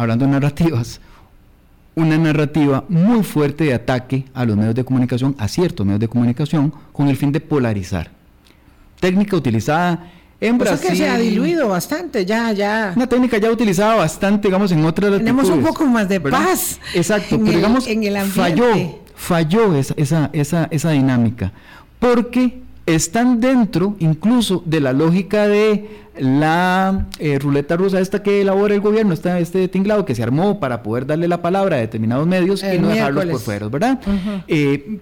hablando 0.00 0.24
de 0.24 0.30
narrativas, 0.32 1.00
una 1.94 2.16
narrativa 2.16 2.84
muy 2.88 3.22
fuerte 3.22 3.64
de 3.64 3.74
ataque 3.74 4.24
a 4.32 4.44
los 4.44 4.56
medios 4.56 4.74
de 4.74 4.84
comunicación, 4.84 5.34
a 5.38 5.48
ciertos 5.48 5.84
medios 5.84 6.00
de 6.00 6.08
comunicación, 6.08 6.72
con 6.92 7.08
el 7.08 7.16
fin 7.16 7.32
de 7.32 7.40
polarizar. 7.40 8.10
Técnica 9.00 9.36
utilizada 9.36 10.10
en 10.40 10.58
Brasil. 10.58 10.88
que 10.90 10.96
se 10.96 11.08
ha 11.08 11.18
diluido 11.18 11.68
bastante, 11.68 12.24
ya, 12.24 12.52
ya. 12.52 12.92
Una 12.96 13.06
técnica 13.06 13.38
ya 13.38 13.50
utilizada 13.50 13.94
bastante, 13.94 14.48
digamos, 14.48 14.72
en 14.72 14.84
otras 14.84 15.18
Tenemos 15.18 15.48
un 15.48 15.62
poco 15.62 15.84
más 15.84 16.08
de 16.08 16.20
paz. 16.20 16.80
Exacto, 16.94 17.38
pero 17.38 17.56
digamos, 17.56 17.86
falló, 18.32 19.00
falló 19.14 19.74
esa, 19.74 19.94
esa, 19.96 20.30
esa, 20.32 20.68
esa 20.70 20.90
dinámica. 20.90 21.52
Porque 21.98 22.59
están 22.86 23.40
dentro 23.40 23.96
incluso 23.98 24.62
de 24.66 24.80
la 24.80 24.92
lógica 24.92 25.46
de 25.46 26.00
la 26.18 27.06
eh, 27.18 27.38
ruleta 27.38 27.76
rusa 27.76 28.00
esta 28.00 28.22
que 28.22 28.42
elabora 28.42 28.74
el 28.74 28.80
gobierno, 28.80 29.12
esta, 29.14 29.38
este 29.38 29.68
tinglado 29.68 30.04
que 30.04 30.14
se 30.14 30.22
armó 30.22 30.60
para 30.60 30.82
poder 30.82 31.06
darle 31.06 31.28
la 31.28 31.40
palabra 31.40 31.76
a 31.76 31.78
determinados 31.80 32.26
medios 32.26 32.62
y 32.62 32.78
no 32.78 32.88
dejarlos 32.88 33.24
por 33.26 33.40
fuera, 33.40 33.68
¿verdad? 33.68 34.00
Eh, 34.46 34.98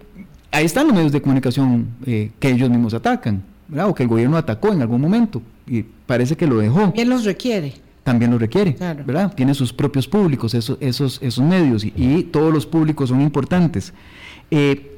ahí 0.53 0.64
están 0.64 0.87
los 0.87 0.95
medios 0.95 1.12
de 1.12 1.20
comunicación 1.20 1.89
eh, 2.07 2.31
que 2.39 2.51
ellos 2.51 2.70
mismos 2.70 2.95
atacan, 2.95 3.43
¿verdad? 3.66 3.89
O 3.89 3.95
que 3.95 4.05
el 4.05 4.09
gobierno 4.09 4.37
atacó 4.37 4.72
en 4.72 4.83
algún 4.83 5.01
momento 5.01 5.43
y 5.66 5.83
parece 5.83 6.37
que 6.37 6.47
lo 6.47 6.59
dejó. 6.59 6.93
¿Quién 6.93 7.09
los 7.09 7.24
requiere? 7.24 7.74
También 8.05 8.31
lo 8.31 8.39
requiere, 8.39 8.76
¿verdad? 9.05 9.35
Tiene 9.35 9.53
sus 9.55 9.72
propios 9.72 10.09
públicos, 10.09 10.55
esos, 10.55 10.79
esos, 10.81 11.18
esos 11.20 11.45
medios 11.45 11.85
y, 11.85 11.93
y 11.95 12.22
todos 12.22 12.55
los 12.55 12.64
públicos 12.64 13.11
son 13.11 13.20
importantes. 13.20 13.93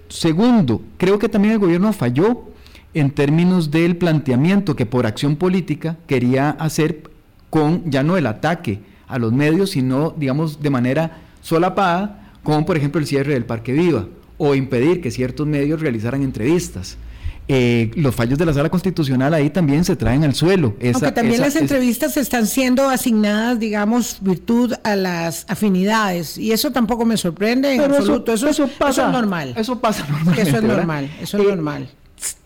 segundo, 0.08 0.82
creo 0.96 1.18
que 1.18 1.28
también 1.28 1.54
el 1.54 1.58
gobierno 1.58 1.92
falló 1.92 2.49
en 2.94 3.10
términos 3.10 3.70
del 3.70 3.96
planteamiento 3.96 4.76
que 4.76 4.86
por 4.86 5.06
acción 5.06 5.36
política 5.36 5.96
quería 6.06 6.50
hacer 6.50 7.02
con 7.50 7.90
ya 7.90 8.02
no 8.02 8.16
el 8.16 8.26
ataque 8.26 8.80
a 9.06 9.18
los 9.18 9.32
medios, 9.32 9.70
sino, 9.70 10.14
digamos, 10.16 10.62
de 10.62 10.70
manera 10.70 11.18
solapada, 11.42 12.32
como 12.42 12.64
por 12.64 12.76
ejemplo 12.76 13.00
el 13.00 13.06
cierre 13.06 13.34
del 13.34 13.44
Parque 13.44 13.72
Viva, 13.72 14.06
o 14.38 14.54
impedir 14.54 15.00
que 15.00 15.10
ciertos 15.10 15.46
medios 15.46 15.80
realizaran 15.80 16.22
entrevistas. 16.22 16.96
Eh, 17.52 17.90
los 17.96 18.14
fallos 18.14 18.38
de 18.38 18.46
la 18.46 18.54
sala 18.54 18.68
constitucional 18.68 19.34
ahí 19.34 19.50
también 19.50 19.84
se 19.84 19.96
traen 19.96 20.22
al 20.22 20.36
suelo. 20.36 20.76
Aunque 20.80 21.10
también 21.10 21.40
las 21.40 21.56
entrevistas 21.56 22.16
están 22.16 22.46
siendo 22.46 22.88
asignadas, 22.88 23.58
digamos, 23.58 24.18
virtud 24.20 24.74
a 24.84 24.94
las 24.94 25.46
afinidades, 25.48 26.38
y 26.38 26.52
eso 26.52 26.70
tampoco 26.70 27.04
me 27.04 27.16
sorprende 27.16 27.74
en 27.74 27.80
absoluto. 27.80 28.32
Eso, 28.32 28.48
eso, 28.48 28.70
pasa, 28.78 29.08
es 29.08 29.12
normal. 29.12 29.54
Eso 29.56 29.80
pasa 29.80 30.06
normal. 30.10 30.38
Eso 30.38 30.56
es 30.58 30.62
normal, 30.62 31.10
eso 31.20 31.38
es 31.38 31.44
normal. 31.44 31.88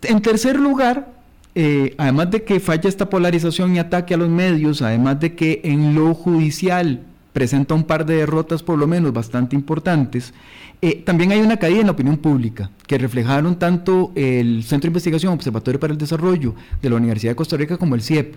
En 0.03 0.21
tercer 0.21 0.59
lugar, 0.59 1.15
eh, 1.57 1.95
además 1.97 2.31
de 2.31 2.43
que 2.43 2.59
falla 2.59 2.89
esta 2.89 3.09
polarización 3.09 3.75
y 3.75 3.79
ataque 3.79 4.13
a 4.13 4.17
los 4.17 4.29
medios, 4.29 4.81
además 4.81 5.21
de 5.21 5.35
que 5.35 5.61
en 5.63 5.95
lo 5.95 6.13
judicial 6.13 7.01
presenta 7.31 7.73
un 7.73 7.83
par 7.83 8.05
de 8.05 8.17
derrotas 8.17 8.61
por 8.61 8.77
lo 8.77 8.87
menos 8.87 9.13
bastante 9.13 9.55
importantes, 9.55 10.33
eh, 10.81 11.01
también 11.05 11.31
hay 11.31 11.39
una 11.39 11.57
caída 11.57 11.79
en 11.79 11.87
la 11.87 11.93
opinión 11.93 12.17
pública 12.17 12.69
que 12.87 12.97
reflejaron 12.97 13.57
tanto 13.57 14.11
el 14.15 14.63
Centro 14.63 14.87
de 14.87 14.91
Investigación 14.91 15.33
Observatorio 15.33 15.79
para 15.79 15.93
el 15.93 15.97
Desarrollo 15.97 16.53
de 16.81 16.89
la 16.89 16.97
Universidad 16.97 17.31
de 17.31 17.35
Costa 17.35 17.55
Rica 17.55 17.77
como 17.77 17.95
el 17.95 18.01
CIEP. 18.01 18.35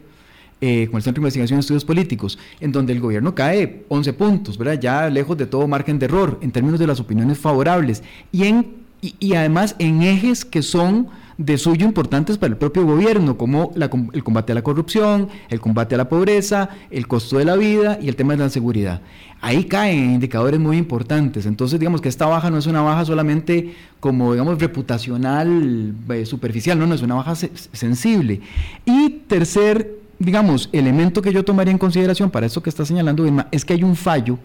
Eh, 0.61 0.87
como 0.87 0.99
el 0.99 1.05
Centro 1.05 1.21
de 1.21 1.27
Investigación 1.27 1.59
de 1.59 1.61
Estudios 1.61 1.85
Políticos, 1.85 2.37
en 2.59 2.73
donde 2.73 2.93
el 2.93 2.99
gobierno 2.99 3.33
cae 3.33 3.85
11 3.89 4.13
puntos, 4.15 4.59
¿verdad? 4.59 4.81
ya 4.81 5.09
lejos 5.09 5.39
de 5.39 5.47
todo 5.47 5.69
margen 5.69 6.01
de 6.01 6.07
error 6.07 6.37
en 6.43 6.51
términos 6.51 6.81
de 6.81 6.87
las 6.89 6.99
opiniones 6.99 7.39
favorables 7.39 8.03
y, 8.33 8.43
en, 8.45 8.67
y 9.01 9.35
además 9.35 9.77
en 9.79 10.03
ejes 10.03 10.45
que 10.45 10.63
son 10.63 11.07
de 11.39 11.57
suyo 11.57 11.87
importantes 11.87 12.37
para 12.37 12.53
el 12.53 12.59
propio 12.59 12.85
gobierno, 12.85 13.39
como 13.39 13.73
el 14.13 14.25
combate 14.25 14.51
a 14.53 14.55
la 14.57 14.63
corrupción, 14.63 15.29
el 15.49 15.61
combate 15.61 15.95
a 15.95 15.99
la 15.99 16.09
pobreza, 16.09 16.69
el 16.91 17.07
costo 17.07 17.39
de 17.39 17.45
la 17.45 17.55
vida 17.55 17.97
y 18.03 18.09
el 18.09 18.17
tema 18.17 18.35
de 18.35 18.41
la 18.41 18.51
seguridad. 18.51 19.01
Ahí 19.41 19.65
caen 19.65 20.15
indicadores 20.15 20.59
muy 20.59 20.77
importantes. 20.77 21.47
Entonces, 21.47 21.79
digamos 21.79 22.01
que 22.01 22.09
esta 22.09 22.27
baja 22.27 22.51
no 22.51 22.59
es 22.59 22.67
una 22.67 22.83
baja 22.83 23.05
solamente 23.05 23.73
como, 24.01 24.33
digamos, 24.33 24.59
reputacional, 24.59 25.95
eh, 26.11 26.27
superficial, 26.27 26.77
no, 26.77 26.89
no, 26.89 26.97
es 26.97 27.03
una 27.03 27.15
baja 27.15 27.37
sensible. 27.37 28.41
Y 28.85 29.11
tercer, 29.29 29.97
digamos, 30.19 30.69
elemento 30.73 31.23
que 31.23 31.33
yo 31.33 31.45
tomaría 31.45 31.71
en 31.71 31.79
consideración 31.79 32.31
para 32.33 32.47
eso 32.47 32.65
que 32.65 32.71
está 32.71 32.85
señalando 32.85 33.25
es 33.53 33.65
que 33.65 33.75
hay 33.75 33.85
un 33.85 33.95
fallo 33.95 34.41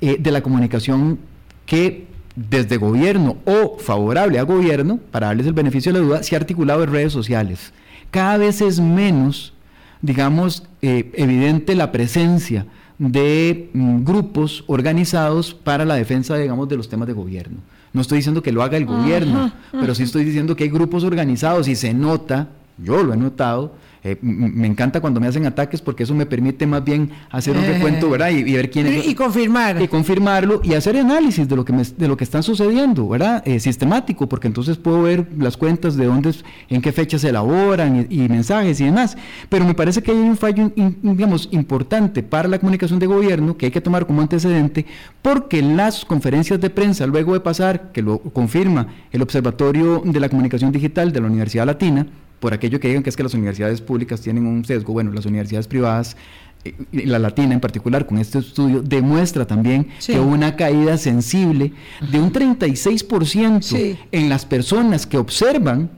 eh, 0.00 0.16
de 0.20 0.30
la 0.30 0.40
comunicación 0.40 1.18
que 1.66 2.06
desde 2.38 2.76
gobierno 2.76 3.36
o 3.44 3.78
favorable 3.78 4.38
a 4.38 4.42
gobierno, 4.42 4.98
para 5.10 5.28
darles 5.28 5.46
el 5.46 5.54
beneficio 5.54 5.92
de 5.92 5.98
la 5.98 6.04
duda, 6.04 6.22
se 6.22 6.36
ha 6.36 6.38
articulado 6.38 6.84
en 6.84 6.92
redes 6.92 7.12
sociales. 7.12 7.72
Cada 8.10 8.36
vez 8.36 8.60
es 8.60 8.78
menos, 8.80 9.52
digamos, 10.00 10.62
eh, 10.80 11.10
evidente 11.14 11.74
la 11.74 11.90
presencia 11.90 12.66
de 12.98 13.70
mm, 13.72 14.04
grupos 14.04 14.64
organizados 14.68 15.52
para 15.52 15.84
la 15.84 15.96
defensa, 15.96 16.36
digamos, 16.36 16.68
de 16.68 16.76
los 16.76 16.88
temas 16.88 17.08
de 17.08 17.14
gobierno. 17.14 17.58
No 17.92 18.02
estoy 18.02 18.18
diciendo 18.18 18.42
que 18.42 18.52
lo 18.52 18.62
haga 18.62 18.76
el 18.76 18.86
gobierno, 18.86 19.50
pero 19.72 19.94
sí 19.94 20.02
estoy 20.02 20.22
diciendo 20.22 20.54
que 20.54 20.64
hay 20.64 20.70
grupos 20.70 21.04
organizados 21.04 21.68
y 21.68 21.74
se 21.74 21.94
nota, 21.94 22.48
yo 22.76 23.02
lo 23.02 23.14
he 23.14 23.16
notado, 23.16 23.72
eh, 24.04 24.16
me 24.22 24.66
encanta 24.66 25.00
cuando 25.00 25.20
me 25.20 25.26
hacen 25.26 25.44
ataques 25.46 25.80
porque 25.80 26.04
eso 26.04 26.14
me 26.14 26.26
permite 26.26 26.66
más 26.66 26.84
bien 26.84 27.10
hacer 27.30 27.56
un 27.56 27.64
recuento, 27.64 28.06
eh, 28.06 28.10
¿verdad? 28.10 28.30
Y, 28.30 28.52
ver 28.52 28.70
quién 28.70 28.86
es. 28.86 29.06
Y 29.06 29.14
confirmar. 29.14 29.80
Y 29.82 29.88
confirmarlo 29.88 30.60
y 30.62 30.74
hacer 30.74 30.96
análisis 30.96 31.48
de 31.48 31.56
lo 31.56 31.64
que, 31.64 31.72
de 31.72 32.08
lo 32.08 32.16
que 32.16 32.24
están 32.24 32.42
sucediendo, 32.42 33.08
¿verdad? 33.08 33.42
Eh, 33.46 33.60
sistemático, 33.60 34.28
porque 34.28 34.46
entonces 34.46 34.76
puedo 34.76 35.02
ver 35.02 35.26
las 35.36 35.56
cuentas 35.56 35.96
de 35.96 36.06
dónde, 36.06 36.34
en 36.68 36.80
qué 36.80 36.92
fechas 36.92 37.22
se 37.22 37.30
elaboran 37.30 38.06
y, 38.08 38.28
mensajes 38.28 38.80
y 38.80 38.84
demás. 38.84 39.16
Pero 39.48 39.64
me 39.64 39.74
parece 39.74 40.02
que 40.02 40.10
hay 40.10 40.18
un 40.18 40.36
fallo, 40.36 40.70
digamos, 40.74 41.48
importante 41.50 42.22
para 42.22 42.48
la 42.48 42.58
comunicación 42.58 42.98
de 42.98 43.06
gobierno 43.06 43.56
que 43.56 43.66
hay 43.66 43.72
que 43.72 43.80
tomar 43.80 44.06
como 44.06 44.20
antecedente 44.20 44.86
porque 45.22 45.62
las 45.62 46.04
conferencias 46.04 46.60
de 46.60 46.70
prensa, 46.70 47.06
luego 47.06 47.32
de 47.32 47.40
pasar, 47.40 47.92
que 47.92 48.02
lo 48.02 48.18
confirma 48.18 48.88
el 49.10 49.22
Observatorio 49.22 50.02
de 50.04 50.20
la 50.20 50.28
Comunicación 50.28 50.72
Digital 50.72 51.12
de 51.12 51.20
la 51.20 51.26
Universidad 51.26 51.66
Latina, 51.66 52.06
por 52.40 52.54
aquello 52.54 52.80
que 52.80 52.88
digan 52.88 53.02
que 53.02 53.10
es 53.10 53.16
que 53.16 53.22
las 53.22 53.34
universidades 53.34 53.80
públicas 53.80 54.20
tienen 54.20 54.46
un 54.46 54.64
sesgo, 54.64 54.92
bueno, 54.92 55.12
las 55.12 55.26
universidades 55.26 55.66
privadas, 55.66 56.16
eh, 56.64 56.74
la 56.92 57.18
latina 57.18 57.54
en 57.54 57.60
particular, 57.60 58.06
con 58.06 58.18
este 58.18 58.38
estudio, 58.38 58.82
demuestra 58.82 59.46
también 59.46 59.88
que 60.04 60.18
hubo 60.18 60.32
una 60.32 60.56
caída 60.56 60.98
sensible 60.98 61.72
de 62.10 62.20
un 62.20 62.32
36% 62.32 63.96
en 64.12 64.28
las 64.28 64.44
personas 64.44 65.06
que 65.06 65.18
observan 65.18 65.90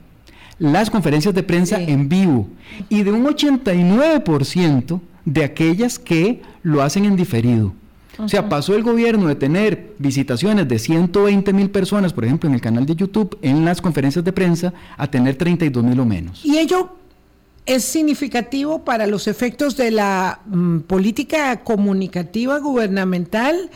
las 0.59 0.91
conferencias 0.91 1.33
de 1.33 1.41
prensa 1.41 1.81
en 1.81 2.07
vivo 2.07 2.47
y 2.87 3.01
de 3.01 3.11
un 3.11 3.25
89% 3.25 5.01
de 5.25 5.43
aquellas 5.43 5.97
que 5.97 6.41
lo 6.61 6.83
hacen 6.83 7.05
en 7.05 7.15
diferido. 7.15 7.73
O 8.17 8.27
sea, 8.27 8.49
pasó 8.49 8.75
el 8.75 8.83
gobierno 8.83 9.27
de 9.27 9.35
tener 9.35 9.93
visitaciones 9.97 10.67
de 10.67 10.79
120 10.79 11.53
mil 11.53 11.69
personas, 11.69 12.13
por 12.13 12.25
ejemplo, 12.25 12.49
en 12.49 12.55
el 12.55 12.61
canal 12.61 12.85
de 12.85 12.95
YouTube, 12.95 13.37
en 13.41 13.65
las 13.65 13.81
conferencias 13.81 14.23
de 14.25 14.33
prensa, 14.33 14.73
a 14.97 15.09
tener 15.09 15.35
32 15.35 15.83
mil 15.83 15.99
o 15.99 16.05
menos. 16.05 16.45
Y 16.45 16.57
ello 16.57 16.91
es 17.65 17.83
significativo 17.83 18.83
para 18.83 19.07
los 19.07 19.27
efectos 19.27 19.77
de 19.77 19.91
la 19.91 20.41
mm, 20.45 20.79
política 20.79 21.63
comunicativa 21.63 22.59
gubernamental. 22.59 23.69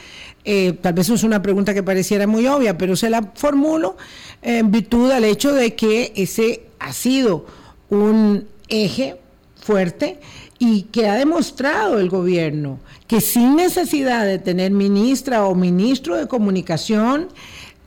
Eh, 0.44 0.74
tal 0.82 0.94
vez 0.94 1.10
es 1.10 1.24
una 1.24 1.42
pregunta 1.42 1.74
que 1.74 1.84
pareciera 1.84 2.28
muy 2.28 2.48
obvia, 2.48 2.78
pero 2.78 2.96
se 2.96 3.10
la 3.10 3.32
formulo 3.36 3.98
en 4.42 4.72
virtud 4.72 5.12
del 5.12 5.24
hecho 5.24 5.54
de 5.54 5.76
que 5.76 6.14
ese 6.16 6.64
ha 6.80 6.94
sido 6.94 7.46
un 7.90 8.48
eje 8.68 9.18
fuerte 9.56 10.20
y 10.58 10.84
que 10.84 11.08
ha 11.08 11.16
demostrado 11.16 12.00
el 12.00 12.10
gobierno 12.10 12.80
que 13.08 13.22
sin 13.22 13.56
necesidad 13.56 14.26
de 14.26 14.40
tener 14.40 14.72
ministra 14.72 15.46
o 15.46 15.54
ministro 15.54 16.16
de 16.16 16.28
comunicación, 16.28 17.28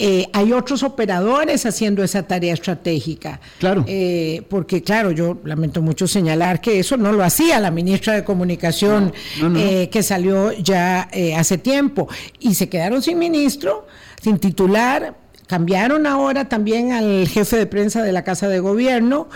eh, 0.00 0.28
hay 0.32 0.52
otros 0.52 0.84
operadores 0.84 1.66
haciendo 1.66 2.04
esa 2.04 2.22
tarea 2.22 2.54
estratégica. 2.54 3.40
Claro. 3.58 3.84
Eh, 3.88 4.42
porque, 4.48 4.82
claro, 4.82 5.10
yo 5.10 5.38
lamento 5.44 5.82
mucho 5.82 6.06
señalar 6.06 6.60
que 6.60 6.78
eso 6.78 6.96
no 6.96 7.10
lo 7.10 7.24
hacía 7.24 7.58
la 7.58 7.72
ministra 7.72 8.14
de 8.14 8.22
Comunicación, 8.22 9.12
eh, 9.56 9.88
que 9.90 10.04
salió 10.04 10.52
ya 10.52 11.08
hace 11.36 11.58
tiempo. 11.58 12.08
Y 12.38 12.54
se 12.54 12.68
quedaron 12.68 13.02
sin 13.02 13.18
ministro, 13.18 13.88
sin 14.22 14.38
titular. 14.38 15.16
Cambiaron 15.48 16.06
ahora 16.06 16.48
también 16.48 16.92
al 16.92 17.26
jefe 17.26 17.56
de 17.56 17.66
prensa 17.66 18.02
de 18.02 18.12
la 18.12 18.22
Casa 18.22 18.48
de 18.48 18.60
Gobierno. 18.60 19.28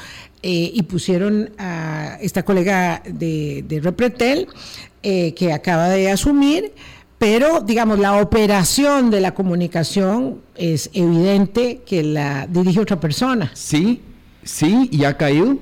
Y 0.43 0.82
pusieron 0.82 1.51
a 1.57 2.18
esta 2.20 2.45
colega 2.45 3.03
de, 3.07 3.64
de 3.66 3.80
Repretel, 3.80 4.49
que 5.03 5.53
acaba 5.53 5.88
de 5.88 6.11
asumir, 6.11 6.72
pero 7.18 7.61
digamos, 7.61 8.01
la 8.01 8.20
operación 8.20 9.11
de 9.11 9.20
la 9.20 9.32
comunicación 9.32 10.40
es 10.57 10.90
evidente 10.93 11.82
que 11.86 12.03
la 12.03 12.49
dirige 12.49 12.80
otra 12.80 12.99
persona. 12.99 13.53
Sí, 13.55 14.01
sí, 14.43 14.88
y 14.90 15.05
ha 15.05 15.16
caído. 15.16 15.57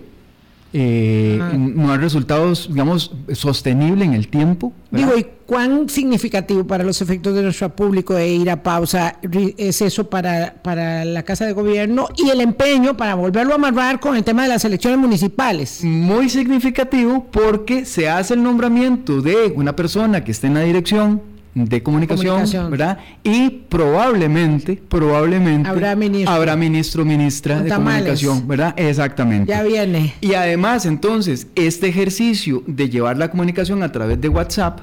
Eh, 0.72 1.38
ah. 1.40 1.52
no 1.54 1.92
ha 1.92 1.96
resultado, 1.96 2.52
digamos, 2.68 3.12
sostenible 3.32 4.04
en 4.04 4.14
el 4.14 4.28
tiempo. 4.28 4.72
Digo, 4.90 5.16
¿y 5.16 5.26
cuán 5.46 5.88
significativo 5.88 6.64
para 6.64 6.84
los 6.84 7.02
efectos 7.02 7.34
de 7.34 7.42
nuestro 7.42 7.74
público 7.74 8.14
de 8.14 8.28
ir 8.28 8.50
a 8.50 8.62
pausa 8.62 9.16
es 9.56 9.82
eso 9.82 10.08
para, 10.08 10.54
para 10.62 11.04
la 11.04 11.24
Casa 11.24 11.44
de 11.46 11.52
Gobierno 11.52 12.08
y 12.16 12.30
el 12.30 12.40
empeño 12.40 12.96
para 12.96 13.14
volverlo 13.14 13.52
a 13.52 13.56
amarrar 13.56 13.98
con 13.98 14.16
el 14.16 14.22
tema 14.22 14.44
de 14.44 14.48
las 14.48 14.64
elecciones 14.64 14.98
municipales? 14.98 15.82
Muy 15.82 16.28
significativo 16.28 17.26
porque 17.30 17.84
se 17.84 18.08
hace 18.08 18.34
el 18.34 18.42
nombramiento 18.42 19.22
de 19.22 19.52
una 19.56 19.74
persona 19.74 20.22
que 20.22 20.30
esté 20.30 20.46
en 20.46 20.54
la 20.54 20.60
dirección 20.60 21.20
de 21.54 21.82
comunicación, 21.82 22.70
¿verdad? 22.70 22.98
Y 23.24 23.50
probablemente, 23.50 24.80
probablemente 24.88 25.68
habrá 25.68 25.96
ministro, 25.96 26.32
habrá 26.32 26.56
ministro 26.56 27.04
ministra 27.04 27.60
de 27.60 27.70
comunicación, 27.70 28.46
¿verdad? 28.46 28.74
Exactamente. 28.76 29.50
Ya 29.50 29.62
viene. 29.62 30.14
Y 30.20 30.34
además, 30.34 30.86
entonces, 30.86 31.48
este 31.54 31.88
ejercicio 31.88 32.62
de 32.66 32.88
llevar 32.88 33.16
la 33.18 33.30
comunicación 33.30 33.82
a 33.82 33.90
través 33.90 34.20
de 34.20 34.28
WhatsApp 34.28 34.80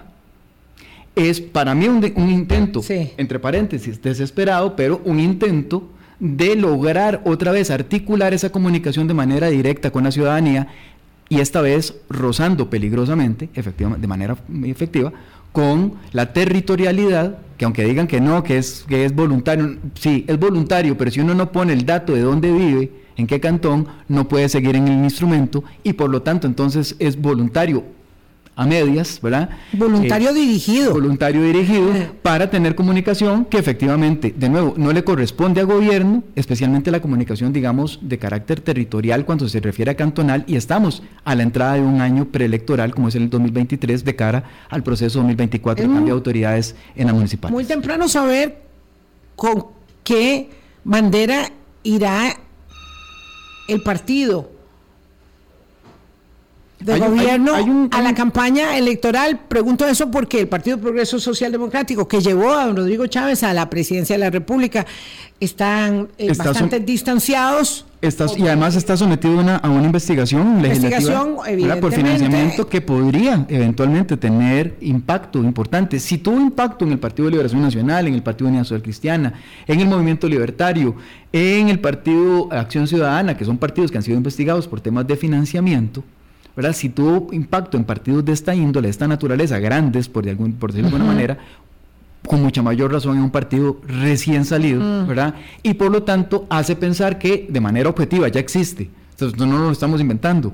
es 1.15 1.41
para 1.41 1.74
mí 1.74 1.88
un, 1.88 2.03
intento, 2.30 2.82
entre 2.89 3.39
paréntesis, 3.39 4.01
desesperado, 4.01 4.76
pero 4.76 5.01
un 5.03 5.20
intento 5.20 5.89
de 6.20 6.55
lograr 6.55 7.22
otra 7.26 7.51
vez 7.51 7.72
articular 7.72 8.34
esa 8.34 8.51
comunicación 8.51 9.07
de 9.07 9.13
manera 9.13 9.47
directa 9.47 9.91
con 9.91 10.03
la 10.03 10.11
ciudadanía 10.11 10.68
y 11.30 11.39
esta 11.39 11.61
vez 11.61 11.95
rozando 12.09 12.70
peligrosamente, 12.70 13.49
efectivamente, 13.53 14.01
de 14.01 14.07
manera 14.07 14.38
efectiva, 14.63 15.11
con 15.58 15.93
la 16.12 16.34
territorialidad, 16.34 17.39
que 17.58 17.66
aunque 17.66 17.84
digan 17.84 18.05
que 18.05 18.22
no, 18.22 18.43
que 18.43 18.60
es, 18.60 18.86
que 18.88 19.05
es 19.05 19.16
voluntario, 19.16 19.80
sí, 19.95 20.24
es 20.28 20.38
voluntario, 20.38 20.95
pero 20.95 21.10
si 21.10 21.20
uno 21.20 21.34
no 21.34 21.51
pone 21.51 21.74
el 21.74 21.84
dato 21.84 22.14
de 22.14 22.22
dónde 22.22 22.53
vive, 22.53 22.91
en 23.16 23.26
qué 23.26 23.39
cantón, 23.39 23.88
no 24.08 24.28
puede 24.28 24.49
seguir 24.49 24.76
en 24.76 24.88
el 24.88 25.03
instrumento 25.03 25.64
y 25.82 25.93
por 25.93 26.12
lo 26.12 26.22
tanto 26.22 26.45
entonces 26.45 26.95
es 26.99 27.20
voluntario 27.20 27.84
a 28.58 28.66
medias, 28.66 29.22
¿verdad? 29.22 29.49
Voluntario 29.72 30.32
eh, 30.32 30.34
dirigido. 30.34 30.91
Voluntario 30.91 31.43
dirigido 31.43 31.93
para 32.24 32.49
tener 32.49 32.74
comunicación 32.74 33.45
que 33.45 33.60
efectivamente, 33.60 34.34
de 34.36 34.49
nuevo, 34.49 34.74
no 34.78 34.91
le 34.91 35.03
corresponde 35.03 35.62
a 35.62 35.64
gobierno, 35.64 36.24
especialmente 36.36 36.89
la 36.89 36.99
comunicación, 36.99 37.53
digamos, 37.53 37.99
de 38.01 38.18
carácter 38.18 38.60
territorial 38.60 39.26
cuando 39.26 39.47
se 39.47 39.60
refiere 39.60 39.91
a 39.91 39.95
cantonal 39.95 40.43
y 40.47 40.55
estamos 40.55 41.03
a 41.24 41.36
la 41.36 41.43
entrada 41.43 41.76
de 41.76 41.82
un 41.82 42.01
año 42.01 42.26
preelectoral 42.26 42.95
como 42.95 43.10
es 43.10 43.16
el 43.16 43.30
2023 43.30 44.03
de 44.03 44.16
cara 44.16 44.43
al 44.70 44.82
proceso 44.82 45.20
2024 45.20 45.88
de 45.88 45.93
cambio 45.93 46.14
de 46.16 46.18
autoridades 46.18 46.76
en 46.95 47.08
la 47.08 47.14
municipal. 47.14 47.51
Muy 47.51 47.64
temprano 47.64 48.10
saber 48.10 48.64
con 49.36 49.68
qué 50.03 50.49
bandera 50.84 51.51
irá 51.84 52.36
el 53.68 53.84
partido 53.84 54.57
de 56.80 57.00
gobierno 57.00 57.54
a 57.92 58.02
la 58.02 58.14
campaña 58.14 58.78
electoral. 58.78 59.40
Pregunto 59.48 59.88
eso 59.88 60.12
porque 60.12 60.40
el 60.40 60.48
Partido 60.48 60.78
Progreso 60.78 61.20
Social 61.20 61.52
Democrático, 61.52 62.08
que 62.08 62.22
llevó 62.22 62.54
a 62.54 62.66
don 62.68 62.78
Rodrigo 62.78 63.08
Chávez 63.08 63.44
a 63.44 63.54
la 63.54 63.70
presidencia 63.70 64.16
de 64.16 64.20
la 64.20 64.30
República, 64.30 64.86
están 65.40 66.10
eh, 66.18 66.34
bastante 66.36 66.80
distanciados. 66.80 67.86
y 68.38 68.48
además 68.48 68.76
está 68.76 68.96
sometido 68.96 69.40
a 69.40 69.70
una 69.70 69.86
investigación 69.86 70.62
legislativa 70.62 71.26
por 71.82 71.94
financiamiento 71.94 72.68
que 72.68 72.82
podría 72.82 73.46
eventualmente 73.50 74.18
tener 74.18 74.78
impacto 74.82 75.40
importante. 75.40 76.00
Si 76.00 76.20
tuvo 76.20 76.40
impacto 76.40 76.86
en 76.86 76.92
el 76.92 77.00
Partido 77.00 77.26
de 77.26 77.32
Liberación 77.32 77.62
Nacional, 77.62 78.08
en 78.08 78.14
el 78.14 78.24
Partido 78.24 78.46
de 78.46 78.50
Unidad 78.52 78.64
Social 78.66 78.84
Cristiana, 78.84 79.34
en 79.66 79.80
el 79.80 79.88
Movimiento 79.88 80.28
Libertario, 80.28 80.96
en 81.34 81.70
el 81.70 81.80
Partido 81.80 82.52
Acción 82.52 82.88
Ciudadana, 82.88 83.36
que 83.36 83.46
son 83.46 83.58
partidos 83.58 83.92
que 83.92 83.98
han 83.98 84.04
sido 84.04 84.18
investigados 84.18 84.68
por 84.68 84.80
temas 84.80 85.06
de 85.08 85.18
financiamiento, 85.18 86.04
¿verdad? 86.58 86.74
Si 86.74 86.89
tuvo 86.89 87.32
impacto 87.34 87.78
en 87.78 87.84
partidos 87.84 88.26
de 88.26 88.34
esta 88.34 88.55
índole, 88.55 88.88
de 88.88 88.91
esta 88.91 89.08
naturaleza, 89.08 89.60
grandes, 89.60 90.10
por, 90.10 90.26
de 90.26 90.32
algún, 90.32 90.53
por 90.53 90.72
decirlo 90.72 90.89
de 90.89 90.95
alguna 90.95 91.14
manera, 91.14 91.38
con 92.26 92.41
mucha 92.41 92.64
mayor 92.64 92.91
razón 92.91 93.18
en 93.18 93.24
un 93.24 93.30
partido 93.30 93.80
recién 93.88 94.43
salido, 94.43 94.82
mm. 94.82 95.08
¿verdad? 95.08 95.36
Y 95.62 95.76
por 95.76 95.91
lo 95.91 96.01
tanto 96.01 96.47
hace 96.49 96.76
pensar 96.76 97.20
que 97.20 97.45
de 97.47 97.62
manera 97.62 97.89
objetiva 97.89 98.28
ya 98.28 98.39
existe. 98.39 98.89
Entonces 99.12 99.38
no 99.39 99.45
nos 99.45 99.62
lo 99.62 99.72
estamos 99.72 100.01
inventando. 100.01 100.51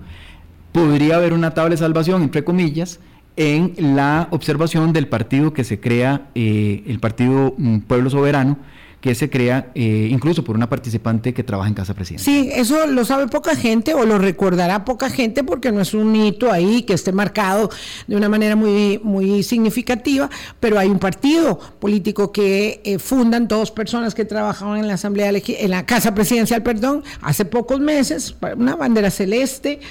Podría 0.73 1.15
haber 1.15 1.31
una 1.31 1.53
tabla 1.53 1.71
de 1.71 1.77
salvación, 1.77 2.21
entre 2.21 2.43
comillas, 2.43 2.99
en 3.37 3.95
la 3.95 4.27
observación 4.31 4.91
del 4.91 5.07
partido 5.07 5.53
que 5.53 5.63
se 5.63 5.79
crea, 5.79 6.27
eh, 6.35 6.83
el 6.85 6.99
partido 6.99 7.55
mm, 7.57 7.79
Pueblo 7.79 8.09
Soberano, 8.09 8.57
que 9.03 9.15
se 9.15 9.29
crea 9.29 9.69
eh, 9.75 10.07
incluso 10.09 10.45
por 10.45 10.55
una 10.55 10.69
participante 10.69 11.33
que 11.33 11.43
trabaja 11.43 11.67
en 11.67 11.75
Casa 11.75 11.93
Presidencial. 11.93 12.45
Sí, 12.45 12.49
eso 12.55 12.87
lo 12.87 13.03
sabe 13.03 13.27
poca 13.27 13.53
gente 13.53 13.93
o 13.93 14.05
lo 14.05 14.17
recordará 14.17 14.85
poca 14.85 15.09
gente 15.09 15.43
porque 15.43 15.73
no 15.73 15.81
es 15.81 15.93
un 15.93 16.15
hito 16.15 16.49
ahí 16.49 16.83
que 16.83 16.93
esté 16.93 17.11
marcado 17.11 17.69
de 18.07 18.15
una 18.15 18.29
manera 18.29 18.55
muy, 18.55 19.01
muy 19.03 19.43
significativa, 19.43 20.29
pero 20.61 20.79
hay 20.79 20.87
un 20.87 20.99
partido 20.99 21.59
político 21.81 22.31
que 22.31 22.79
eh, 22.85 22.97
fundan 22.97 23.49
dos 23.49 23.71
personas 23.71 24.15
que 24.15 24.23
trabajaban 24.23 24.79
en 24.79 24.87
la 24.87 24.93
Asamblea, 24.93 25.33
en 25.33 25.69
la 25.69 25.85
Casa 25.85 26.15
Presidencial, 26.15 26.63
perdón, 26.63 27.03
hace 27.21 27.43
pocos 27.43 27.81
meses, 27.81 28.37
una 28.55 28.77
bandera 28.77 29.11
celeste, 29.11 29.81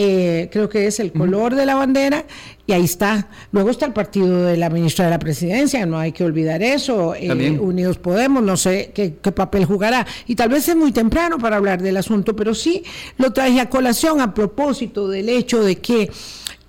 eh, 0.00 0.48
creo 0.52 0.68
que 0.68 0.86
es 0.86 1.00
el 1.00 1.10
color 1.10 1.56
de 1.56 1.66
la 1.66 1.74
bandera, 1.74 2.24
y 2.68 2.72
ahí 2.72 2.84
está. 2.84 3.26
Luego 3.50 3.70
está 3.70 3.84
el 3.84 3.92
partido 3.92 4.44
de 4.44 4.56
la 4.56 4.70
ministra 4.70 5.06
de 5.06 5.10
la 5.10 5.18
Presidencia, 5.18 5.84
no 5.86 5.98
hay 5.98 6.12
que 6.12 6.22
olvidar 6.22 6.62
eso. 6.62 7.16
Eh, 7.16 7.58
Unidos 7.58 7.98
Podemos, 7.98 8.40
no 8.44 8.56
sé 8.56 8.92
qué, 8.94 9.16
qué, 9.20 9.32
papel 9.32 9.64
jugará. 9.64 10.06
Y 10.28 10.36
tal 10.36 10.50
vez 10.50 10.68
es 10.68 10.76
muy 10.76 10.92
temprano 10.92 11.38
para 11.38 11.56
hablar 11.56 11.82
del 11.82 11.96
asunto, 11.96 12.36
pero 12.36 12.54
sí 12.54 12.84
lo 13.16 13.32
traje 13.32 13.60
a 13.60 13.68
colación 13.68 14.20
a 14.20 14.32
propósito 14.34 15.08
del 15.08 15.28
hecho 15.28 15.64
de 15.64 15.78
que 15.78 16.08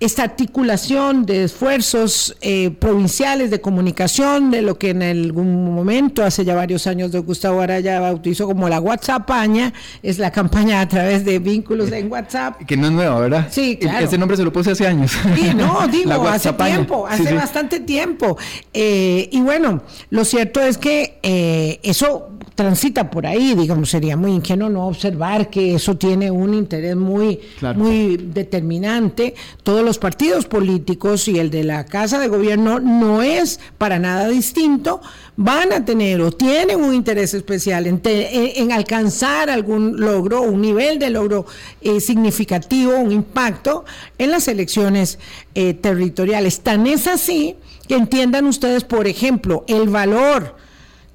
esta 0.00 0.22
articulación 0.22 1.26
de 1.26 1.44
esfuerzos 1.44 2.34
eh, 2.40 2.70
provinciales 2.70 3.50
de 3.50 3.60
comunicación, 3.60 4.50
de 4.50 4.62
lo 4.62 4.78
que 4.78 4.90
en 4.90 5.02
algún 5.02 5.74
momento, 5.74 6.24
hace 6.24 6.42
ya 6.42 6.54
varios 6.54 6.86
años, 6.86 7.12
de 7.12 7.18
Gustavo 7.18 7.60
Araya 7.60 8.00
bautizó 8.00 8.46
como 8.46 8.66
la 8.70 8.80
WhatsAppaña, 8.80 9.74
es 10.02 10.18
la 10.18 10.30
campaña 10.32 10.80
a 10.80 10.88
través 10.88 11.26
de 11.26 11.38
vínculos 11.38 11.92
en 11.92 12.10
WhatsApp. 12.10 12.62
Que 12.66 12.78
no 12.78 12.86
es 12.86 12.92
nuevo, 12.92 13.20
¿verdad? 13.20 13.48
Sí, 13.50 13.76
claro. 13.76 14.06
Ese 14.06 14.16
nombre 14.16 14.38
se 14.38 14.42
lo 14.42 14.50
puse 14.50 14.70
hace 14.70 14.86
años. 14.86 15.12
Sí, 15.36 15.50
no, 15.54 15.86
digo, 15.92 16.26
hace 16.26 16.50
tiempo, 16.54 17.06
hace 17.06 17.34
bastante 17.34 17.80
tiempo. 17.80 18.38
Eh, 18.72 19.28
y 19.30 19.40
bueno, 19.42 19.82
lo 20.08 20.24
cierto 20.24 20.62
es 20.62 20.78
que 20.78 21.18
eh, 21.22 21.78
eso 21.82 22.30
transita 22.54 23.10
por 23.10 23.26
ahí, 23.26 23.54
digamos, 23.54 23.90
sería 23.90 24.16
muy 24.16 24.32
ingenuo 24.32 24.68
no 24.68 24.86
observar 24.86 25.48
que 25.48 25.74
eso 25.74 25.96
tiene 25.96 26.30
un 26.30 26.52
interés 26.52 26.94
muy, 26.94 27.40
muy 27.74 28.16
determinante. 28.18 29.34
Todos 29.62 29.82
los 29.82 29.89
partidos 29.98 30.46
políticos 30.46 31.28
y 31.28 31.38
el 31.38 31.50
de 31.50 31.64
la 31.64 31.86
Casa 31.86 32.18
de 32.18 32.28
Gobierno 32.28 32.80
no 32.80 33.22
es 33.22 33.60
para 33.78 33.98
nada 33.98 34.28
distinto, 34.28 35.00
van 35.36 35.72
a 35.72 35.84
tener 35.84 36.20
o 36.20 36.32
tienen 36.32 36.82
un 36.82 36.94
interés 36.94 37.34
especial 37.34 37.86
en, 37.86 38.72
alcanzar 38.72 39.50
algún 39.50 40.00
logro, 40.00 40.42
un 40.42 40.60
nivel 40.60 40.98
de 40.98 41.10
logro 41.10 41.46
eh, 41.80 42.00
significativo, 42.00 42.96
un 42.96 43.12
impacto 43.12 43.84
en 44.18 44.30
las 44.30 44.48
elecciones 44.48 45.18
eh, 45.54 45.74
territoriales. 45.74 46.60
Tan 46.60 46.86
es 46.86 47.06
así 47.06 47.56
que 47.88 47.96
entiendan 47.96 48.46
ustedes, 48.46 48.84
por 48.84 49.06
ejemplo, 49.06 49.64
el 49.66 49.88
valor 49.88 50.56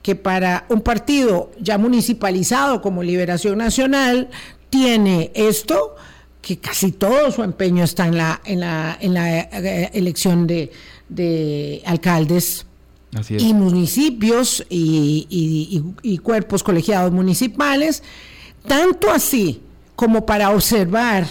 que 0.02 0.16
para 0.16 0.66
un 0.70 0.82
partido 0.82 1.50
ya 1.60 1.78
municipalizado 1.78 2.82
como 2.82 3.02
Liberación 3.02 3.58
Nacional 3.58 4.30
tiene 4.70 5.32
esto, 5.34 5.96
que 6.46 6.60
casi 6.60 6.92
todo 6.92 7.32
su 7.32 7.42
empeño 7.42 7.84
está 7.84 8.06
en 8.06 8.18
la, 8.18 8.40
en 8.46 8.60
la, 8.60 8.96
en 9.02 9.16
la 9.16 9.40
eh, 9.40 9.90
elección 9.96 10.46
de, 10.46 10.72
de 11.10 11.82
alcaldes 11.88 12.68
y 13.30 13.52
municipios 13.56 14.64
y, 14.70 15.26
y, 16.04 16.18
cuerpos 16.20 16.62
colegiados 16.62 17.12
municipales, 17.12 18.04
tanto 18.68 19.10
así 19.10 19.64
como 19.96 20.24
para 20.24 20.52
observar, 20.52 21.26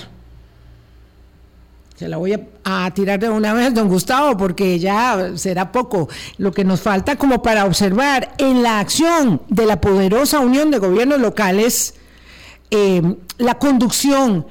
se 1.94 2.08
la 2.08 2.16
voy 2.16 2.32
a, 2.32 2.40
a, 2.64 2.90
tirar 2.92 3.20
de 3.20 3.28
una 3.28 3.54
vez, 3.54 3.72
don 3.72 3.86
Gustavo, 3.86 4.36
porque 4.36 4.80
ya 4.80 5.34
será 5.36 5.70
poco 5.70 6.08
lo 6.38 6.50
que 6.50 6.64
nos 6.64 6.80
falta 6.80 7.14
como 7.14 7.40
para 7.40 7.66
observar 7.66 8.34
en 8.38 8.64
la 8.64 8.80
acción 8.80 9.42
de 9.48 9.64
la 9.64 9.80
poderosa 9.80 10.40
unión 10.40 10.72
de 10.72 10.78
gobiernos 10.78 11.20
locales 11.20 11.94
eh, 12.72 13.00
la 13.38 13.60
conducción 13.60 14.46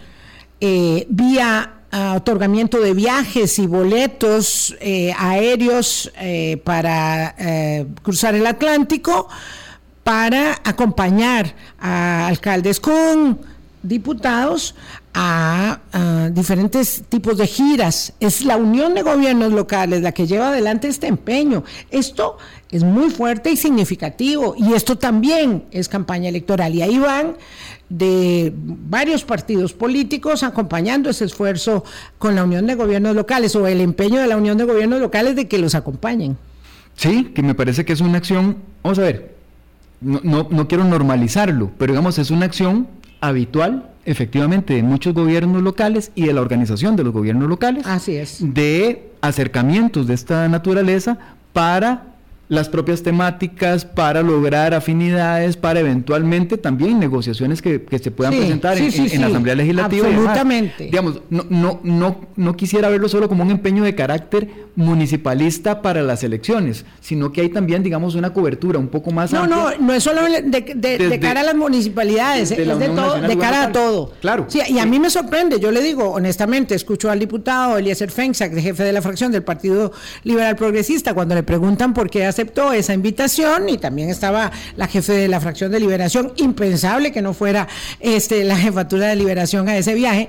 eh, 0.66 1.06
vía 1.10 1.74
ah, 1.92 2.14
otorgamiento 2.16 2.80
de 2.80 2.94
viajes 2.94 3.60
y 3.60 3.68
boletos 3.68 4.74
eh, 4.80 5.14
aéreos 5.18 6.10
eh, 6.18 6.56
para 6.64 7.36
cruzar 8.02 8.34
el 8.34 8.48
Atlántico, 8.48 9.28
para 10.06 10.62
acompañar 10.64 11.54
a 11.78 12.28
alcaldes 12.28 12.80
con 12.80 13.42
diputados 13.82 14.74
a, 15.14 15.80
diferentes 16.32 17.04
tipos 17.10 17.38
de 17.38 17.46
giras. 17.46 18.14
Es 18.22 18.46
la 18.46 18.56
unión 18.56 18.94
de 18.94 19.02
gobiernos 19.02 19.52
locales 19.52 20.02
la 20.02 20.14
que 20.14 20.26
lleva 20.26 20.48
adelante 20.48 20.88
este 20.88 21.08
empeño. 21.08 21.66
Esto 21.92 22.38
es 22.72 22.84
muy 22.84 23.10
fuerte 23.10 23.52
y 23.52 23.58
significativo 23.58 24.56
y 24.58 24.74
esto 24.74 24.98
también 24.98 25.66
es 25.72 25.90
campaña 25.90 26.30
electoral 26.30 26.74
y 26.74 26.82
ahí 26.82 26.98
van 26.98 27.36
de 27.90 28.54
varios 28.56 29.24
partidos 29.24 29.74
políticos 29.74 30.44
acompañando 30.44 31.10
ese 31.10 31.26
esfuerzo 31.26 31.84
con 32.18 32.36
la 32.36 32.44
Unión 32.44 32.66
de 32.66 32.76
Gobiernos 32.76 33.16
Locales 33.16 33.56
o 33.56 33.68
el 33.68 33.82
empeño 33.82 34.22
de 34.22 34.28
la 34.28 34.38
Unión 34.38 34.58
de 34.58 34.64
Gobiernos 34.64 35.00
Locales 35.00 35.36
de 35.36 35.48
que 35.48 35.58
los 35.58 35.76
acompañen. 35.76 36.38
Sí, 36.96 37.32
que 37.36 37.44
me 37.44 37.56
parece 37.56 37.86
que 37.86 37.94
es 37.94 38.02
una 38.02 38.18
acción, 38.18 38.58
vamos 38.84 39.00
a 39.00 39.04
ver, 39.04 39.36
no, 40.02 40.48
no, 40.50 40.68
quiero 40.68 40.84
normalizarlo, 40.84 41.72
pero 41.78 41.94
digamos 41.94 42.18
es 42.20 42.30
una 42.30 42.46
acción 42.46 42.88
habitual, 43.22 43.90
efectivamente, 44.06 44.74
de 44.74 44.84
muchos 44.84 45.14
gobiernos 45.14 45.62
locales 45.62 46.12
y 46.14 46.26
de 46.26 46.34
la 46.34 46.42
organización 46.42 46.96
de 46.96 47.04
los 47.04 47.14
gobiernos 47.14 47.48
locales. 47.48 47.86
Así 47.88 48.16
es. 48.16 48.38
De 48.42 49.12
acercamientos 49.22 50.08
de 50.08 50.14
esta 50.14 50.48
naturaleza 50.50 51.18
para 51.54 52.13
las 52.54 52.70
propias 52.70 53.04
temáticas 53.04 53.86
para 53.86 54.22
lograr 54.22 54.74
afinidades, 54.74 55.58
para 55.58 55.80
eventualmente 55.80 56.58
también 56.58 57.00
negociaciones 57.00 57.62
que, 57.62 57.84
se 58.02 58.12
puedan 58.12 58.34
presentar 58.34 58.78
en, 58.78 59.22
la 59.22 59.28
Asamblea 59.28 59.56
Legislativa. 59.56 60.08
Absolutamente. 60.08 60.86
digamos, 60.86 61.22
no, 61.30 61.46
no, 61.50 61.80
no, 61.84 62.22
no 62.36 62.56
quisiera 62.56 62.90
verlo 62.90 63.10
solo 63.10 63.28
como 63.30 63.44
un 63.44 63.52
empeño 63.52 63.84
de 63.84 63.96
carácter 63.96 64.50
municipalista 64.76 65.82
para 65.82 66.02
las 66.02 66.24
elecciones, 66.24 66.86
sino 67.00 67.32
que 67.32 67.42
hay 67.42 67.50
también, 67.50 67.84
digamos, 67.84 68.16
una 68.16 68.34
cobertura 68.34 68.80
un 68.80 68.88
poco 68.88 69.12
más 69.12 69.32
no, 69.32 69.42
amplia. 69.44 69.56
No, 69.56 69.86
no, 69.88 69.94
es 69.94 70.04
solo 70.04 70.22
de, 70.24 71.20
cara 71.22 71.42
a 71.42 71.44
las 71.44 71.56
municipalidades, 71.56 72.52
es 72.52 72.58
de, 72.58 72.90
todo, 72.90 73.22
de 73.22 73.38
cara 73.38 73.64
a 73.64 73.72
todo. 73.72 74.14
Claro. 74.22 74.46
Sí, 74.48 74.60
y 74.68 74.80
a 74.80 74.86
mí 74.86 75.00
me 75.00 75.10
sorprende, 75.10 75.60
yo 75.60 75.72
le 75.72 75.82
digo 75.82 76.12
honestamente, 76.12 76.76
escucho 76.76 77.10
al 77.10 77.20
diputado 77.20 77.78
Eliezer 77.78 78.12
Fensack, 78.12 78.54
jefe 78.56 78.84
de 78.84 78.92
la 78.92 79.02
fracción 79.02 79.32
del 79.32 79.44
Partido 79.44 79.92
Liberal 80.24 80.56
Progresista, 80.56 81.14
cuando 81.14 81.36
le 81.36 81.44
preguntan 81.44 81.94
por 81.94 82.10
qué 82.10 82.26
aceptó 82.44 82.74
esa 82.74 82.94
invitación, 82.94 83.70
y 83.70 83.78
también 83.78 84.10
estaba 84.10 84.52
la 84.76 84.88
jefe 84.88 85.14
de 85.14 85.28
la 85.30 85.40
fracción 85.40 85.72
de 85.72 85.80
Liberación, 85.80 86.34
impensable 86.36 87.12
que 87.14 87.22
no 87.22 87.34
fuera 87.34 87.70
este, 88.02 88.44
la 88.44 88.58
jefatura 88.58 89.08
de 89.08 89.16
Liberación 89.16 89.70
a 89.70 89.78
ese 89.78 89.94
viaje. 89.94 90.28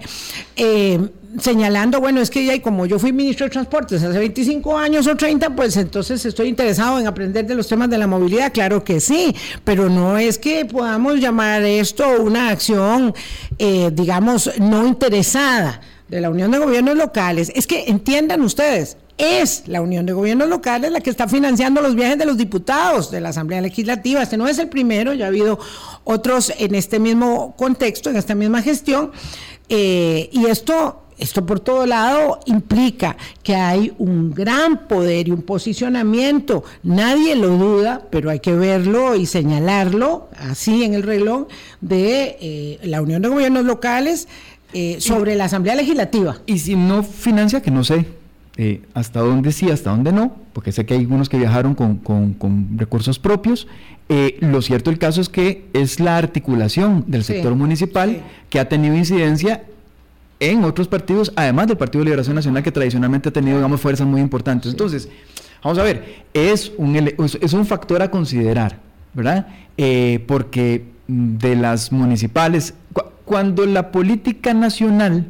Eh, 0.54 1.00
señalando, 1.40 2.00
bueno, 2.00 2.20
es 2.20 2.30
que 2.30 2.44
ya, 2.44 2.62
como 2.62 2.86
yo 2.86 3.00
fui 3.00 3.12
ministro 3.12 3.46
de 3.46 3.50
Transportes 3.50 4.00
hace 4.04 4.16
25 4.16 4.78
años 4.78 5.08
o 5.08 5.16
30, 5.16 5.50
pues 5.56 5.76
entonces 5.76 6.24
estoy 6.24 6.46
interesado 6.46 7.00
en 7.00 7.08
aprender 7.08 7.44
de 7.44 7.56
los 7.56 7.66
temas 7.66 7.90
de 7.90 7.98
la 7.98 8.06
movilidad, 8.06 8.52
claro 8.52 8.84
que 8.84 9.00
sí, 9.00 9.34
pero 9.64 9.88
no 9.88 10.16
es 10.16 10.38
que 10.38 10.64
podamos 10.64 11.18
llamar 11.18 11.64
esto 11.64 12.22
una 12.22 12.50
acción, 12.50 13.12
eh, 13.58 13.90
digamos, 13.92 14.52
no 14.60 14.86
interesada 14.86 15.80
de 16.06 16.20
la 16.20 16.30
Unión 16.30 16.52
de 16.52 16.58
Gobiernos 16.58 16.96
Locales. 16.96 17.50
Es 17.56 17.66
que 17.66 17.86
entiendan 17.88 18.42
ustedes, 18.42 18.96
es 19.18 19.68
la 19.68 19.80
Unión 19.80 20.06
de 20.06 20.12
Gobiernos 20.12 20.48
Locales 20.48 20.90
la 20.90 21.00
que 21.00 21.10
está 21.10 21.28
financiando 21.28 21.80
los 21.80 21.94
viajes 21.94 22.18
de 22.18 22.26
los 22.26 22.36
diputados 22.36 23.10
de 23.10 23.20
la 23.20 23.28
Asamblea 23.30 23.60
Legislativa. 23.60 24.22
Este 24.22 24.36
no 24.36 24.48
es 24.48 24.58
el 24.58 24.68
primero, 24.68 25.12
ya 25.12 25.26
ha 25.26 25.28
habido 25.28 25.58
otros 26.04 26.52
en 26.58 26.74
este 26.74 26.98
mismo 26.98 27.54
contexto, 27.56 28.10
en 28.10 28.16
esta 28.16 28.34
misma 28.34 28.62
gestión. 28.62 29.12
Eh, 29.68 30.28
y 30.32 30.46
esto 30.46 31.00
esto 31.16 31.46
por 31.46 31.60
todo 31.60 31.86
lado 31.86 32.40
implica 32.46 33.16
que 33.44 33.54
hay 33.54 33.92
un 33.98 34.34
gran 34.34 34.88
poder 34.88 35.28
y 35.28 35.30
un 35.30 35.42
posicionamiento, 35.42 36.64
nadie 36.82 37.36
lo 37.36 37.50
duda, 37.56 38.02
pero 38.10 38.30
hay 38.30 38.40
que 38.40 38.52
verlo 38.52 39.14
y 39.14 39.26
señalarlo 39.26 40.28
así 40.36 40.82
en 40.82 40.92
el 40.92 41.04
reloj 41.04 41.46
de 41.80 42.36
eh, 42.40 42.80
la 42.82 43.00
Unión 43.00 43.22
de 43.22 43.28
Gobiernos 43.28 43.64
Locales 43.64 44.26
eh, 44.72 44.96
sobre 44.98 45.36
la 45.36 45.44
Asamblea 45.44 45.76
Legislativa. 45.76 46.38
Y 46.46 46.58
si 46.58 46.74
no 46.74 47.04
financia, 47.04 47.62
que 47.62 47.70
no 47.70 47.84
sé 47.84 48.23
eh, 48.56 48.82
hasta 48.94 49.20
dónde 49.20 49.52
sí, 49.52 49.70
hasta 49.70 49.90
dónde 49.90 50.12
no, 50.12 50.36
porque 50.52 50.72
sé 50.72 50.86
que 50.86 50.94
hay 50.94 51.00
algunos 51.00 51.28
que 51.28 51.38
viajaron 51.38 51.74
con, 51.74 52.68
recursos 52.76 53.18
propios. 53.18 53.66
lo 54.40 54.62
cierto 54.62 54.90
del 54.90 54.98
caso 54.98 55.20
es 55.20 55.28
que 55.28 55.66
es 55.72 55.98
la 56.00 56.16
articulación 56.16 57.04
del 57.06 57.24
sector 57.24 57.54
municipal 57.54 58.22
que 58.50 58.60
ha 58.60 58.68
tenido 58.68 58.94
incidencia 58.94 59.64
en 60.40 60.64
otros 60.64 60.88
partidos, 60.88 61.32
además 61.36 61.68
del 61.68 61.76
Partido 61.76 62.00
de 62.00 62.06
Liberación 62.06 62.34
Nacional, 62.36 62.62
que 62.62 62.72
tradicionalmente 62.72 63.28
ha 63.28 63.32
tenido, 63.32 63.56
digamos, 63.56 63.80
fuerzas 63.80 64.06
muy 64.06 64.20
importantes. 64.20 64.70
Entonces, 64.72 65.08
vamos 65.62 65.78
a 65.78 65.82
ver, 65.82 66.24
es 66.34 66.72
un, 66.76 66.96
es 66.96 67.52
un 67.52 67.66
factor 67.66 68.02
a 68.02 68.10
considerar, 68.10 68.78
¿verdad? 69.14 69.46
Eh, 69.76 70.22
porque 70.26 70.84
de 71.06 71.56
las 71.56 71.92
municipales, 71.92 72.74
cuando 73.24 73.66
la 73.66 73.90
política 73.90 74.54
nacional 74.54 75.26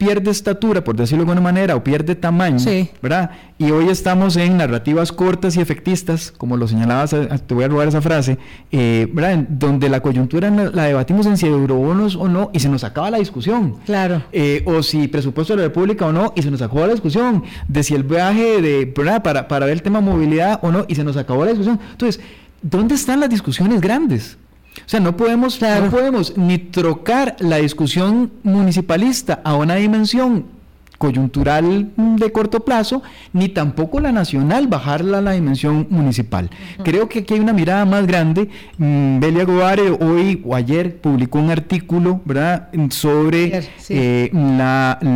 pierde 0.00 0.30
estatura, 0.30 0.82
por 0.82 0.96
decirlo 0.96 1.24
de 1.26 1.30
alguna 1.30 1.42
manera, 1.42 1.76
o 1.76 1.84
pierde 1.84 2.14
tamaño, 2.14 2.58
¿verdad? 3.02 3.32
Y 3.58 3.70
hoy 3.70 3.90
estamos 3.90 4.34
en 4.38 4.56
narrativas 4.56 5.12
cortas 5.12 5.56
y 5.56 5.60
efectistas, 5.60 6.32
como 6.32 6.56
lo 6.56 6.66
señalabas, 6.66 7.12
eh, 7.12 7.28
te 7.46 7.52
voy 7.52 7.64
a 7.64 7.68
robar 7.68 7.86
esa 7.86 8.00
frase, 8.00 8.38
eh, 8.72 9.06
¿verdad? 9.12 9.44
Donde 9.50 9.90
la 9.90 10.00
coyuntura 10.00 10.48
la 10.48 10.84
debatimos 10.84 11.26
en 11.26 11.36
si 11.36 11.46
eurobonos 11.46 12.16
o 12.16 12.28
no, 12.28 12.48
y 12.54 12.60
se 12.60 12.70
nos 12.70 12.82
acaba 12.82 13.10
la 13.10 13.18
discusión. 13.18 13.76
Claro. 13.84 14.22
Eh, 14.32 14.62
o 14.64 14.82
si 14.82 15.06
presupuesto 15.06 15.52
de 15.52 15.58
la 15.58 15.64
República 15.64 16.06
o 16.06 16.12
no, 16.12 16.32
y 16.34 16.40
se 16.40 16.50
nos 16.50 16.62
acabó 16.62 16.86
la 16.86 16.92
discusión. 16.92 17.44
De 17.68 17.82
si 17.82 17.94
el 17.94 18.04
viaje 18.04 18.62
de, 18.62 18.90
¿verdad? 18.96 19.22
Para, 19.22 19.48
para 19.48 19.66
ver 19.66 19.74
el 19.74 19.82
tema 19.82 20.00
movilidad 20.00 20.60
o 20.62 20.72
no, 20.72 20.86
y 20.88 20.94
se 20.94 21.04
nos 21.04 21.18
acabó 21.18 21.44
la 21.44 21.50
discusión. 21.50 21.78
Entonces, 21.92 22.22
¿dónde 22.62 22.94
están 22.94 23.20
las 23.20 23.28
discusiones 23.28 23.82
grandes? 23.82 24.38
O 24.78 24.88
sea, 24.88 25.00
no 25.00 25.16
podemos, 25.16 25.60
no 25.60 25.90
podemos 25.90 26.36
ni 26.36 26.58
trocar 26.58 27.36
la 27.40 27.56
discusión 27.56 28.32
municipalista 28.42 29.40
a 29.44 29.54
una 29.54 29.76
dimensión 29.76 30.60
coyuntural 31.00 31.92
de 31.96 32.30
corto 32.30 32.60
plazo, 32.60 33.02
ni 33.32 33.48
tampoco 33.48 34.00
la 34.00 34.12
nacional 34.12 34.66
bajarla 34.66 35.18
a 35.18 35.20
la 35.22 35.32
dimensión 35.32 35.86
municipal. 35.88 36.50
Creo 36.84 37.08
que 37.08 37.20
aquí 37.20 37.32
hay 37.32 37.40
una 37.40 37.54
mirada 37.54 37.86
más 37.86 38.06
grande. 38.06 38.50
Mm, 38.76 39.18
Belia 39.18 39.44
Govare 39.44 39.92
hoy 39.92 40.42
o 40.44 40.54
ayer 40.54 41.00
publicó 41.00 41.38
un 41.38 41.50
artículo 41.50 42.20
¿verdad? 42.26 42.68
sobre 42.90 43.62
eh, 43.88 44.30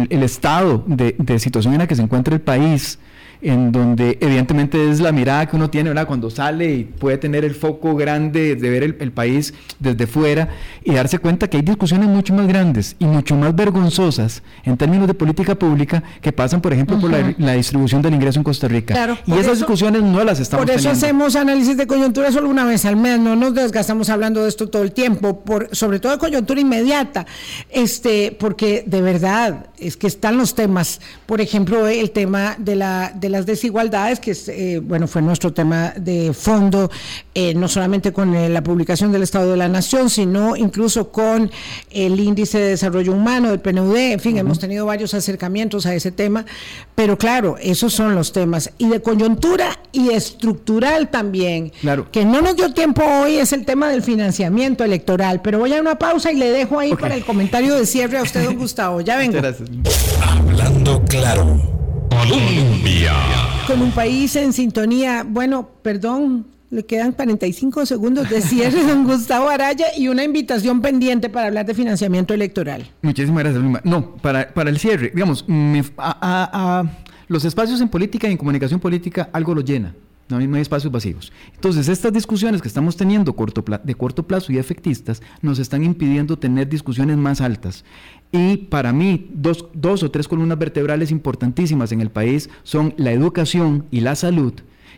el 0.09 0.23
estado 0.23 0.85
de, 0.87 1.17
de 1.19 1.39
situación 1.39 1.75
en 1.75 1.81
la 1.81 1.87
que 1.87 1.97
se 1.97 2.03
encuentra 2.03 2.35
el 2.35 2.41
país 2.41 2.99
en 3.45 3.73
donde 3.73 4.17
evidentemente 4.23 4.91
es 4.91 5.01
la 5.01 5.13
mirada 5.13 5.47
que 5.47 5.55
uno 5.55 5.69
tiene, 5.69 5.91
¿verdad? 5.91 6.07
Cuando 6.07 6.31
sale 6.31 6.75
y 6.75 6.85
puede 6.85 7.19
tener 7.19 7.45
el 7.45 7.55
foco 7.55 7.95
grande 7.95 8.57
de 8.57 8.71
ver 8.71 8.83
el, 8.99 9.13
país 9.13 9.53
desde 9.79 10.07
fuera 10.07 10.49
y 10.83 10.95
darse 10.95 11.19
cuenta 11.19 11.49
que 11.49 11.59
hay 11.59 11.63
discusiones 11.63 12.09
mucho 12.09 12.33
más 12.33 12.49
grandes 12.49 12.97
y 12.99 13.05
mucho 13.05 13.37
más 13.37 13.55
vergonzosas 13.55 14.43
en 14.65 14.77
términos 14.79 15.07
de 15.07 15.15
política 15.15 15.55
pública 15.55 16.03
que 16.23 16.33
pasan, 16.33 16.63
por 16.63 16.73
ejemplo, 16.73 16.99
por 16.99 17.11
la, 17.11 17.53
distribución 17.53 18.01
del 18.01 18.15
ingreso 18.15 18.41
en 18.41 18.45
Costa 18.45 18.67
Rica. 18.67 19.19
y 19.27 19.33
esas 19.35 19.59
discusiones 19.59 20.03
no 20.03 20.25
las 20.25 20.41
estamos 20.41 20.65
teniendo. 20.65 20.83
Por 20.83 20.97
eso 20.97 21.07
hacemos 21.07 21.37
análisis 21.37 21.77
de 21.77 21.87
coyuntura 21.87 22.33
solo 22.33 22.49
una 22.49 22.65
vez 22.65 22.87
al 22.87 22.97
mes, 22.97 23.21
no 23.21 23.37
nos 23.37 23.55
desgastamos 23.55 24.09
hablando 24.09 24.43
de 24.43 24.49
esto 24.49 24.71
todo 24.71 24.83
el 24.83 24.93
tiempo, 24.93 25.45
por, 25.45 25.69
sobre 25.77 26.01
todo 26.01 26.13
de 26.13 26.19
coyuntura 26.19 26.61
inmediata, 26.61 27.27
este, 27.69 28.35
porque 28.41 28.85
de 28.87 29.03
verdad 29.03 29.67
es 29.79 29.99
que 29.99 30.07
están 30.07 30.39
los 30.39 30.55
temas, 30.55 31.03
por 31.27 31.43
ejemplo, 31.43 31.87
el 31.87 32.11
tema 32.11 32.57
de 32.59 32.77
la 32.77 33.13
las 33.35 33.47
desigualdades, 33.47 34.21
que 34.21 34.37
eh, 34.47 34.79
bueno, 34.79 35.09
fue 35.09 35.21
nuestro 35.21 35.53
tema 35.53 35.93
de 35.97 36.33
fondo, 36.33 36.89
eh, 37.35 37.53
no 37.55 37.67
solamente 37.67 38.13
con 38.13 38.33
eh, 38.33 38.49
la 38.49 38.63
publicación 38.63 39.11
del 39.11 39.25
Estado 39.25 39.51
de 39.51 39.57
la 39.57 39.69
Nación, 39.69 40.09
sino 40.09 40.55
incluso 40.55 41.11
con 41.11 41.51
el 41.91 42.21
índice 42.21 42.59
de 42.59 42.69
desarrollo 42.69 43.13
humano 43.13 43.51
del 43.51 43.59
PNUD, 43.59 43.97
en 43.97 44.21
fin, 44.21 44.39
hemos 44.39 44.61
tenido 44.61 44.87
varios 44.87 45.15
acercamientos 45.15 45.85
a 45.85 45.95
ese 45.97 46.13
tema, 46.13 46.47
pero 46.95 47.19
claro, 47.19 47.57
esos 47.61 47.93
son 47.93 48.15
los 48.15 48.31
temas. 48.31 48.71
Y 48.79 48.89
de 48.89 49.03
coyuntura 49.03 49.81
y 49.91 50.11
estructural 50.11 51.11
también, 51.11 51.73
claro. 51.81 52.07
que 52.13 52.25
no 52.25 52.41
nos 52.41 52.55
dio 52.55 52.73
tiempo 52.73 53.03
hoy, 53.03 53.39
es 53.39 53.53
el 53.53 53.65
tema 53.65 53.89
del 53.89 54.05
financiamiento 54.05 54.85
electoral, 54.85 55.43
pero 55.43 55.59
voy 55.59 55.73
a 55.73 55.81
una 55.81 55.99
pausa 55.99 56.31
y 56.31 56.37
le 56.37 56.51
dejo 56.51 56.79
ahí 56.79 56.95
para 56.95 57.17
el 57.17 57.25
comentario 57.25 57.75
de 57.75 57.85
cierre 57.85 58.19
a 58.19 58.23
usted, 58.23 58.45
don 58.45 58.57
Gustavo. 58.57 59.01
Ya 59.01 59.17
vengo. 59.17 59.39
Hablando 60.23 61.03
claro. 61.09 61.84
Colombia. 62.15 63.13
Con 63.67 63.83
un 63.83 63.91
país 63.91 64.37
en 64.37 64.53
sintonía, 64.53 65.25
bueno, 65.27 65.69
perdón, 65.83 66.47
le 66.71 66.85
quedan 66.85 67.13
45 67.13 67.87
segundos 67.87 68.31
de 68.31 68.41
cierre, 68.41 68.85
don 68.85 69.05
Gustavo 69.05 69.49
Araya, 69.49 69.87
y 69.97 70.09
una 70.09 70.23
invitación 70.23 70.81
pendiente 70.81 71.29
para 71.29 71.49
hablar 71.49 71.67
de 71.67 71.75
financiamiento 71.75 72.33
electoral. 72.33 72.89
Muchísimas 73.03 73.45
gracias, 73.45 73.85
No, 73.85 74.17
para, 74.17 74.53
para 74.53 74.71
el 74.71 74.79
cierre, 74.79 75.11
digamos, 75.15 75.45
a, 75.99 76.85
los 77.29 77.45
espacios 77.45 77.81
en 77.81 77.89
política 77.89 78.29
y 78.29 78.33
en 78.33 78.37
comunicación 78.37 78.81
política 78.81 79.29
algo 79.33 79.55
lo 79.55 79.63
llena. 79.63 79.95
No 80.29 80.39
hay, 80.39 80.61
espacios 80.61 80.91
vacíos. 80.91 81.33
Entonces, 81.55 81.89
estas 81.89 82.13
discusiones 82.13 82.63
que 82.63 82.69
estamos 82.69 82.97
teniendo 82.97 83.35
de 83.85 83.95
corto 83.95 84.27
plazo 84.27 84.53
y 84.53 84.59
efectistas 84.59 85.23
nos 85.43 85.59
están 85.59 85.85
impidiendo 85.85 86.39
tener 86.39 86.69
discusiones 86.69 87.19
más 87.19 87.41
altas. 87.41 87.85
Y 88.33 88.57
para 88.57 88.93
mí, 88.93 89.31
dos 89.35 90.03
o 90.03 90.11
tres 90.11 90.27
columnas 90.27 90.59
vertebrales 90.59 91.11
importantísimas 91.11 91.93
en 91.93 92.01
el 92.01 92.11
país 92.11 92.49
son 92.63 92.95
la 92.97 93.13
educación 93.13 93.87
y 93.91 94.01
la 94.01 94.17
salud 94.17 94.55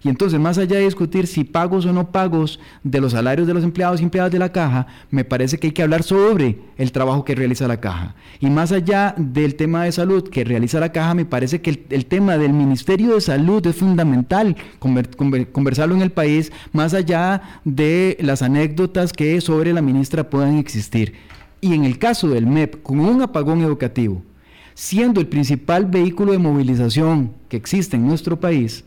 y 0.07 0.09
entonces, 0.09 0.39
más 0.39 0.57
allá 0.57 0.77
de 0.77 0.85
discutir 0.85 1.27
si 1.27 1.43
pagos 1.43 1.85
o 1.85 1.93
no 1.93 2.13
pagos 2.13 2.61
de 2.85 3.01
los 3.01 3.11
salarios 3.11 3.49
de 3.49 3.55
los 3.55 3.65
empleados 3.65 4.01
y 4.01 4.05
empleadas 4.05 4.31
de 4.31 4.39
la 4.39 4.53
caja, 4.53 4.87
me 5.11 5.25
parece 5.25 5.59
que 5.59 5.67
hay 5.67 5.73
que 5.73 5.83
hablar 5.83 6.05
sobre 6.05 6.61
el 6.77 6.93
trabajo 6.93 7.25
que 7.25 7.35
realiza 7.35 7.67
la 7.67 7.81
caja. 7.81 8.15
Y 8.39 8.49
más 8.49 8.71
allá 8.71 9.17
del 9.19 9.57
tema 9.57 9.83
de 9.83 9.91
salud 9.91 10.29
que 10.29 10.45
realiza 10.45 10.79
la 10.79 10.93
caja, 10.93 11.15
me 11.15 11.25
parece 11.25 11.61
que 11.61 11.85
el, 11.91 12.07
tema 12.07 12.39
del 12.39 12.53
Ministerio 12.53 13.17
de 13.17 13.21
Salud 13.21 13.67
es 13.67 13.75
fundamental 13.75 14.57
conversarlo 14.79 15.97
en 15.97 16.03
el 16.03 16.13
país, 16.13 16.53
más 16.73 16.95
allá 16.95 17.61
de 17.65 18.17
las 18.21 18.43
anécdotas 18.43 19.13
que 19.13 19.41
sobre 19.41 19.73
la 19.73 19.83
ministra 19.83 20.31
puedan 20.31 20.57
existir. 20.59 21.15
Y 21.61 21.75
en 21.75 21.85
el 21.85 21.99
caso 21.99 22.29
del 22.29 22.47
MEP, 22.47 22.81
con 22.81 23.01
un 23.01 23.23
apagón 23.23 23.61
educativo, 23.63 24.23
siendo 24.75 25.21
el 25.21 25.27
principal 25.27 25.87
vehículo 25.87 26.31
de 26.31 26.39
movilización 26.39 27.33
que 27.49 27.57
existe 27.57 27.97
en 27.97 28.07
nuestro 28.07 28.39
país, 28.39 28.85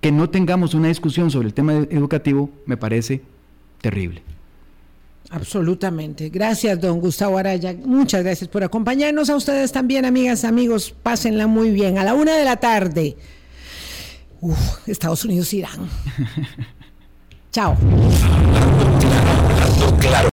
que 0.00 0.12
no 0.12 0.30
tengamos 0.30 0.74
una 0.74 0.88
discusión 0.88 1.30
sobre 1.30 1.48
el 1.48 1.54
tema 1.54 1.74
educativo 1.74 2.50
me 2.66 2.76
parece 2.76 3.22
terrible. 3.80 4.22
Absolutamente. 5.30 6.28
Gracias, 6.28 6.80
don 6.80 7.00
Gustavo 7.00 7.38
Araya. 7.38 7.72
Muchas 7.84 8.24
gracias 8.24 8.48
por 8.48 8.64
acompañarnos. 8.64 9.30
A 9.30 9.36
ustedes 9.36 9.70
también, 9.70 10.04
amigas, 10.04 10.44
amigos. 10.44 10.92
Pásenla 11.02 11.46
muy 11.46 11.70
bien. 11.70 11.98
A 11.98 12.04
la 12.04 12.14
una 12.14 12.36
de 12.36 12.44
la 12.44 12.56
tarde. 12.56 13.16
Uf, 14.40 14.58
Estados 14.88 15.24
Unidos, 15.24 15.52
Irán. 15.52 15.88
Chao. 17.52 17.76
Claro. 20.00 20.28